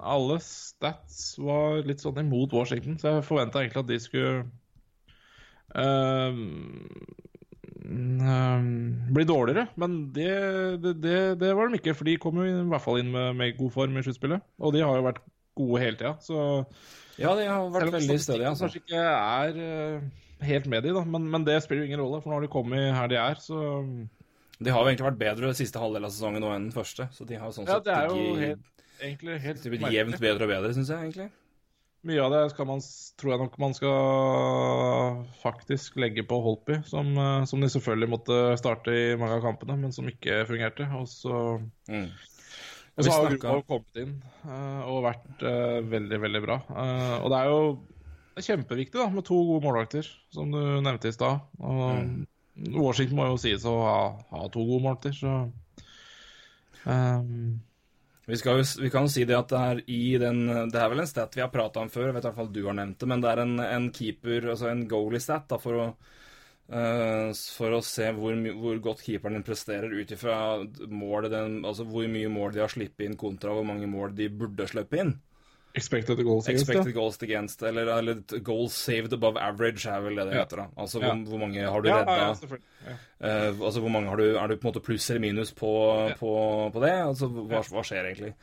[0.00, 4.32] alle stats var litt sånn imot Washington, så jeg forventa egentlig at de skulle
[5.76, 6.40] uh,
[7.84, 8.66] uh,
[9.18, 9.68] bli dårligere.
[9.80, 10.32] Men det,
[10.84, 13.32] det, det, det var de ikke, for de kom jo i hvert fall inn med,
[13.38, 14.44] med god form i sluttspillet.
[14.64, 15.24] Og de har jo vært
[15.54, 16.38] gode hele tida, så
[17.14, 18.66] Ja, de har vært veldig stødige, altså.
[18.66, 21.04] kanskje ikke er uh, helt med de, da.
[21.06, 23.38] Men, men det spiller jo ingen rolle, for nå har de kommet her de er,
[23.42, 23.60] så
[24.60, 27.26] De har jo egentlig vært bedre siste halvdel av sesongen nå enn den første, så
[27.26, 30.52] de har sånn Ja, sett det er jo helt, egentlig helt blitt jevnt bedre og
[30.52, 31.30] bedre, syns jeg egentlig.
[32.04, 32.82] Mye av det man,
[33.16, 38.36] tror jeg nok man skal faktisk legge på Holpi, som, eh, som de selvfølgelig måtte
[38.60, 40.84] starte i mange av kampene, men som ikke fungerte.
[41.00, 42.10] Og så, Mm.
[42.98, 46.60] og så har snakket- kommet inn eh, og vært eh, veldig, veldig bra.
[47.24, 47.80] Og det er jo
[48.36, 51.40] kjempeviktig da, med to gode målvakter, som du nevnte i stad.
[51.60, 54.00] Og Washington må jo sies å ha,
[54.30, 55.36] ha to gode målter så
[56.84, 57.62] um.
[58.24, 61.02] Vi, skal vi kan jo si det at det er i den Det er vel
[61.02, 63.00] en stat vi har prata om før, jeg vet i hvert fall du har nevnt
[63.02, 65.88] det, men det er en, en keeper, altså en goalie-stat, da, for å
[66.64, 72.30] Uh, for å se hvor, hvor godt keeperen din presterer ut ifra altså hvor mye
[72.32, 75.12] mål de har sluppet inn, kontra hvor mange mål de burde slippe inn.
[75.74, 76.68] Expected goals against.
[76.68, 80.44] Expected goals against, eller, eller goals saved above average, er vel det det Ja.
[80.44, 80.56] heter.
[80.56, 80.66] da.
[80.78, 81.08] Altså Ja.
[81.14, 82.58] hvor, hvor mange har du Ja, redda?
[82.86, 82.94] ja.
[83.20, 85.72] Eh, altså hvor mange har du, Er du på en måte pluss eller minus på,
[86.18, 86.92] på, på det?
[86.92, 88.34] Altså hva, hva skjer egentlig?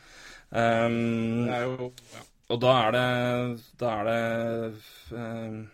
[0.52, 2.20] Um, Det er jo ja.
[2.50, 4.76] og da er det Da er det
[5.12, 5.70] um,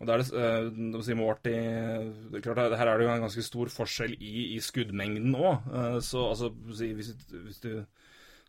[0.00, 3.20] og da er det uh, si Morty, det er klart, Her er det jo en
[3.22, 6.02] ganske stor forskjell i, i skuddmengden òg.
[6.02, 7.84] så altså hvis, hvis du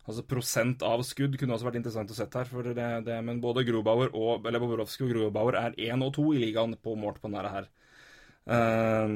[0.04, 2.50] Altså Prosent av skudd kunne også vært interessant å sette her.
[2.50, 6.32] for det, det, Men både Grobauer og, eller Bobrovskij og Grobauer er én og to
[6.34, 7.70] i ligaen på målt på denne her.
[8.44, 9.14] Uh,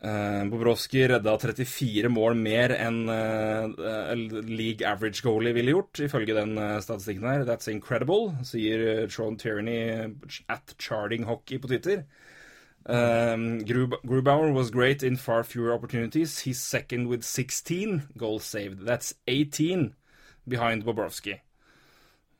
[0.00, 4.16] uh, Bobrovskij redda 34 mål mer enn uh,
[4.48, 7.44] league average goalie ville gjort, ifølge den statistikken her.
[7.44, 10.14] That's incredible, sier Trond Tierney
[10.48, 12.06] at Charting Hockey på Twitter.
[12.86, 16.40] Um, Grubauer was great in far fewer opportunities.
[16.40, 18.84] He's second with 16 goals saved.
[18.84, 19.94] That's 18
[20.46, 21.40] behind Bobrovsky.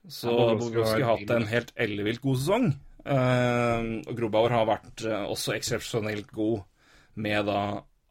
[0.08, 2.66] Så Ja, Bobrovsky har hatt en helt ellevilt god sesong.
[3.04, 6.62] Um, og Grubauer har vært uh, også eksepsjonelt god
[7.20, 7.58] med da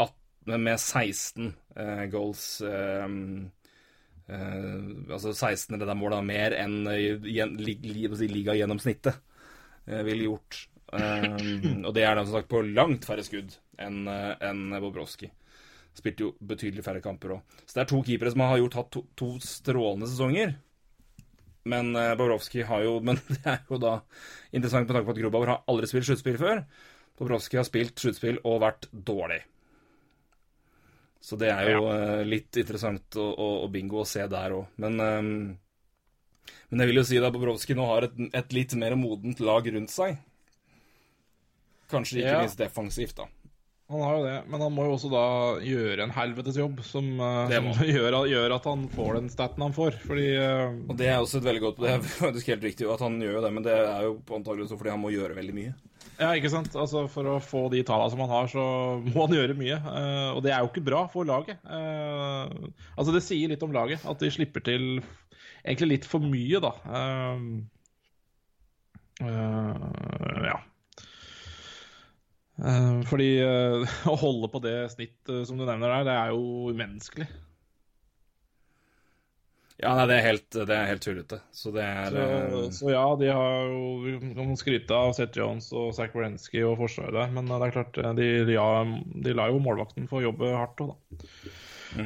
[0.02, 3.50] 18, med 16 uh, goals um,
[4.30, 6.94] uh, Altså 16 redda mål, da, mer enn uh,
[7.26, 10.68] lig, lig, ligagjennomsnittet uh, ville gjort.
[10.94, 15.32] Um, og det er da som sagt på langt færre skudd enn en Bobrovskij.
[15.94, 17.58] Spilte jo betydelig færre kamper òg.
[17.66, 20.56] Så det er to keepere som har gjort hatt to, to strålende sesonger.
[21.70, 24.00] Men uh, Bobrovskij har jo Men det er jo da
[24.52, 26.64] interessant med tanke på at Grubauer har aldri spilt sluttspill før.
[27.20, 29.42] Bobrovskij har spilt sluttspill og vært dårlig.
[31.24, 34.74] Så det er jo uh, litt interessant og, og, og bingo å se der òg.
[34.84, 35.36] Men um,
[36.74, 39.68] men jeg vil jo si at Bobrovskij nå har et, et litt mer modent lag
[39.76, 40.18] rundt seg.
[41.94, 42.42] Kanskje ikke Ja.
[42.44, 43.30] minst defensivt, da.
[43.92, 45.24] Han har jo det, men han må jo også da
[45.62, 49.76] gjøre en helvetes jobb som, eh, som gjør, gjør at han får den staten han
[49.76, 49.98] får.
[50.08, 53.04] Fordi eh, Og det er også et veldig godt Det er faktisk helt riktig at
[53.04, 55.58] han gjør jo det, men det er jo antakelig også fordi han må gjøre veldig
[55.60, 55.74] mye.
[56.18, 56.74] Ja, ikke sant?
[56.80, 58.64] Altså, For å få de tallene som han har, så
[59.04, 59.78] må han gjøre mye.
[59.84, 61.58] Uh, og det er jo ikke bra for laget.
[61.66, 62.50] Uh,
[62.98, 64.84] altså, Det sier litt om laget, at de slipper til
[65.64, 66.74] egentlig litt for mye, da.
[69.22, 70.60] Uh, ja.
[72.62, 76.70] Eh, fordi eh, å holde på det snittet som du nevner der, det er jo
[76.74, 77.28] umenneskelig.
[79.82, 81.40] Ja, nei, det er helt, det er helt tullete.
[81.52, 85.40] Så det er Så, eh, så ja, de har jo Vi kan skryte av Seth
[85.40, 88.68] Jones og Zack Wrenski og forsvaret der, men det er klart, de, ja,
[89.26, 91.26] de lar jo målvakten få jobbe hardt òg, da.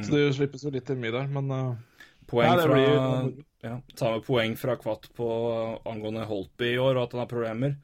[0.04, 3.76] Så det slippes jo litt til mye der, men eh, poeng Nei, fra blir- ja,
[3.98, 5.28] Ta med poeng fra Kvatt på
[5.88, 7.76] angående Holtby i år, og at han har problemer.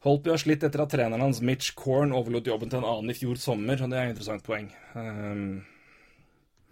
[0.00, 3.16] Holtby har slitt etter at treneren hans Mitch Korn overlot jobben til en annen i
[3.18, 4.70] fjor sommer, og det er et interessant poeng.
[4.96, 5.60] Um,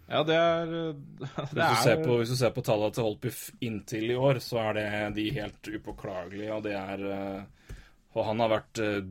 [0.09, 0.71] ja, det er
[1.53, 3.33] Det Hvis du, ser på, hvis du ser på tallene til Holtby
[3.67, 4.89] inntil i år, så er det
[5.19, 7.73] de helt upåklagelige, og det er eh,
[8.17, 9.03] Og han har vært eh,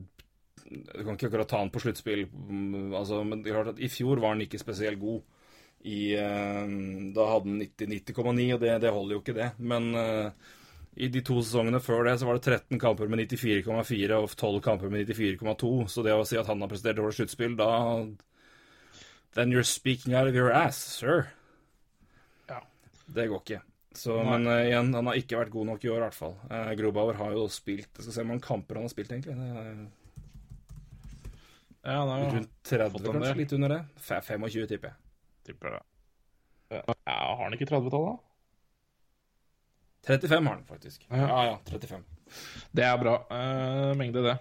[0.66, 3.82] Du kan ikke akkurat ta han på sluttspill, mm, altså, men det er klart at
[3.86, 5.22] i fjor var han ikke spesielt god.
[5.86, 6.74] I, eh,
[7.14, 9.52] da hadde han 90 90,9, og det, det holder jo ikke, det.
[9.62, 10.50] Men eh,
[10.98, 14.60] i de to sesongene før det så var det 13 kamper med 94,4 og 12
[14.64, 17.70] kamper med 94,2, så det å si at han har prestert dårlig sluttspill, da
[19.36, 21.28] Then you're speaking out of your ass, sir.
[22.48, 22.62] Ja.
[23.06, 23.60] Det går ikke.
[23.98, 26.34] Så, men uh, igjen, han har ikke vært god nok i år, i hvert fall.
[26.50, 29.36] Uh, Grobauer har jo spilt Jeg skal se hvor mange kamper han har spilt, egentlig.
[29.38, 29.78] Det er
[31.82, 33.34] Ja, han har rundt 30, fått kanskje?
[33.42, 33.80] Litt under det?
[34.08, 34.98] 25, tipper jeg.
[35.48, 35.84] Tipper det.
[36.78, 38.27] Ja, har han ikke 30-tallet, da?
[40.08, 41.04] 35 har han faktisk.
[41.10, 41.24] Ja.
[41.24, 42.06] Ja, ja, 35.
[42.76, 43.18] Det er bra.
[43.30, 44.38] Uh, mengde, det.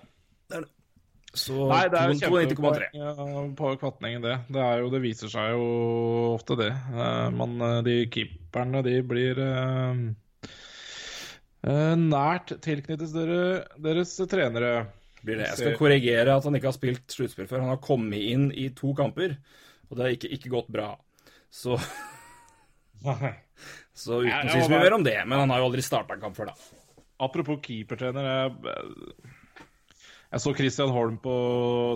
[1.38, 2.88] Så Nei, det er jo 92,3.
[2.94, 4.36] kjempepoeng på kvatningen, det.
[4.50, 5.66] Det, er jo, det viser seg jo
[6.34, 6.72] ofte, det.
[6.94, 10.00] Uh, Men eh, de keeperne, de blir uh,
[11.68, 13.42] eh, nært tilknyttet dere,
[13.90, 14.72] deres trenere.
[15.22, 15.52] Blir det.
[15.52, 17.66] Jeg skal korrigere at han ikke har spilt sluttspill før.
[17.66, 19.36] Han har kommet inn i to kamper,
[19.90, 20.92] og det har ikke, ikke gått bra.
[21.54, 21.78] Så,
[23.06, 23.34] Nei.
[23.98, 25.18] så Ja, uten å ja, si så mye mer om det.
[25.26, 26.84] Men han har jo aldri starta en kamp før, da.
[27.28, 28.28] Apropos keepertrener.
[28.28, 29.64] Jeg,
[30.34, 31.38] jeg så Christian Holm på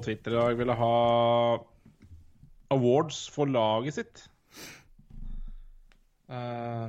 [0.06, 0.96] Twitter i dag ville ha
[2.72, 4.26] awards for laget sitt.
[6.32, 6.88] Uh,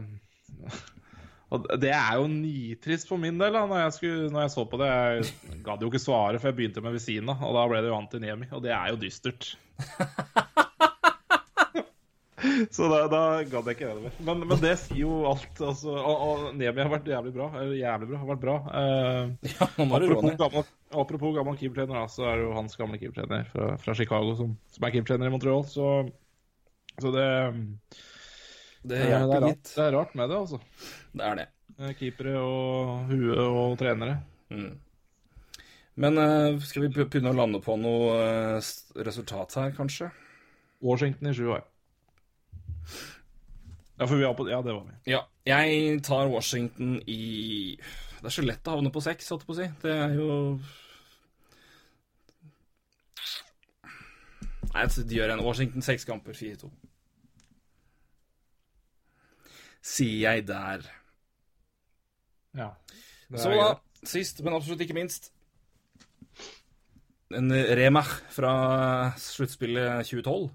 [1.53, 4.65] og det er jo nitrist for min del, da, når jeg, skulle, når jeg så
[4.71, 4.89] på det.
[4.89, 7.83] Jeg gadd jo ikke svare, for jeg begynte med ved siden av, og da ble
[7.85, 8.49] det jo Antiniemi.
[8.57, 9.53] Og det er jo dystert.
[12.71, 14.15] Så da, da gadd jeg ikke mer.
[14.29, 15.51] Men, men det sier jo alt.
[15.65, 17.49] Altså, og, og Nemi har vært jævlig bra.
[17.61, 18.57] Eller jævlig bra, har vært bra.
[18.81, 20.67] Eh, Ja, apropos, gammel,
[21.05, 24.55] apropos gammel keepertrener, da, så er det jo hans gamle keepertrener fra, fra Chicago som,
[24.75, 25.65] som er keepertrener i Montreal.
[25.71, 25.89] Så,
[27.01, 27.27] så det
[28.83, 30.63] Det eh, det, er rart, det er rart med det, altså.
[31.13, 31.49] Det er det.
[31.79, 34.21] Eh, Keepere og hue og trenere.
[34.53, 34.73] Mm.
[36.03, 38.59] Men eh, skal vi begynne å lande på noe
[39.07, 40.11] resultat her, kanskje?
[40.83, 41.63] Washington i sju år.
[43.99, 45.13] Ja, for vi var på Ja, det var vi.
[45.13, 45.25] Ja.
[45.47, 47.79] Jeg tar Washington i
[48.21, 49.69] Det er så lett å havne på seks, holdt jeg på å si.
[49.83, 50.29] Det er jo
[54.73, 56.71] Nei, de gjør en Washington seks kamper, 4-2.
[59.83, 60.87] Sier jeg der.
[62.57, 62.71] Ja.
[63.37, 63.69] Så da,
[64.07, 65.31] sist, men absolutt ikke minst
[67.33, 68.51] En Remach fra
[69.17, 70.51] sluttspillet 2012.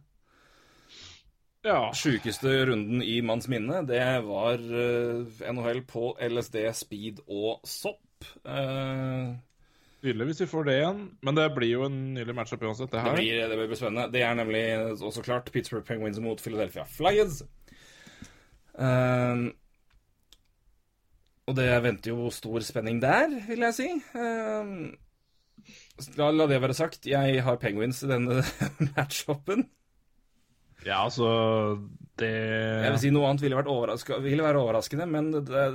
[1.65, 1.89] Ja.
[1.97, 8.27] Sjukeste runden i manns minne, det var eh, NHL på LSD, speed og sopp.
[8.45, 9.35] Eh,
[9.97, 10.99] Tydelig hvis vi får det igjen.
[11.25, 14.11] Men det blir jo en nylig matchup uansett, det det, blir, det blir spennende.
[14.13, 14.63] Det er nemlig
[15.01, 17.41] også klart Pittsburgh Penguins mot Philadelphia Flyers.
[18.77, 19.47] Eh,
[21.47, 23.89] og det venter jo stor spenning der, vil jeg si.
[24.21, 24.71] Eh,
[26.19, 27.07] la, la det være sagt.
[27.09, 28.43] Jeg har Penguins i denne
[28.93, 29.65] matchupen.
[30.87, 31.27] Ja, altså
[32.17, 33.59] Det Jeg vil si Noe annet ville
[34.23, 35.65] ville være overraskende, men det, det,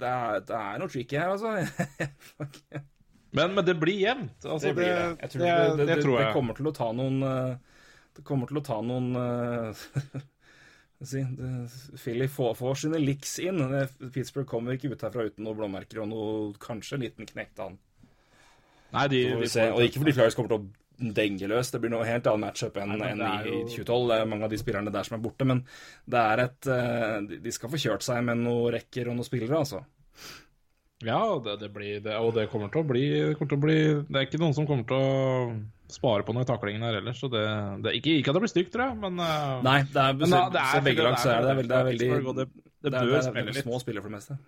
[0.00, 1.52] det, er, det er noe tricky her, altså.
[3.34, 4.44] Men, men det blir jevnt.
[4.46, 5.06] Altså, det, blir det.
[5.24, 7.80] Jeg tror det, det, det, tror det kommer til å ta noen eh,
[8.14, 9.80] Det kommer til å ta noen eh,
[11.02, 11.24] jeg si
[11.98, 13.58] Philly får, får sine licks inn.
[14.14, 17.74] Pittsburgh kommer ikke ut herfra uten noen blåmerker og noe kanskje en liten knekt an.
[18.94, 19.66] Nei, de, de vi se.
[19.66, 22.40] får- Og ikke fordi Flyers kommer til å denge løs, det blir noe helt annet
[22.46, 24.08] matchup enn Nei, enn i jo- 2012.
[24.12, 25.64] Det er mange av de spillerne der som er borte, men
[26.06, 29.58] det er et eh, de- skal få kjørt seg med noen rekker og noen spillere,
[29.58, 29.82] altså.
[31.04, 32.14] Ja, det, det blir det.
[32.16, 34.86] Og det kommer bli det, kommer til å bli det er ikke noen som kommer
[34.88, 35.56] til å
[35.94, 37.18] spare på noe i taklingen her ellers.
[37.20, 37.42] Så det,
[37.84, 40.30] det ikke, ikke at det blir stygt, tror jeg, men eh, Nei, det er, Men
[40.32, 42.46] så, det er så begge lag så er det, det er veldig, det er veldig
[42.46, 44.38] det- er- er små spillere for det meste.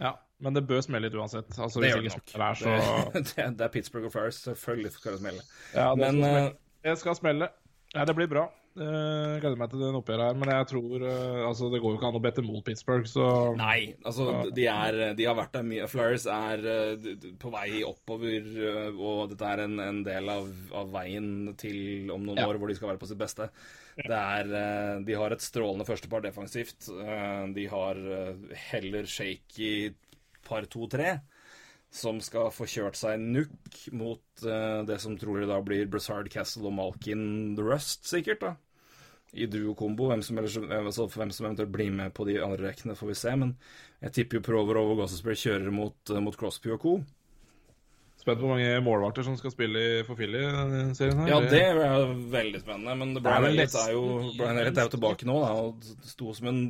[0.00, 1.52] Ja, men det bør smelle litt uansett.
[1.58, 2.26] Altså, Det gjør det nok.
[2.34, 3.24] smeller så Det,
[3.58, 4.40] det, er Pittsburgh og Flyers.
[4.48, 5.42] Selvfølgelig skal det smelle.
[5.74, 6.52] ja, det, Men skal eh, smelle.
[6.88, 7.48] det skal smelle.
[7.94, 8.48] Ja, det blir bra.
[8.74, 10.34] Jeg gleder meg til den oppgjøret her.
[10.40, 13.26] Men jeg tror eh, Altså, det går jo ikke an å bette mot Pittsburgh, så
[13.54, 15.86] Nei, altså de, er, de har vært der mye.
[15.92, 17.06] Flyers er eh,
[17.38, 22.26] på vei oppover, eh, og dette er en, en del av, av veien til om
[22.26, 22.48] noen Ja.
[22.50, 23.46] år hvor de skal være på sitt beste.
[23.94, 26.88] Det er, eh, de har et strålende førstepar defensivt.
[26.90, 29.94] Eh, De har eh, heller shaky
[30.44, 31.20] par to-tre,
[31.94, 36.74] som skal få kjørt seg nukk mot det som trolig da blir Brassard Castle og
[36.74, 38.40] Malkin The Rust, sikkert.
[38.42, 38.56] da
[39.34, 40.08] i duo-kombo.
[40.10, 40.22] Hvem,
[40.78, 43.32] altså hvem som eventuelt blir med på de andre rekkene, får vi se.
[43.36, 43.56] Men
[44.02, 46.92] jeg tipper jo Prover og Gossesbury kjører mot, mot Crosby og co.
[48.24, 51.18] Spent på hvor mange målvakter som skal spille i- for Philly denne serien?
[51.20, 51.28] her.
[51.28, 51.76] Ja, det er
[52.32, 52.94] veldig spennende.
[52.96, 56.62] Men Brian Elliot er jo Brian er jo tilbake nå, da, og sto som en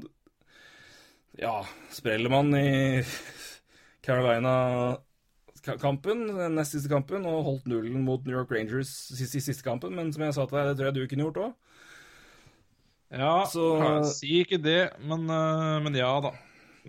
[1.38, 1.60] ja,
[1.94, 3.04] sprellemann i
[4.02, 9.94] Carolina-kampen, den nest siste kampen, og holdt nullen mot New York Rangers siste, siste kampen.
[9.96, 11.52] Men som jeg sa til deg, det tror jeg du kunne gjort òg.
[13.14, 16.30] Ja, Så- si ikke det, men, eh, men ja da.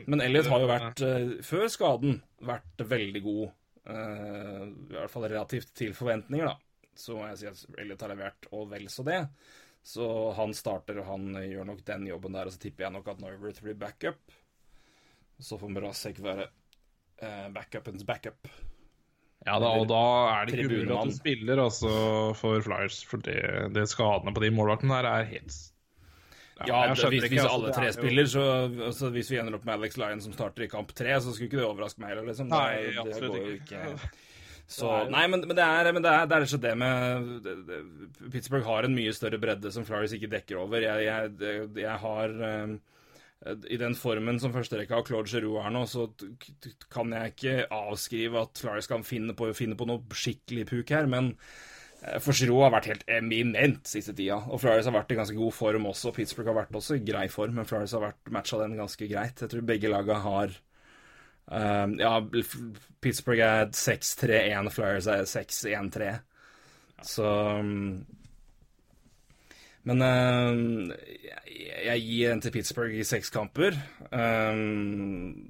[0.08, 3.52] Men Elliot har jo vært, eh, før skaden, vært veldig god.
[3.90, 6.92] Eh, I hvert fall relativt til forventninger, da.
[6.96, 9.22] Så må jeg si at Elliot har levert, og vel så det.
[9.86, 10.06] Så
[10.38, 12.48] han starter, og han gjør nok den jobben der.
[12.48, 14.38] Og så tipper jeg nok at Norworth blir backup.
[15.38, 18.48] Så får Mrazek være uh, backupens backup.
[19.46, 20.02] Ja, da, og da
[20.32, 21.92] er det ikke umulig at du spiller altså,
[22.40, 23.04] for Flyers.
[23.06, 23.38] For det,
[23.76, 25.60] det skadene på de målvaktene her er helt
[26.64, 28.44] Ja, ja hvis, hvis altså, alle tre er spiller, så
[28.88, 31.50] altså, Hvis vi ender opp med Alex Lyon som starter i kamp tre, så skulle
[31.50, 32.48] ikke det overraske meg heller, liksom.
[32.48, 33.84] Nei, det, det går jo ikke.
[34.66, 37.52] Så, nei, men, men, det er, men det er, det er ikke det med det,
[37.68, 37.76] det,
[38.34, 40.82] Pittsburgh har en mye større bredde som Flyers ikke dekker over.
[40.82, 42.34] Jeg, jeg, jeg har
[42.66, 42.74] um,
[43.70, 46.08] I den formen som førsterekka av Claude Giroux er nå, så
[46.90, 51.14] kan jeg ikke avskrive at Flyers kan finne på, finne på noe skikkelig puk her,
[51.14, 51.36] men
[52.06, 54.38] eh, for Giroux har vært helt eminent siste tida.
[54.50, 56.14] Og Flyers har vært i ganske god form også.
[56.16, 59.42] Pittsburgh har vært også i grei form, men Flyers har vært matcha den ganske greit.
[59.42, 60.56] Jeg tror begge laga har
[61.50, 62.14] um, Ja,
[63.04, 66.14] Pittsburgh er 6-3-1, Flyers er 6-1-3.
[67.06, 68.06] Så um,
[69.86, 70.94] Men eh,
[71.86, 73.78] jeg, gir en til Pittsburgh i seks kamper.
[74.10, 75.46] Um,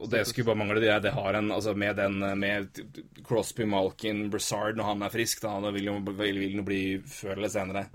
[0.00, 0.82] og det skulle bare mangle.
[0.82, 2.80] Det, det har en Altså, med den Med
[3.26, 7.86] Crosby, Malkin, Brassard når han er frisk, da det vil jo bli før eller senere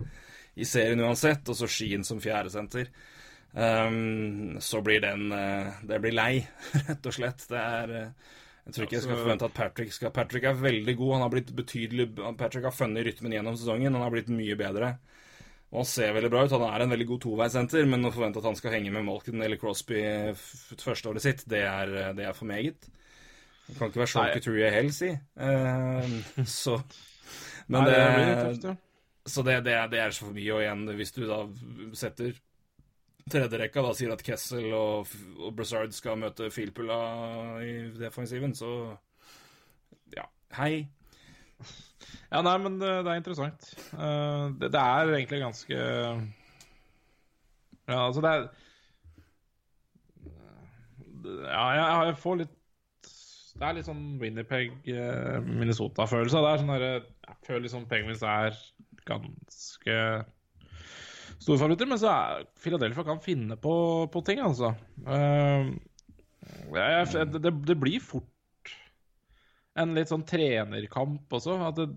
[0.56, 1.46] i serien uansett.
[1.50, 2.90] Og så Skien som fjerdesenter.
[3.56, 6.42] Um, så blir den eh, Det blir lei,
[6.90, 7.46] rett og slett.
[7.48, 8.34] Det er eh,
[8.66, 11.14] Jeg tror ikke jeg skal forvente at Patrick skal Patrick er veldig god.
[11.14, 12.10] Han har blitt betydelig
[12.40, 13.94] Patrick har funnet rytmen gjennom sesongen.
[13.94, 14.96] Han har blitt mye bedre.
[15.76, 16.54] Og han ser veldig bra ut.
[16.56, 19.44] Han er en veldig god toveissenter, men å forvente at han skal henge med Malkin
[19.44, 20.00] eller Crosby
[20.80, 22.88] første året sitt, det er, det er for meget.
[23.66, 25.12] Det kan ikke være Sean True Hell, si.
[25.36, 26.80] Uh, så
[27.72, 28.74] Men Nei, det, det blir tøft, ja.
[29.36, 30.52] så det, det, det er så for mye.
[30.56, 31.40] Og igjen, hvis du da
[31.98, 32.36] setter
[33.26, 37.00] tredjerekka, da sier at Kessel og, og Brassard skal møte Filpula
[37.66, 38.70] i defensiven, så
[40.16, 40.30] ja,
[40.60, 40.86] hei.
[42.36, 43.62] Ja, nei, men det, det er interessant.
[43.96, 45.76] Uh, det, det er egentlig ganske
[47.88, 48.42] Ja, altså, det er
[51.46, 52.56] Ja, jeg, jeg får litt
[53.56, 56.42] Det er litt sånn Winnerpeg-Minnesota-følelse.
[56.44, 58.52] Det er sånn derre Jeg føler liksom Penguins er
[59.06, 59.96] ganske
[61.46, 63.74] store favoritter, men så er Philadelphia kan finne på,
[64.12, 64.74] på ting, altså.
[65.06, 65.66] Uh,
[66.74, 68.36] jeg, det, det blir fort
[69.80, 71.58] en litt sånn trenerkamp også.
[71.68, 71.90] At det...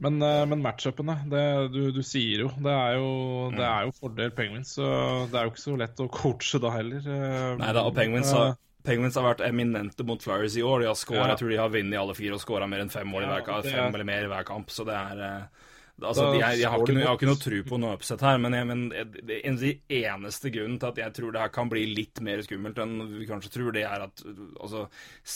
[0.00, 1.42] Men, eh, men matchupene, det
[1.74, 3.10] du, du sier jo det, er jo
[3.52, 4.86] det er jo fordel Penguins, så
[5.28, 7.04] det er jo ikke så lett å coache da heller.
[7.04, 7.56] eh.
[7.60, 8.54] Nei da, og Penguins har,
[8.86, 10.80] Penguins har vært eminente mot Flyers i år.
[10.80, 11.28] De har scoret, Ja.
[11.34, 13.62] Jeg tror de har vunnet alle fire og skåra mer enn fem mål i hver
[13.68, 15.66] Fem eller mer i hver kamp, så det er eh,
[16.00, 18.56] Altså, jeg, jeg, har ikke jeg har ikke noe tro på noe upset her, men,
[18.56, 21.84] jeg, men en av de eneste grunnen til at jeg tror det her kan bli
[21.90, 24.86] litt mer skummelt enn vi kanskje tror, det er at altså,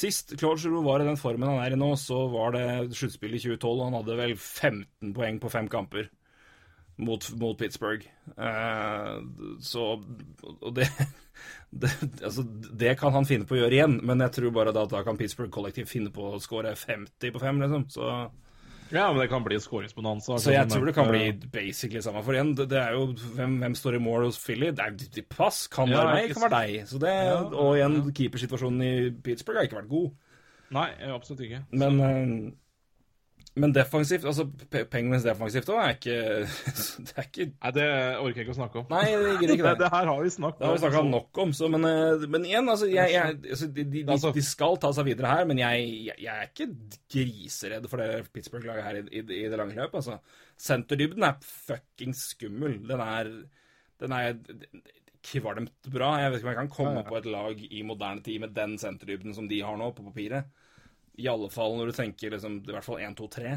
[0.00, 2.66] Sist Claude Giroux var i den formen han er i nå, så var det
[2.96, 6.08] sluttspill i 2012, og han hadde vel 15 poeng på fem kamper
[6.96, 8.06] mot, mot Pittsburgh.
[8.36, 9.12] Eh,
[9.60, 9.84] så
[10.60, 10.88] Og det,
[11.70, 11.90] det
[12.22, 15.02] Altså, det kan han finne på å gjøre igjen, men jeg tror bare da, da
[15.06, 17.88] kan Pittsburgh kollektivt finne på å skåre 50 på fem, liksom.
[17.92, 18.10] Så
[18.92, 20.36] Ja, men det kan bli skåringsbonanza.
[20.38, 22.22] så jeg tror det kan bli basically samme.
[22.24, 23.06] For igjen, det, er jo
[23.36, 24.72] hvem, hvem står i mål hos Philly?
[24.76, 25.66] Det er jo pass.
[25.72, 26.88] Kan Ja, være meg, ikke kan være deg.
[26.90, 28.92] Så det, Ja, og igjen, keepersituasjonen i
[29.24, 30.12] Pittsburgh har ikke vært god.
[30.74, 31.62] Nei, absolutt ikke.
[31.72, 32.52] Men, eh,
[33.54, 34.48] men defensivt Altså,
[34.90, 36.14] Penguins defensivt òg er ikke
[37.06, 37.84] Det er ikke Nei, det
[38.18, 38.86] orker jeg ikke å snakke om.
[38.90, 39.74] Nei, det ikke det, det.
[39.84, 42.70] det her har vi snakket Det har vi nok om, så, men, eh, men igjen,
[42.72, 45.62] altså, jeg, jeg, altså de, de, de, Altså- de skal ta seg videre her, men
[45.62, 46.68] jeg, jeg, er ikke
[47.14, 49.94] griseredd for det Pittsburgh-laget her i, i, i det lange løp.
[50.00, 50.18] Altså.
[50.60, 52.80] Senterdybden er fuckings skummel.
[52.90, 53.30] Den er,
[54.02, 54.34] den er
[55.24, 56.10] kvalmt bra.
[56.20, 58.76] Jeg vet ikke om jeg kan komme på et lag i moderne tid med den
[58.80, 60.50] senterdybden som de har nå, på papiret.
[61.20, 63.54] I alle fall når du tenker liksom, i hvert fall 1, 2, 3.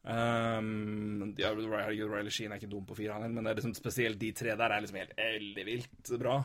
[0.00, 4.16] Um, ja, Riley, Sheen er ikke dum på fire, han men det er liksom spesielt
[4.20, 6.38] de tre der er liksom helt ellevilt bra.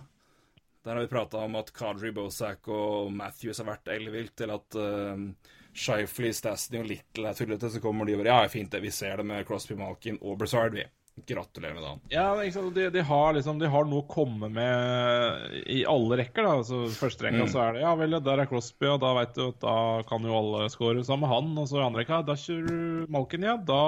[0.85, 4.77] Der har vi prata om at Kadri, Bosak og Matthews har vært ellevilt, eller at
[4.77, 8.83] uh, Shifley, Stasny og Little er tullete, så kommer de og bare Ja, fint det,
[8.83, 10.85] vi ser det med Crosby, Malkin og Brazard, vi.
[11.15, 11.99] Gratulerer med dagen.
[12.11, 12.75] Ja, sant?
[12.75, 16.43] De, de, har liksom, de har noe å komme med i alle rekker.
[16.43, 17.51] da altså, Første rekka Mm.
[17.53, 19.77] så er det ja vel, der er Crosby, og da vet du at da
[20.09, 21.53] kan jo alle score sammen med han.
[21.63, 23.55] Og så i andre rekka, da kjører du Malkin, ja.
[23.55, 23.79] Da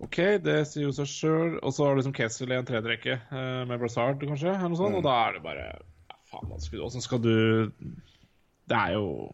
[0.00, 1.54] OK, det sier jo seg sjøl.
[1.62, 4.72] Og så har du liksom Kessel i en tredje rekke eh, med Brassard, kanskje, eller
[4.72, 4.96] noe sånt.
[4.96, 5.00] Mm.
[5.02, 7.70] Og da er det bare ja, Faen, åssen skal du
[8.70, 9.30] Det er jo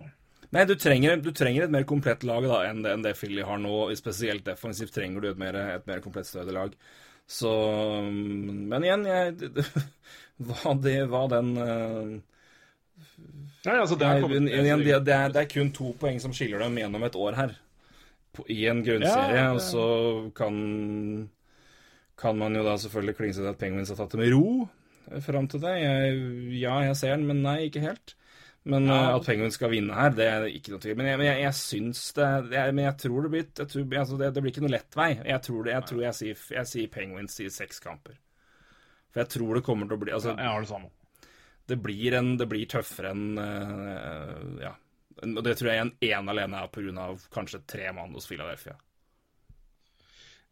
[0.56, 3.42] Nei, du trenger, du trenger et mer komplett lag da, enn det, enn det Philly
[3.44, 3.74] har nå.
[3.98, 6.72] Spesielt defensivt trenger du et mer, et mer komplett stødig lag.
[7.26, 7.50] Så
[8.06, 9.50] um, Men igjen, jeg
[10.46, 12.10] Hva, det, hva den uh,
[13.66, 16.62] Nei, altså, det kommet igjen, det, det, er, det er kun to poeng som skiller
[16.62, 17.54] dem gjennom et år her.
[18.36, 19.34] På, I en grunnserie.
[19.34, 19.86] Ja, det- Og så
[20.36, 21.28] kan,
[22.20, 24.68] kan man jo da selvfølgelig klinge seg til at Penguins har tatt det med ro.
[25.24, 25.74] fram til det.
[25.82, 26.22] Jeg,
[26.60, 28.14] ja, jeg ser den, men nei, ikke helt.
[28.66, 30.96] Men eh, at Penguins skal vinne her, det er ikke noe tvil.
[30.98, 34.18] Men jeg, jeg, jeg syns det jeg, Men jeg tror det blir jeg tror, altså
[34.18, 35.10] det, det blir ikke noe lett vei.
[35.20, 38.16] Jeg tror, det, jeg, tror jeg, sier, jeg sier Penguins i seks kamper.
[39.12, 40.90] For jeg tror det kommer til å bli altså, Jeg har det samme.
[41.70, 44.74] det, blir en, det blir tøffere enn uh, Ja.
[45.16, 47.06] Og det tror jeg en ene alene er pga.
[47.32, 48.74] kanskje tre mann hos Philadelphia.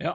[0.00, 0.14] Ja.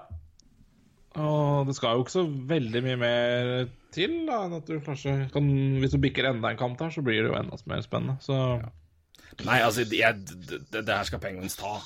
[1.21, 3.51] Og det skal jo ikke så veldig mye mer
[3.95, 5.47] til da, enn at du kanskje kan
[5.81, 8.19] Hvis du bikker enda en kamp der, så blir det jo enda mer spennende.
[8.21, 8.37] Så
[9.45, 11.77] Nei, altså, jeg, det, det her skal Penguins ta.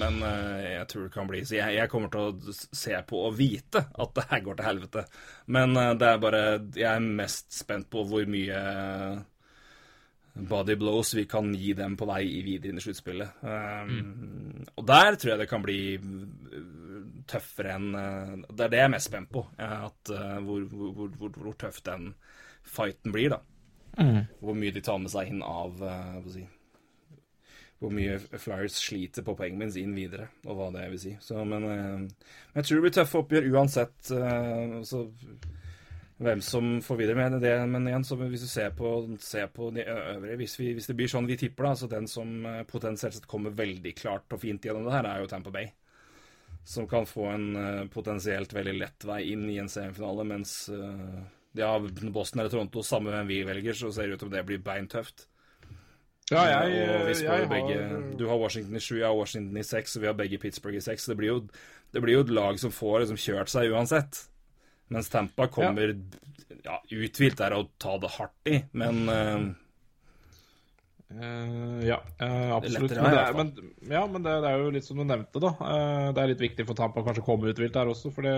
[0.00, 3.18] Men uh, jeg tror det kan bli Så jeg, jeg kommer til å se på
[3.26, 5.04] og vite at det her går til helvete.
[5.52, 6.42] Men uh, det er bare
[6.78, 8.62] Jeg er mest spent på hvor mye
[10.32, 13.42] body blows vi kan gi dem på vei i videre inn i sluttspillet.
[13.44, 15.80] Um, Og der tror jeg det kan bli
[17.28, 19.44] tøffere enn uh, Det er det jeg er mest spent på.
[19.58, 22.12] uh, At, uh, hvor, hvor, hvor, hvor, tøff den
[22.62, 23.42] fighten blir, da.
[24.40, 25.82] Hvor mye de tar med seg inn av
[26.32, 26.46] si,
[27.82, 31.16] hvor mye Flyers sliter på Penguins inn videre, og hva det vil si.
[31.22, 35.02] Så, men, eh, jeg tror det blir tøffe oppgjør uansett eh, så,
[36.22, 37.56] hvem som får videre med det.
[37.72, 41.10] Men igjen, hvis du ser på, ser på de øvrige hvis, vi, hvis det blir
[41.10, 44.62] sånn vi tipper, da, så den som eh, potensielt sett kommer veldig klart og fint
[44.62, 45.72] gjennom det her, er jo Tampa Bay.
[46.64, 51.22] Som kan få en eh, potensielt veldig lett vei inn i en semifinale, mens eh,
[51.58, 51.72] ja,
[52.14, 55.26] Boston eller Toronto, samme hvem vi velger, så ser det ut som det blir beintøft.
[56.30, 59.18] ja, jeg, og vi spår jeg begge, har Du har Washington i sju, jeg har
[59.18, 61.10] Washington i seks, og vi har begge Pittsburgh i seks.
[61.10, 61.18] Det
[61.92, 64.22] det blir jo et lag som får liksom kjørt seg uansett.
[64.92, 66.78] Mens Tampa kommer ja.
[66.90, 69.50] uthvilt der å ta det hardt i, men eh,
[71.12, 72.90] Eh, ja, uh, absolutt.
[72.90, 75.42] lettere Men, det er, men, ja, men det, det er jo litt som du nevnte,
[75.42, 75.52] da.
[75.58, 78.36] Uh, det er litt viktig for Tampa å kanskje komme uthvilt der også, for det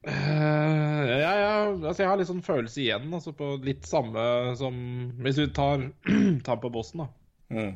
[0.00, 4.22] Eh, ja, ja, altså jeg har litt sånn følelse igjen, altså på litt samme
[4.56, 4.78] som
[5.20, 5.82] Hvis vi tar
[6.46, 7.08] Tampa Boston, da.
[7.52, 7.74] mm.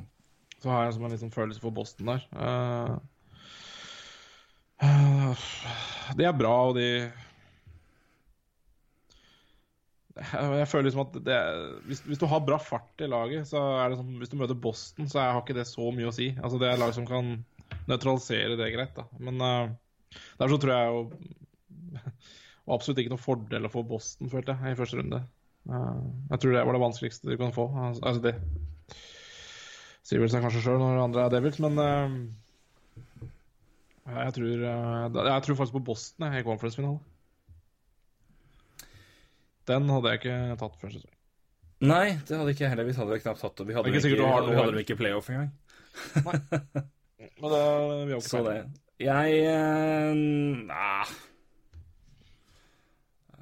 [0.64, 2.24] Så har jeg en litt sånn følelse for Boston der.
[2.32, 2.94] Eh,
[4.88, 5.44] eh,
[6.16, 6.88] de er bra, og de
[10.14, 11.36] Jeg føler liksom at det,
[11.88, 14.58] hvis, hvis du har bra fart i laget, så er det sånn Hvis du møter
[14.58, 16.28] Boston, så har ikke det så mye å si.
[16.38, 17.32] Altså Det er lag som kan
[17.90, 19.08] nøytralisere det greit, da.
[19.18, 19.72] Men uh,
[20.38, 21.00] derfor så tror jeg jo
[22.76, 25.20] absolutt ikke noen fordel å få Boston, følte jeg, i første runde.
[25.66, 25.98] Uh,
[26.30, 27.66] jeg tror det var det vanskeligste du kan få.
[27.88, 28.36] Altså, altså det
[30.04, 32.14] sier vel seg kanskje sjøl når andre er Devils, men uh,
[34.14, 37.02] jeg, tror, jeg tror faktisk på Boston jeg, i conference-finale.
[39.68, 41.12] Den hadde jeg ikke tatt før sesong.
[41.84, 42.88] Nei, det hadde ikke jeg heller.
[42.88, 43.66] Vi hadde knapt tatt det.
[43.68, 45.52] Vi hadde, Det ikke ikke, du vi hadde ikke i playoff engang.
[46.24, 46.38] Nei.
[47.40, 47.60] Men det,
[48.08, 48.58] vi har ikke Så det.
[49.02, 50.14] Jeg eh,
[50.68, 51.14] Nah.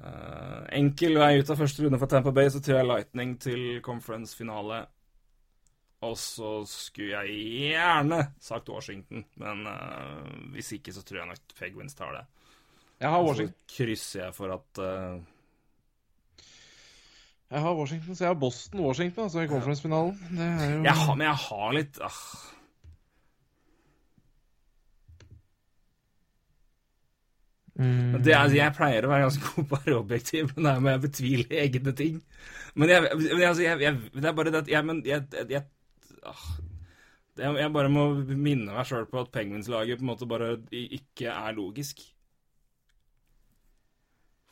[0.03, 3.63] Eh, enkel vei ut av første runde for Tampa Bay, så tror jeg Lightning til
[3.85, 4.81] conference-finale.
[6.03, 11.53] Og så skulle jeg gjerne sagt Washington, men uh, hvis ikke, så tror jeg nok
[11.55, 12.23] Pegwins tar det.
[12.99, 15.21] Jeg har Så Washington, krysser jeg for at eh,
[17.51, 20.39] jeg har Washington så jeg har Boston-Washington altså i conference-finalen.
[20.39, 22.23] Er jo jeg har, Men jeg har litt ah.
[27.73, 28.21] Mm.
[28.21, 30.91] Det altså, jeg pleier å være ganske god på å være objektiv, men her må
[30.93, 32.19] jeg betvile egne ting.
[32.77, 35.63] Men jeg, men altså, jeg, jeg, det er bare det at jeg, men jeg,
[36.29, 36.43] ah,
[37.41, 41.57] jeg bare må minne meg sjøl på at Penguins-laget på en måte bare ikke er
[41.57, 42.03] logisk.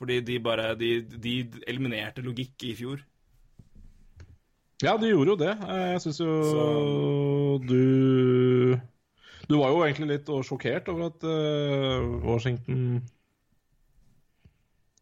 [0.02, 1.34] Fordi de bare De, de
[1.70, 3.04] eliminerte logikk i fjor.
[4.82, 5.52] Ja, de gjorde jo det.
[5.62, 8.80] Jeg syns jo Så- du
[9.50, 13.04] Du var jo egentlig litt sjokkert over at uh, Washington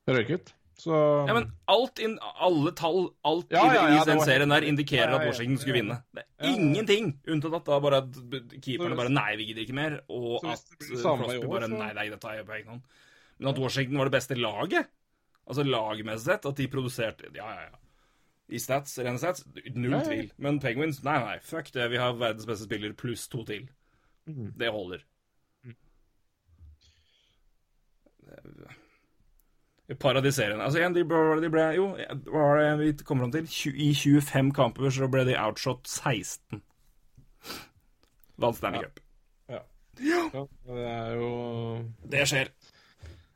[0.10, 0.54] røyket.
[0.80, 0.96] Så
[1.28, 4.50] Ja, men alt inn, alle tall, alt Ja, i, ja, ja, i den var- serien
[4.50, 5.98] der indikerer at Washington skulle vinne.
[6.16, 8.12] Det er ingenting unntatt at da bare at
[8.64, 10.00] keeperne bare Nei, vi gidder ikke mer.
[10.10, 12.82] Og at Crosby år, bare så- Nei, nei, det tar jeg på egen hånd.
[13.40, 14.90] Men at Washington var det beste laget,
[15.48, 17.78] altså lagmessig sett, at de produserte Ja, ja, ja.
[18.50, 19.44] I stats, rene stats,
[19.76, 20.06] null Ja, ja.
[20.08, 20.32] tvil.
[20.42, 21.86] Men Penguins, nei, nei, fuck det.
[21.92, 23.68] Vi har verdens beste spiller pluss to til.
[24.26, 24.54] Mhm.
[24.58, 25.04] Det holder.
[29.90, 31.88] Et par av de seriene Altså igjen, de ble, de ble Jo,
[32.30, 33.74] hva var det vi kommer fram til?
[33.74, 36.62] I 25 kamper så ble de outshot 16.
[38.40, 39.00] Vant Stanley Cup.
[39.50, 39.64] ja,
[40.70, 41.32] det er jo
[42.12, 42.52] Det skjer.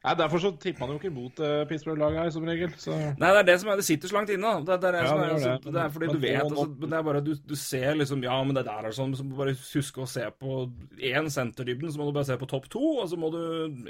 [0.03, 2.73] Nei, Derfor så tipper man jo ikke imot uh, Pittsburgh-laget her, som regel.
[2.75, 4.49] Så Nei, det er det som er Det sitter så langt inne.
[4.67, 5.73] Det, det, er, det, Ja, det er, det.
[5.77, 8.35] det er fordi Men du vet altså, Det er bare du, du ser liksom Ja,
[8.43, 9.15] men det der er sånn.
[9.15, 10.57] Så må du bare huske å se på
[10.99, 13.41] én senterdybden, så må du bare se på topp to, og så må du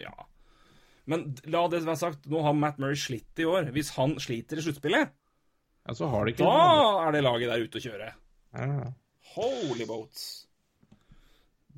[0.04, 0.14] Ja.
[1.10, 3.74] Men la det være sagt, nå har Matt Murray slitt i år.
[3.76, 5.10] Hvis han sliter i sluttspillet,
[5.84, 8.14] Ja, så har det ikke da er det laget der ute å kjøre.
[8.56, 8.92] ja.
[9.34, 10.46] Holy boats.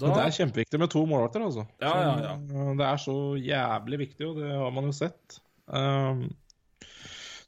[0.02, 1.64] Men Da, Det er kjempeviktig med to målvakter, altså.
[1.80, 2.74] Ja, ja, ja.
[2.76, 5.38] Det er så jævlig viktig, og det har man jo sett.
[5.68, 6.26] Um,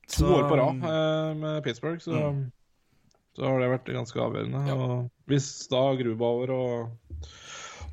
[0.07, 2.21] to Så- år på rad eh, med Pittsburgh, så,
[3.35, 4.63] så har det vært ganske avgjørende.
[4.69, 4.75] Ja.
[4.79, 7.27] Og hvis da Grubauer og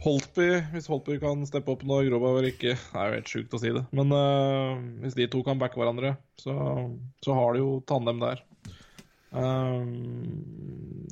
[0.05, 3.61] Holtby Hvis Holtby kan steppe opp når Grubauer ikke Det er jo helt sjukt å
[3.63, 6.55] si det, men uh, hvis de to kan backe hverandre, så,
[7.25, 8.43] så har de jo tandem der.
[9.35, 10.45] Um,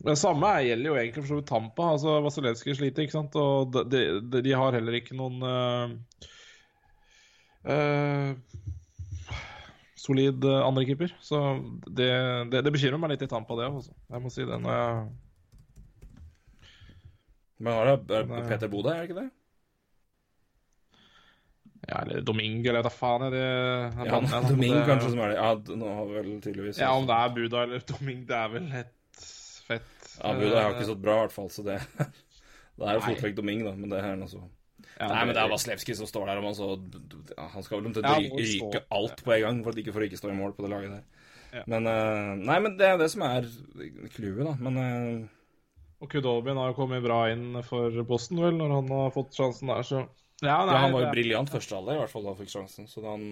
[0.03, 1.89] det samme er- gjelder jo egentlig for så vidt Tampa.
[1.95, 3.35] Altså Vasilevskij sliter, ikke sant?
[3.39, 5.91] Og de, de, de har heller ikke noen uh,
[7.67, 8.31] uh,
[9.99, 11.15] solid uh, andrekeeper.
[11.23, 11.43] Så
[11.91, 12.11] det,
[12.55, 13.95] det, det bekymrer meg litt i Tampa, det også.
[14.11, 15.13] Jeg må si når jeg
[17.63, 18.27] Men har det er.
[18.49, 19.31] Peter Bode, er det ikke det?
[21.89, 23.23] Ja, eller Domingue, eller hva faen.
[23.27, 25.37] er det, er Ja, banner, jeg, Domingue det- kanskje som er det.
[25.41, 28.69] Ja, nå har vel tydeligvis Ja, om det er Buda eller Domingue, det er vel
[28.83, 29.25] et
[29.67, 31.81] fett Ja, Buda har ikke stått bra, i hvert fall, så det
[32.79, 34.41] Det er jo fotvekt Domingue, da, men det er noe så
[35.01, 36.71] Ja, Nei, men det er Vaslevskij som står der, og man så
[37.51, 40.07] Han skal vel omtrent Ja, ryke alt på en gang for at ikke for å
[40.09, 41.05] ikke stå i mål på det laget der.
[41.53, 41.63] Ja.
[41.69, 43.45] Men eh, Nei, men det er det som er
[44.15, 44.55] clouet, da.
[44.63, 45.29] Men eh,
[46.01, 49.69] Og Kudobin har jo kommet bra inn for Boston, vel, når han har fått sjansen
[49.71, 50.07] der, så
[50.43, 52.89] Ja, nei, han var jo briljant første halvdel, i hvert fall da han fikk sjansen.
[52.91, 53.23] Så han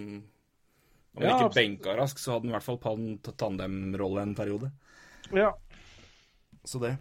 [1.10, 2.78] Om han Ja, ikke benka rask, så hadde han i hvert fall
[3.34, 4.70] tandemrolle en periode.
[5.34, 5.50] Ja.
[6.64, 6.92] Så det.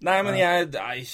[0.00, 1.04] Nei, men jeg Nei,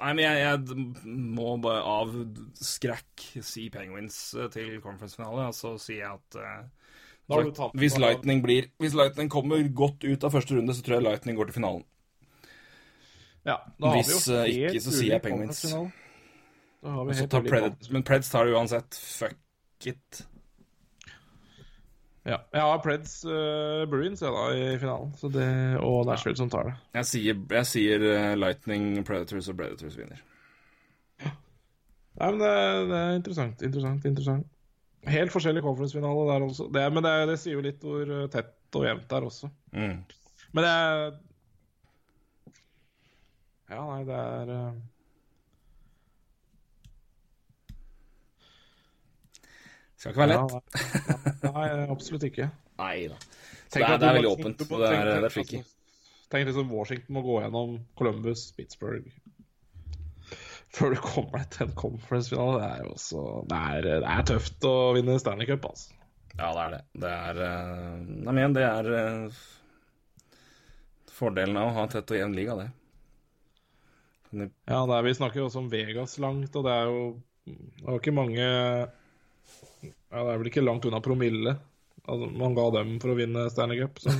[0.00, 2.14] nei men jeg, jeg må bare av
[2.60, 6.94] skrekk si Penguins eh, til conference-finale, og så sier jeg at uh,
[7.30, 10.98] Da tatt- hvis Lightning blir Hvis Lightning kommer godt ut av første runde, så tror
[10.98, 11.84] jeg Lightning går til finalen.
[13.44, 15.64] ja da har vi Hvis, jo eh, ikke, så sier jeg Penguins.
[16.84, 16.92] Conference-finale.
[16.92, 18.94] Da har vi helt tar Pred, men Preds tar det uansett.
[18.94, 20.26] Fuck it.
[22.24, 22.38] Ja.
[22.52, 25.48] Jeg har Preds uh, Bruins jeg, da, i finalen, så det,
[25.84, 26.76] og Nashville som tar det.
[26.96, 30.22] Jeg sier, jeg sier uh, Lightning, Predators og Predators vinner.
[32.14, 32.54] Nei, men det,
[32.88, 34.50] det er interessant, interessant, interessant.
[35.10, 36.68] Helt forskjellig conference-finale der også.
[36.72, 39.50] Det, men det, det sier jo litt hvor eh, tett og jevnt det er også.
[39.74, 39.96] Mm.
[40.54, 41.02] Men det er
[43.74, 44.78] Ja, nei, det er eh,
[50.04, 51.44] Skal ikke være ja, lett.
[51.46, 52.50] nei, nei, absolutt ikke.
[52.76, 53.16] Nei da.
[53.72, 54.64] Det er, det er veldig åpent.
[54.68, 55.60] må Det er, det er tricky.
[55.62, 55.70] altså,
[56.34, 59.06] Tenk liksom Washington må gå gjennom Columbus, Pittsburgh
[60.74, 62.60] Før du kommer deg til en conference-finale.
[62.60, 65.94] Det er jo også det er, det er tøft å vinne Stanley Cup, altså.
[66.34, 66.80] Ja, det er det.
[67.04, 69.44] Det er eh, Nei, men det er uh,
[71.14, 72.68] fordelen av å ha en tett og jevn liga, det.
[74.34, 77.04] Det- Ja, det er, vi snakker jo også om Vegas langt, og det er jo
[77.46, 78.48] Det var ikke mange
[80.14, 81.56] Ja, det er vel ikke langt unna promille
[82.06, 84.00] altså, man ga dem for å vinne Stanley Cup.
[84.02, 84.12] Så.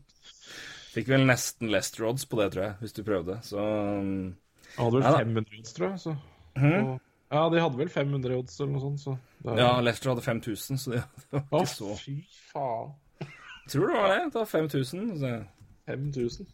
[0.94, 3.38] Fikk vel nesten Lester odds på det, tror jeg, hvis du prøvde.
[3.46, 4.34] Så um,
[4.68, 6.02] Jeg hadde vel Ja 500 odds, tror jeg.
[6.04, 6.16] Så.
[6.54, 6.74] Mm.
[6.74, 6.92] Og,
[7.34, 9.02] ja, de hadde vel 500 odds eller noe sånt.
[9.02, 9.16] Så.
[9.42, 12.14] Det er- Ja, Lester hadde 5000, så det var Å, ikke så fy
[12.52, 12.94] faen.
[13.72, 14.20] Tror du det var det.
[14.28, 15.10] Det var 5000.
[15.18, 15.34] Så
[15.88, 16.46] 5000.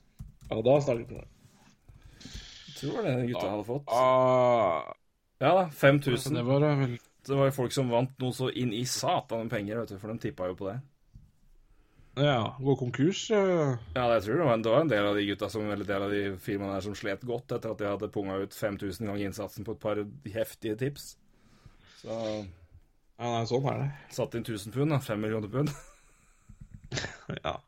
[0.50, 1.20] Ja, da snakker vi
[2.80, 3.92] tror det gutta det hadde fått.
[3.92, 4.94] Ah,
[5.40, 6.34] Ja da, 5000.
[6.38, 6.78] det var veldig...
[6.80, 9.92] vel Det var jo folk som vant noe så inn i satan med penger, vet
[9.92, 10.78] du, for de tippa jo på det.
[12.20, 13.30] Ja, gå konkurs.
[13.30, 13.76] Uh...
[13.94, 15.88] Ja, det tror det var, en, det var en del av de gutta som, eller
[15.88, 19.06] del av de firmaene der som slet godt etter at de hadde punga ut 5000
[19.06, 20.02] ganger innsatsen på et par
[20.34, 21.12] heftige tips.
[22.00, 22.16] Så
[23.20, 23.88] Ja, nei, sånn er det.
[24.16, 25.00] satt inn 1000 pund, da.
[25.04, 25.72] 5 millioner pund.
[27.44, 27.60] Ja.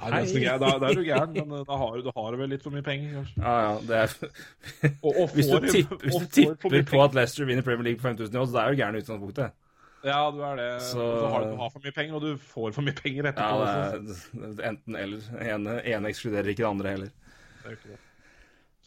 [0.00, 0.60] Nei, det er sånn.
[0.64, 2.74] Da, da er du gæren, men eh, da har du, du har vel litt for
[2.74, 3.40] mye penger, kanskje.
[3.44, 4.14] Ja, ja, det er
[5.06, 8.00] Og, og Hvis du får- tipper, hvis du tipper på at Leicester vinner Premier League
[8.02, 9.56] på 5000 i odds, da er du gæren i utgangspunktet.
[10.04, 10.68] Ja, du er det.
[10.82, 11.26] Så- Så...
[11.28, 13.64] Har, du har for mye penger, og du får for mye penger etterpå.
[13.64, 15.26] Ja, det er enten eller.
[15.54, 17.10] Ene, ene ekskluderer ikke det andre heller.
[17.10, 17.98] Det er jo ikke det.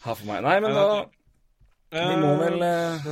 [0.03, 0.41] Ha for meg.
[0.44, 0.88] Nei, men da
[1.94, 3.07] Vi må vel uh...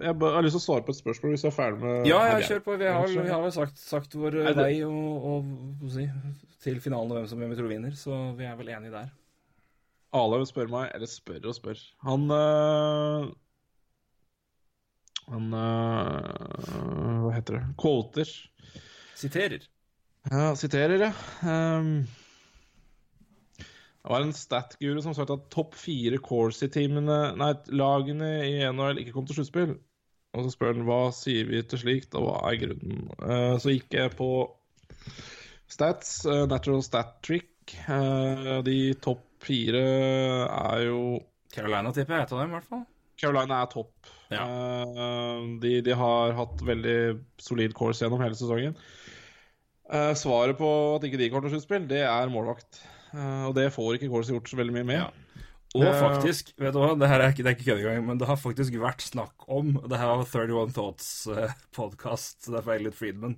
[0.00, 2.20] Jeg har lyst til å svare på et spørsmål hvis jeg er ferdig med Ja,
[2.30, 2.76] ja, med kjør på.
[2.80, 6.06] Vi har, vi har vel sagt, sagt vår det- vei og, og jeg si,
[6.64, 9.10] til finalen og hvem som hvem vi tror vinner, så vi er vel enige der.
[10.16, 13.28] Alev spør meg, eller spør og spør Han uh...
[15.28, 17.18] Han uh...
[17.26, 17.64] Hva heter det?
[17.80, 18.30] Quoter.
[19.18, 19.66] Siterer.
[20.30, 21.12] Ja, siterer, ja.
[21.48, 22.06] Ehm,
[23.98, 29.14] det var en stat-guru som sa at topp fire Corsi-teamene Nei, lagene i NHL ikke
[29.16, 29.74] kom til sluttspill.
[30.36, 33.08] Og så spør han hva sier vi til slikt, og hva er grunnen.
[33.20, 34.28] Uh, så gikk jeg på
[35.68, 37.74] stats, uh, natural stat trick.
[37.88, 41.00] Uh, de topp fire er jo
[41.52, 42.84] Carolina tipper jeg et av dem, i hvert fall.
[43.18, 44.12] Carolina er topp.
[44.28, 44.44] Ja.
[45.62, 46.98] De, de har hatt veldig
[47.40, 48.76] solid course gjennom hele sesongen.
[50.20, 52.82] Svaret på at ikke de kommer til sluttspill, det er målvakt.
[53.14, 55.02] Eh, og det får ikke Kåls gjort så veldig mye med.
[55.02, 55.44] Ja.
[55.76, 58.06] Og Eh, faktisk, vet du hva, det her er ikke, det er ikke kødd engang,
[58.06, 62.76] men det har faktisk vært snakk om Det her var 31 Thoughts-podkast, det er fra
[62.78, 63.36] Elliot Friedman.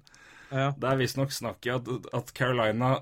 [0.50, 0.70] Ja.
[0.78, 3.00] Det er visstnok snakk i at, at Carolina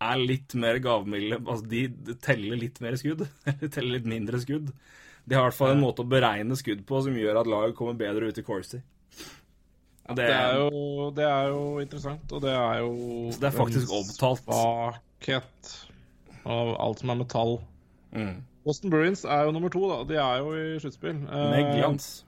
[0.00, 1.40] er litt mer gavmilde.
[1.42, 3.26] Altså, de teller litt mer skudd.
[3.50, 4.70] Eller teller litt mindre skudd.
[5.26, 7.76] De har i hvert fall en måte å beregne skudd på som gjør at laget
[7.78, 8.80] kommer bedre ut i Corsi.
[10.10, 12.94] Det, Det er, jo, det er jo interessant, og det er jo
[13.36, 14.42] det er faktisk omtalt.
[14.48, 15.04] omtalt.
[15.20, 15.90] Svakhet
[16.48, 17.60] av alt som er metall.
[18.12, 20.04] mm, Boston Bruins er jo nummer to, da.
[20.08, 21.16] De er jo i sluttspill.
[21.28, 22.24] Eh, med glans.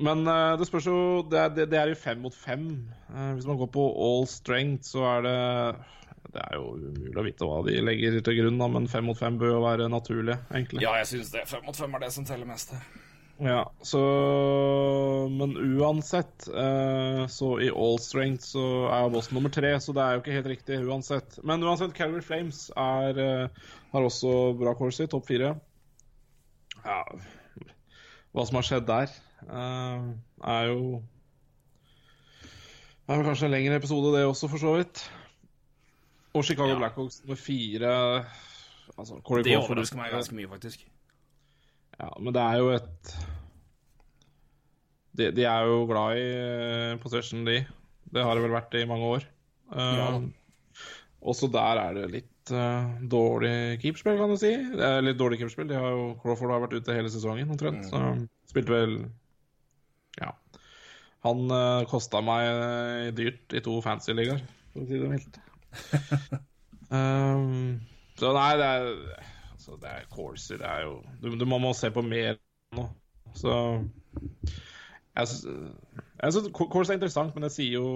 [0.00, 2.88] Men eh, det spørs jo Det er, det, er jo fem mot fem.
[3.08, 5.38] Eh, hvis man går på all strength, så er det
[6.32, 9.18] Det er jo umulig å vite hva de legger til grunn, da, men fem mot
[9.18, 10.84] fem bør jo være naturlig, egentlig.
[10.84, 11.48] Ja, jeg syns det.
[11.48, 12.76] Fem mot fem er det som teller mest.
[13.40, 14.00] Ja, så
[15.32, 20.02] Men uansett, eh, så i all strength så er jo Boston nummer tre, så det
[20.04, 21.38] er jo ikke helt riktig uansett.
[21.42, 25.54] Men uansett, Calgary Flames er, eh, har også bra course i topp fire.
[26.84, 27.00] Ja,
[28.34, 29.16] hva som har skjedd der,
[29.48, 30.12] eh,
[30.44, 31.02] er jo
[33.08, 35.10] Det er vel kanskje en lengre episode, det også, for så vidt.
[36.34, 36.78] Og Chicago Ja.
[36.78, 38.24] Blackhawks nummer fire
[38.98, 40.84] altså, Det overrasker meg ganske mye, faktisk.
[42.00, 43.12] Ja, men det er jo et
[45.18, 47.58] De, de er jo glad i eh, possession, de.
[48.10, 49.26] Det har det vel vært i mange år.
[49.74, 50.12] Eh, Ja.
[51.20, 54.54] Også der er det litt eh, dårlig keeperspill, kan du si.
[54.72, 55.66] Det er litt dårlig keeperspill.
[55.68, 57.90] De har jo, Crawford har vært ute hele sesongen omtrent.
[57.90, 58.00] Så
[58.48, 58.94] spilte vel
[60.22, 60.30] Ja.
[61.26, 64.40] Han uh, kosta meg dyrt i to fancy-ligaer,
[64.72, 65.36] for å si det mildt.
[66.96, 67.76] um,
[68.16, 68.88] så nei, det er
[69.60, 72.40] altså, Det er courser, det er jo Du, du må, må se på mer
[72.76, 72.88] nå.
[73.36, 73.54] Så
[75.14, 75.28] jeg
[76.20, 77.90] jeg synes Course er interessant, men det sier jo,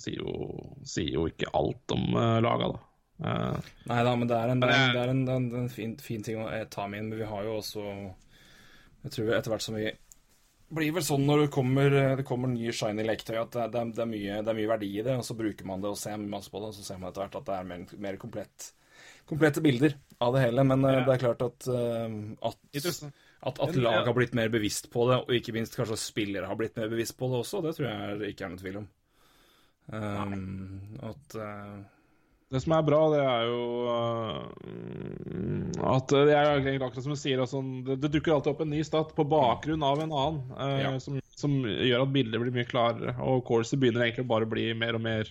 [0.00, 0.32] sier jo,
[0.84, 2.82] sier jo ikke alt om uh, laga, da.
[3.20, 5.94] Uh, Nei da, men det er en, det er, det er en, en, en fin,
[6.00, 7.10] fin ting å eh, ta med inn.
[7.12, 7.84] Men vi har jo også
[9.04, 9.88] Jeg tror etter hvert som vi
[10.70, 13.88] blir vel sånn når det kommer, det kommer nye shiny leketøy, at det, det, er,
[13.96, 15.16] det, er mye, det er mye verdi i det.
[15.18, 17.24] Og så bruker man det og ser masse på det, og så ser man etter
[17.24, 18.68] hvert at det er mer, mer komplett,
[19.30, 20.64] komplette bilder av det hele.
[20.66, 21.04] Men eh, Ja.
[21.06, 22.08] det er klart at, eh,
[22.50, 22.58] at,
[23.40, 26.58] at, at lag har blitt mer bevisst på det, og ikke minst kanskje spillere har
[26.60, 27.62] blitt mer bevisst på det også.
[27.64, 28.90] Det tror jeg ikke er noen tvil om.
[29.90, 31.80] Um, at uh...
[32.50, 34.40] Det som er bra, det er jo uh,
[35.94, 36.48] at det er
[36.82, 39.84] akkurat som du sier, altså, det, det dukker alltid opp en ny stat på bakgrunn
[39.86, 40.90] av en annen, uh, Ja.
[41.02, 43.14] som, som gjør at bildet blir mye klarere.
[43.22, 45.30] Og Corsi begynner egentlig bare å bli mer og mer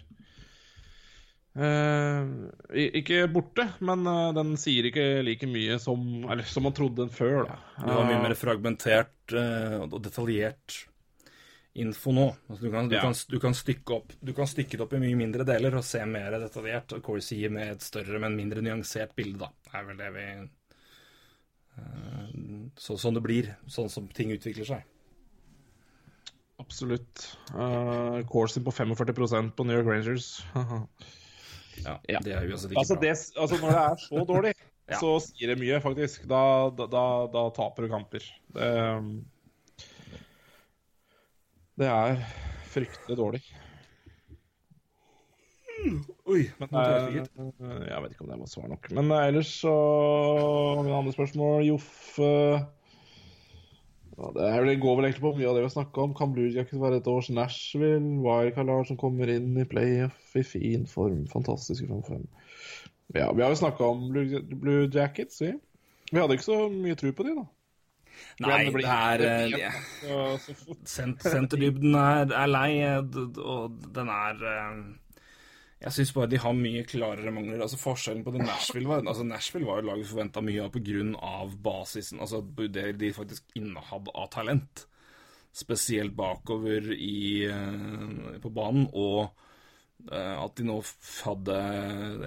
[1.60, 7.12] Ikke borte, men øh, den sier ikke like mye som, eller, som man trodde den
[7.12, 7.50] før.
[7.50, 7.58] Da.
[7.82, 10.78] Du har mye Eh, mer fragmentert eh, og detaljert
[11.80, 12.28] info nå.
[12.50, 13.02] Altså, du, kan, du, Ja.
[13.06, 15.86] kan, du, kan stykke opp, du kan stykke det opp i mye mindre deler og
[15.88, 16.96] se mer detaljert.
[16.98, 19.52] Og Corey sier med et større, men mindre nyansert bilde, da.
[19.68, 20.28] Det er vel det vi
[21.80, 22.30] eh,
[22.80, 23.52] så, Sånn det blir.
[23.68, 24.88] Sånn som ting utvikler seg.
[26.60, 27.38] Absolutt.
[27.56, 30.34] Uh, Corsi på 45% på New York Rangers.
[31.86, 32.20] Ja.
[32.24, 33.02] Det er uansett ikke Altså, bra.
[33.06, 34.54] det, altså Når det er så dårlig,
[34.90, 34.98] Ja.
[34.98, 36.24] så sier det mye, faktisk.
[36.30, 36.40] Da,
[36.74, 38.24] da, da, da taper du kamper.
[38.56, 38.70] Det,
[41.78, 42.24] det er
[42.74, 43.44] fryktelig dårlig.
[46.28, 48.90] Oi, Men jeg eh, jeg vet ikke om det var svar nok.
[48.98, 49.72] Men eh, ellers så
[50.84, 52.32] Mine andre spørsmål Joffe
[54.20, 54.32] ja,
[54.66, 56.14] Det går vel egentlig på mye av det vi har snakka om.
[56.18, 58.20] Kan Blue Jackets være et års Nashville?
[58.26, 61.26] Wildcard-lag som kommer inn i playoff i fin form.
[61.32, 62.26] Fantastiske 5-5.
[63.16, 65.54] Ja, vi har jo snakka om Blue, Blue Jackets, vi.
[66.12, 67.46] Vi hadde ikke så mye tro på de, da.
[68.44, 70.88] Nei, det blir- er det eh, blir- det-
[71.30, 74.82] Senterdybden er, er lei, eh, og den er eh,
[75.80, 77.62] Jeg syns bare de har mye klarere mangler.
[77.64, 80.74] Altså Forskjellen på det Nashville var altså Nashville var jo laget vi forventa mye av
[80.76, 81.04] pga.
[81.64, 82.20] basisen.
[82.20, 84.88] Altså det de faktisk innehadde av talent.
[85.56, 88.90] Spesielt bakover i, eh, på banen.
[88.92, 89.32] Og
[90.12, 90.82] eh, at de nå
[91.24, 91.56] hadde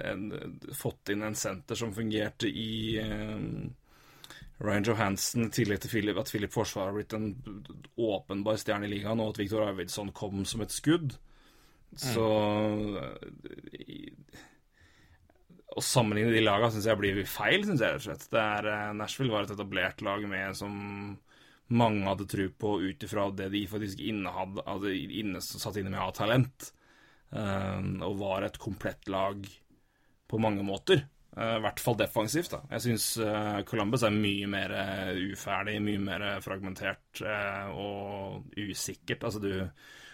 [0.01, 0.25] en,
[0.73, 3.69] fått inn en senter som fungerte i eh,
[4.63, 7.35] Ryan Johansen, i tillegg til Philip, at Philip Forsvar har blitt en
[8.01, 11.17] åpenbar stjerne i ligaen, og at Viktor Arvidsson kom som et skudd.
[11.99, 12.27] Så
[13.73, 14.13] i-
[15.73, 18.27] Å sammenligne de laga syns jeg blir feil, syns jeg rett og slett.
[18.37, 21.17] Er, eh, Nashville var et etablert lag med som
[21.73, 25.99] mange hadde tro på ut ifra det de faktisk innehadde, hadde inne, satt inne med
[25.99, 26.71] av talent.
[27.33, 29.47] Eh, og var et komplett lag
[30.29, 31.07] på mange måter.
[31.33, 32.51] Uh, I hvert fall defensivt.
[32.53, 32.59] da.
[32.75, 33.07] Jeg syns
[33.65, 39.25] Columbus er mye mer eh, uferdig, mye mer eh, fragmentert uh, og usikkert.
[39.25, 39.49] Altså, du,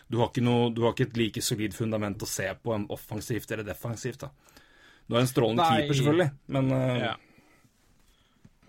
[0.10, 2.88] du, har ikke noe, du har ikke et like solid fundament å se på en
[2.94, 4.26] offensivt eller defensivt.
[4.26, 4.60] da.
[5.08, 5.82] Du har en strålende Nei.
[5.84, 7.02] keeper, selvfølgelig, men uh...
[7.02, 7.16] Ja.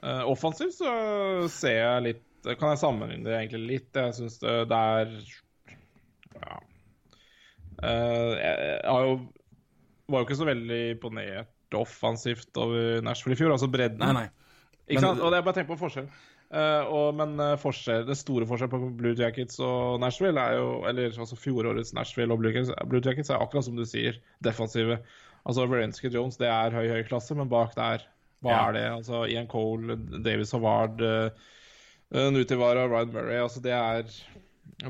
[0.04, 0.92] uh, offensivt så
[1.52, 2.26] ser jeg litt
[2.56, 3.88] Kan jeg sammenligne det egentlig litt?
[3.92, 5.10] Jeg syns det, det er
[6.38, 6.60] Ja.
[7.84, 9.18] uh, jeg, jeg har jo
[10.10, 13.52] var jo ikke så veldig imponert offensivt over Nashville i fjor.
[13.54, 14.00] Altså bredden.
[14.02, 14.26] Nei, nei.
[14.90, 15.20] Ikke Men-?
[15.22, 16.08] Og det er bare tenk på forskjell.
[16.50, 20.80] Eh, og, men eh, forskjell, det store forskjellen på Blue Jackets og Nashville er jo
[20.90, 24.96] Eller altså fjorårets Nashville og Blue Jackets, Blue Jackets er akkurat som du sier, defensive.
[25.46, 28.02] Altså Verenske Jones, det er høy, høy klasse, men bak der,
[28.42, 28.64] hva Ja.
[28.68, 28.84] er det?
[28.96, 29.94] Altså Ian Cole,
[30.26, 31.30] Davis Havard, uh,
[32.34, 33.38] Nutivara, Ryan Murray.
[33.40, 34.02] Altså det er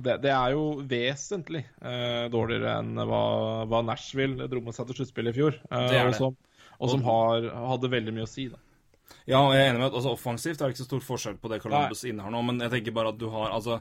[0.01, 3.23] det, det er jo vesentlig eh, dårligere enn hva,
[3.67, 5.57] hva Nashville dro med seg til sluttspillet i fjor.
[5.71, 6.37] eh, Det og som,
[6.79, 8.49] og som har, hadde veldig mye å si.
[8.53, 8.61] da.
[9.29, 11.37] Ja, og jeg er enig med at altså, offensivt er det ikke så stor forskjell
[11.41, 13.81] på det Columbus innehar nå, men jeg tenker bare at du har altså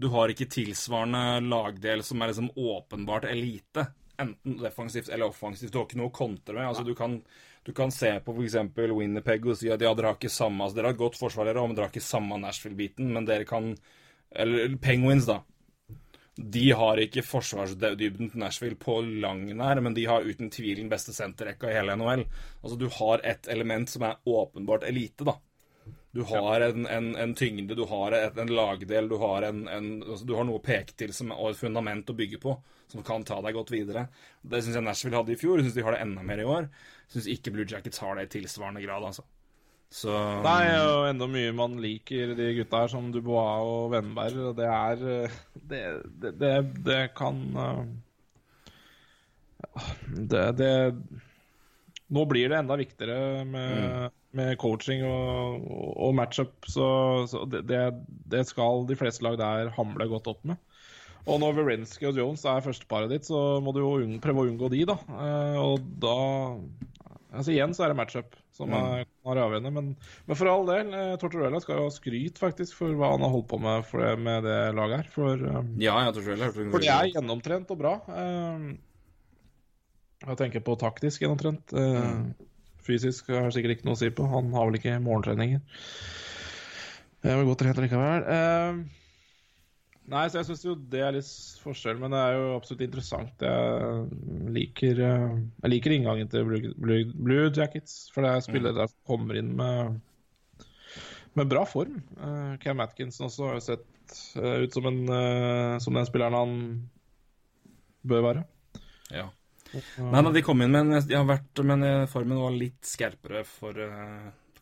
[0.00, 3.84] Du har ikke tilsvarende lagdel som er liksom åpenbart elite.
[4.20, 5.72] Enten defensivt eller offensivt.
[5.72, 6.68] Du har ikke noe å kontre med.
[6.70, 7.18] Altså, du, kan,
[7.66, 8.56] du kan se på f.eks.
[8.78, 11.50] Winnipeg og si at ja, dere har ikke samme altså, Dere har et godt forsvar,
[11.50, 13.74] dere, men dere har ikke samme Nashville-biten, men dere kan
[14.30, 15.42] Eller Penguins, da.
[16.36, 20.90] De har ikke forsvarsdybden til Nashville på lang nær, men de har uten tvil den
[20.92, 22.24] beste senterrekka i hele NHL.
[22.62, 25.36] Altså, du har et element som er åpenbart elite, da.
[26.12, 29.90] Du har en, en, en tyngde, du har et, en lagdel, du har, en, en,
[30.02, 32.54] altså, du har noe å peke til som, og et fundament å bygge på,
[32.90, 34.08] som kan ta deg godt videre.
[34.42, 36.48] Det syns jeg Nashville hadde i fjor, jeg syns de har det enda mer i
[36.56, 36.66] år.
[37.12, 39.26] Syns ikke Blue Jackets har det i tilsvarende grad, altså.
[39.90, 40.12] Så
[40.46, 44.36] er jo enda mye man liker de gutta her, som Dubois og Vennberg.
[44.50, 45.82] og Det er eh, Det,
[46.22, 46.52] det, det,
[46.86, 47.82] det kan eh,
[50.14, 50.70] det, det
[52.10, 56.86] Nå blir det enda viktigere med, med coaching og, og matchup, så,
[57.30, 57.82] så det, det,
[58.32, 60.58] det skal de fleste lag der hamle godt opp med.
[61.30, 63.92] Og når Verensky og Jones er førsteparet ditt, så må du jo
[64.24, 64.96] prøve å unngå de, da.
[65.06, 66.16] Eh, og da
[67.30, 69.90] Altså Igjen så er det matchup som er, er avgjørende, men,
[70.26, 73.30] men for all del, eh, Tortorella skal jo ha skryt faktisk for hva han har
[73.32, 75.10] holdt på med for det, med det laget her.
[75.14, 77.94] For, um, Ja, jeg jeg hørte for det er gjennomtrent og bra.
[78.10, 78.66] Eh,
[80.26, 81.72] jeg tenker på taktisk gjennomtrent.
[81.72, 82.48] Eh,
[82.84, 84.26] fysisk har jeg sikkert ikke noe å si på.
[84.34, 85.62] Han har vel ikke morgentreninger.
[87.20, 88.26] Det vel godt trent likevel.
[88.34, 88.99] Eh,
[90.10, 91.30] nei, så jeg syns jo det er litt
[91.62, 93.44] forskjell, men det er jo absolutt interessant.
[93.44, 98.76] Jeg liker, eh, jeg liker inngangen til Blue, Blue, Blue Jackets, for det er spillere
[98.76, 100.00] der som kommer inn med
[101.38, 102.00] med bra form.
[102.18, 106.56] Eh, Cam Atkinson også har jo sett eh, ut som, en, som den spilleren han
[108.02, 108.42] bør være.
[109.14, 109.28] Ja.
[109.70, 113.78] Nei, nei, de kom inn, men de har vært, men formen var litt skerpere for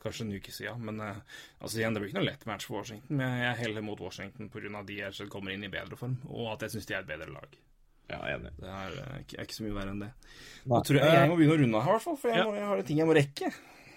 [0.09, 0.82] kanskje en uke siden.
[0.89, 1.22] Men eh,
[1.62, 3.16] altså igjen, det blir ikke noe lett match for Washington.
[3.22, 4.82] Men jeg er heller mot Washington pga.
[4.89, 7.30] de jeg kommer inn i bedre form, og at jeg syns de er et bedre
[7.32, 7.59] lag.
[8.09, 8.55] Ja, enig.
[8.56, 10.12] Det er, eh, er ikke så mye verre enn det.
[10.66, 12.44] Nå tror jeg jeg må begynne å runde av, i hvert fall, for jeg, Ja.
[12.48, 13.51] må, jeg har ting jeg må rekke.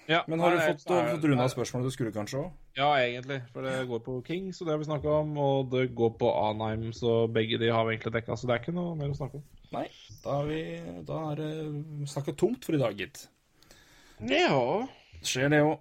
[0.09, 2.51] Ja, Men har du nei, fått, så er- fått runda spørsmålet du skulle, kanskje òg?
[2.75, 3.37] Ja, egentlig.
[3.53, 5.37] For det går på Kings, og det har vi snakka om.
[5.37, 8.35] Og det går på Anheim, så begge de har vi egentlig dekka.
[8.35, 9.43] Så det er ikke noe mer å snakke om.
[9.71, 9.87] Nei.
[10.23, 10.59] Da har vi
[11.07, 13.27] da er det snakka tomt for i dag, gitt.
[14.19, 14.87] Ja.
[15.23, 15.79] Skjer det òg.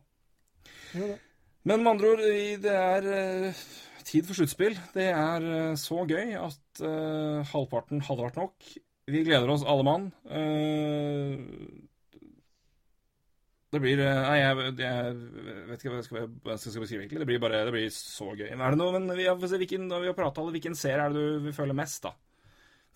[0.94, 2.22] Men med andre ord,
[2.64, 3.64] det er eh,
[4.08, 4.78] tid for sluttspill.
[4.94, 8.70] Det er eh, så gøy at uh, halvparten hadde vært nok.
[9.10, 10.08] Vi gleder oss alle mann.
[10.24, 11.36] Uh,
[13.70, 15.18] det blir Nei, jeg, jeg
[15.68, 17.20] vet ikke hva jeg skal, jeg skal beskrive, egentlig.
[17.22, 18.48] Det blir bare det blir så gøy.
[18.50, 21.22] Er det noe, men vi har, hvilken, vi har pratet alle, hvilken serie er det
[21.22, 22.16] du vil føle mest, da?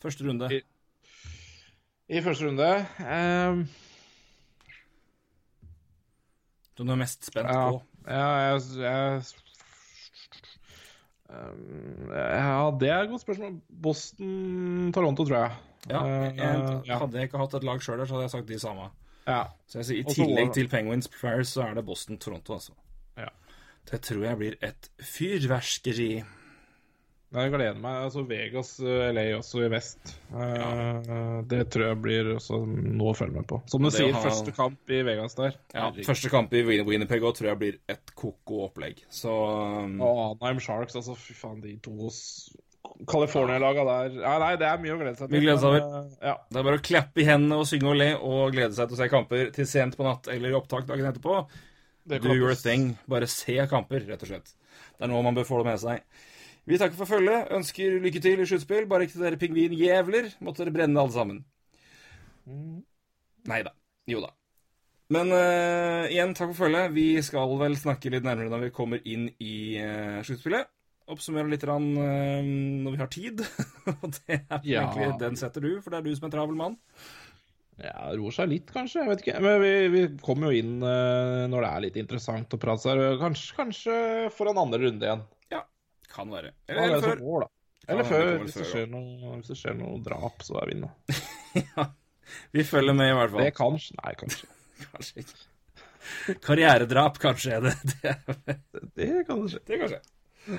[0.02, 0.48] Første runde.
[0.50, 0.64] I-
[2.18, 2.66] I første runde
[3.00, 3.62] ehm,
[6.76, 7.82] Som du er mest spent Ja, på?
[8.10, 9.22] ja jeg, jeg
[11.30, 13.56] ehm, Ja, det er et godt spørsmål.
[13.86, 15.52] Boston-Toronto, tror jeg.
[15.90, 16.98] Ja, Eh, jeg.
[16.98, 18.90] Hadde jeg ikke hatt et lag sjøl der, så hadde jeg sagt de samme.
[19.26, 19.42] ja.
[19.68, 22.72] Så jeg sier, I tillegg til Penguins Flyers, så er det Boston-Toronto, altså.
[23.18, 23.28] Ja.
[23.90, 26.24] Det tror jeg blir et fyrverkeri.
[27.34, 27.96] Jeg gleder meg.
[28.06, 30.12] Altså Vegas, eh, LA også i vest.
[30.30, 31.40] Ja.
[31.50, 33.58] Det tror jeg blir også noe å følge med på.
[33.68, 35.56] Som du Det sier, har- første kamp i Vegas der.
[35.74, 36.06] Ja, Herregud.
[36.06, 39.02] Første kamp i Win- Winnipeg også tror jeg blir et ko-ko opplegg.
[39.10, 42.10] Så um, Og Anaheim Sharks, altså fy faen, de to
[43.10, 45.34] California-laga der ja, Nei, det er mye å glede seg til.
[45.34, 45.78] Vi gleder oss over.
[46.22, 46.34] eh, Ja.
[46.50, 48.96] det er bare å klappe i hendene og synge og le og glede seg til
[48.96, 51.48] å se kamper til sent på natt eller i opptak dagen etterpå.
[52.06, 52.98] Do your thing.
[53.08, 54.52] Bare se kamper, rett og slett.
[54.98, 56.02] Det er noe man bør få det med seg.
[56.64, 58.86] Vi takker for følget, ønsker lykke til i sluttspill.
[58.88, 60.30] Bare ikke til dere pingvinjævler.
[60.44, 61.42] Måtte dere brenne alle sammen.
[63.48, 63.74] Nei da.
[64.10, 64.30] Jo da.
[65.12, 66.94] Men uh, igjen, takk for følget.
[66.96, 70.70] Vi skal vel snakke litt nærmere når vi kommer inn i uh, sluttspillet.
[71.12, 72.40] Oppsummere litt rann, uh,
[72.86, 73.44] når vi har tid.
[73.98, 74.86] Og det er Ja.
[74.88, 76.78] egentlig den setter du, for det er du som er travel mann.
[77.76, 79.02] Ja, roer seg litt, kanskje.
[79.02, 79.38] Jeg vet ikke.
[79.44, 83.04] Men vi, vi kommer jo inn uh, når det er litt interessant å prate seg.
[83.20, 83.96] Kanskje, kanskje
[84.32, 85.24] for en andre runde igjen.
[86.14, 86.52] Kan være.
[86.68, 87.22] Eller, Eller, eller før.
[87.34, 87.46] År,
[87.88, 90.76] Eller før, det hvis det, skjer noe, hvis det skjer noe drap, så er vi
[90.78, 90.92] inne.
[92.54, 93.42] Vi følger med, i hvert fall.
[93.44, 94.46] Det kan Nei, kanskje.
[94.94, 95.42] Kanskje ikke.
[96.44, 97.58] Karrieredrap, kanskje.
[97.58, 98.14] er Det,
[98.46, 99.60] det, Det kan skje.
[99.68, 100.58] det kan skje.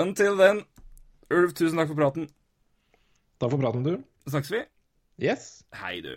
[0.00, 0.64] Until then,
[1.30, 2.26] Ulv, tusen takk for praten.
[3.40, 3.94] Takk for praten, du.
[4.28, 4.64] Snakkes vi.
[5.22, 5.48] Yes.
[5.76, 6.14] Hei, du.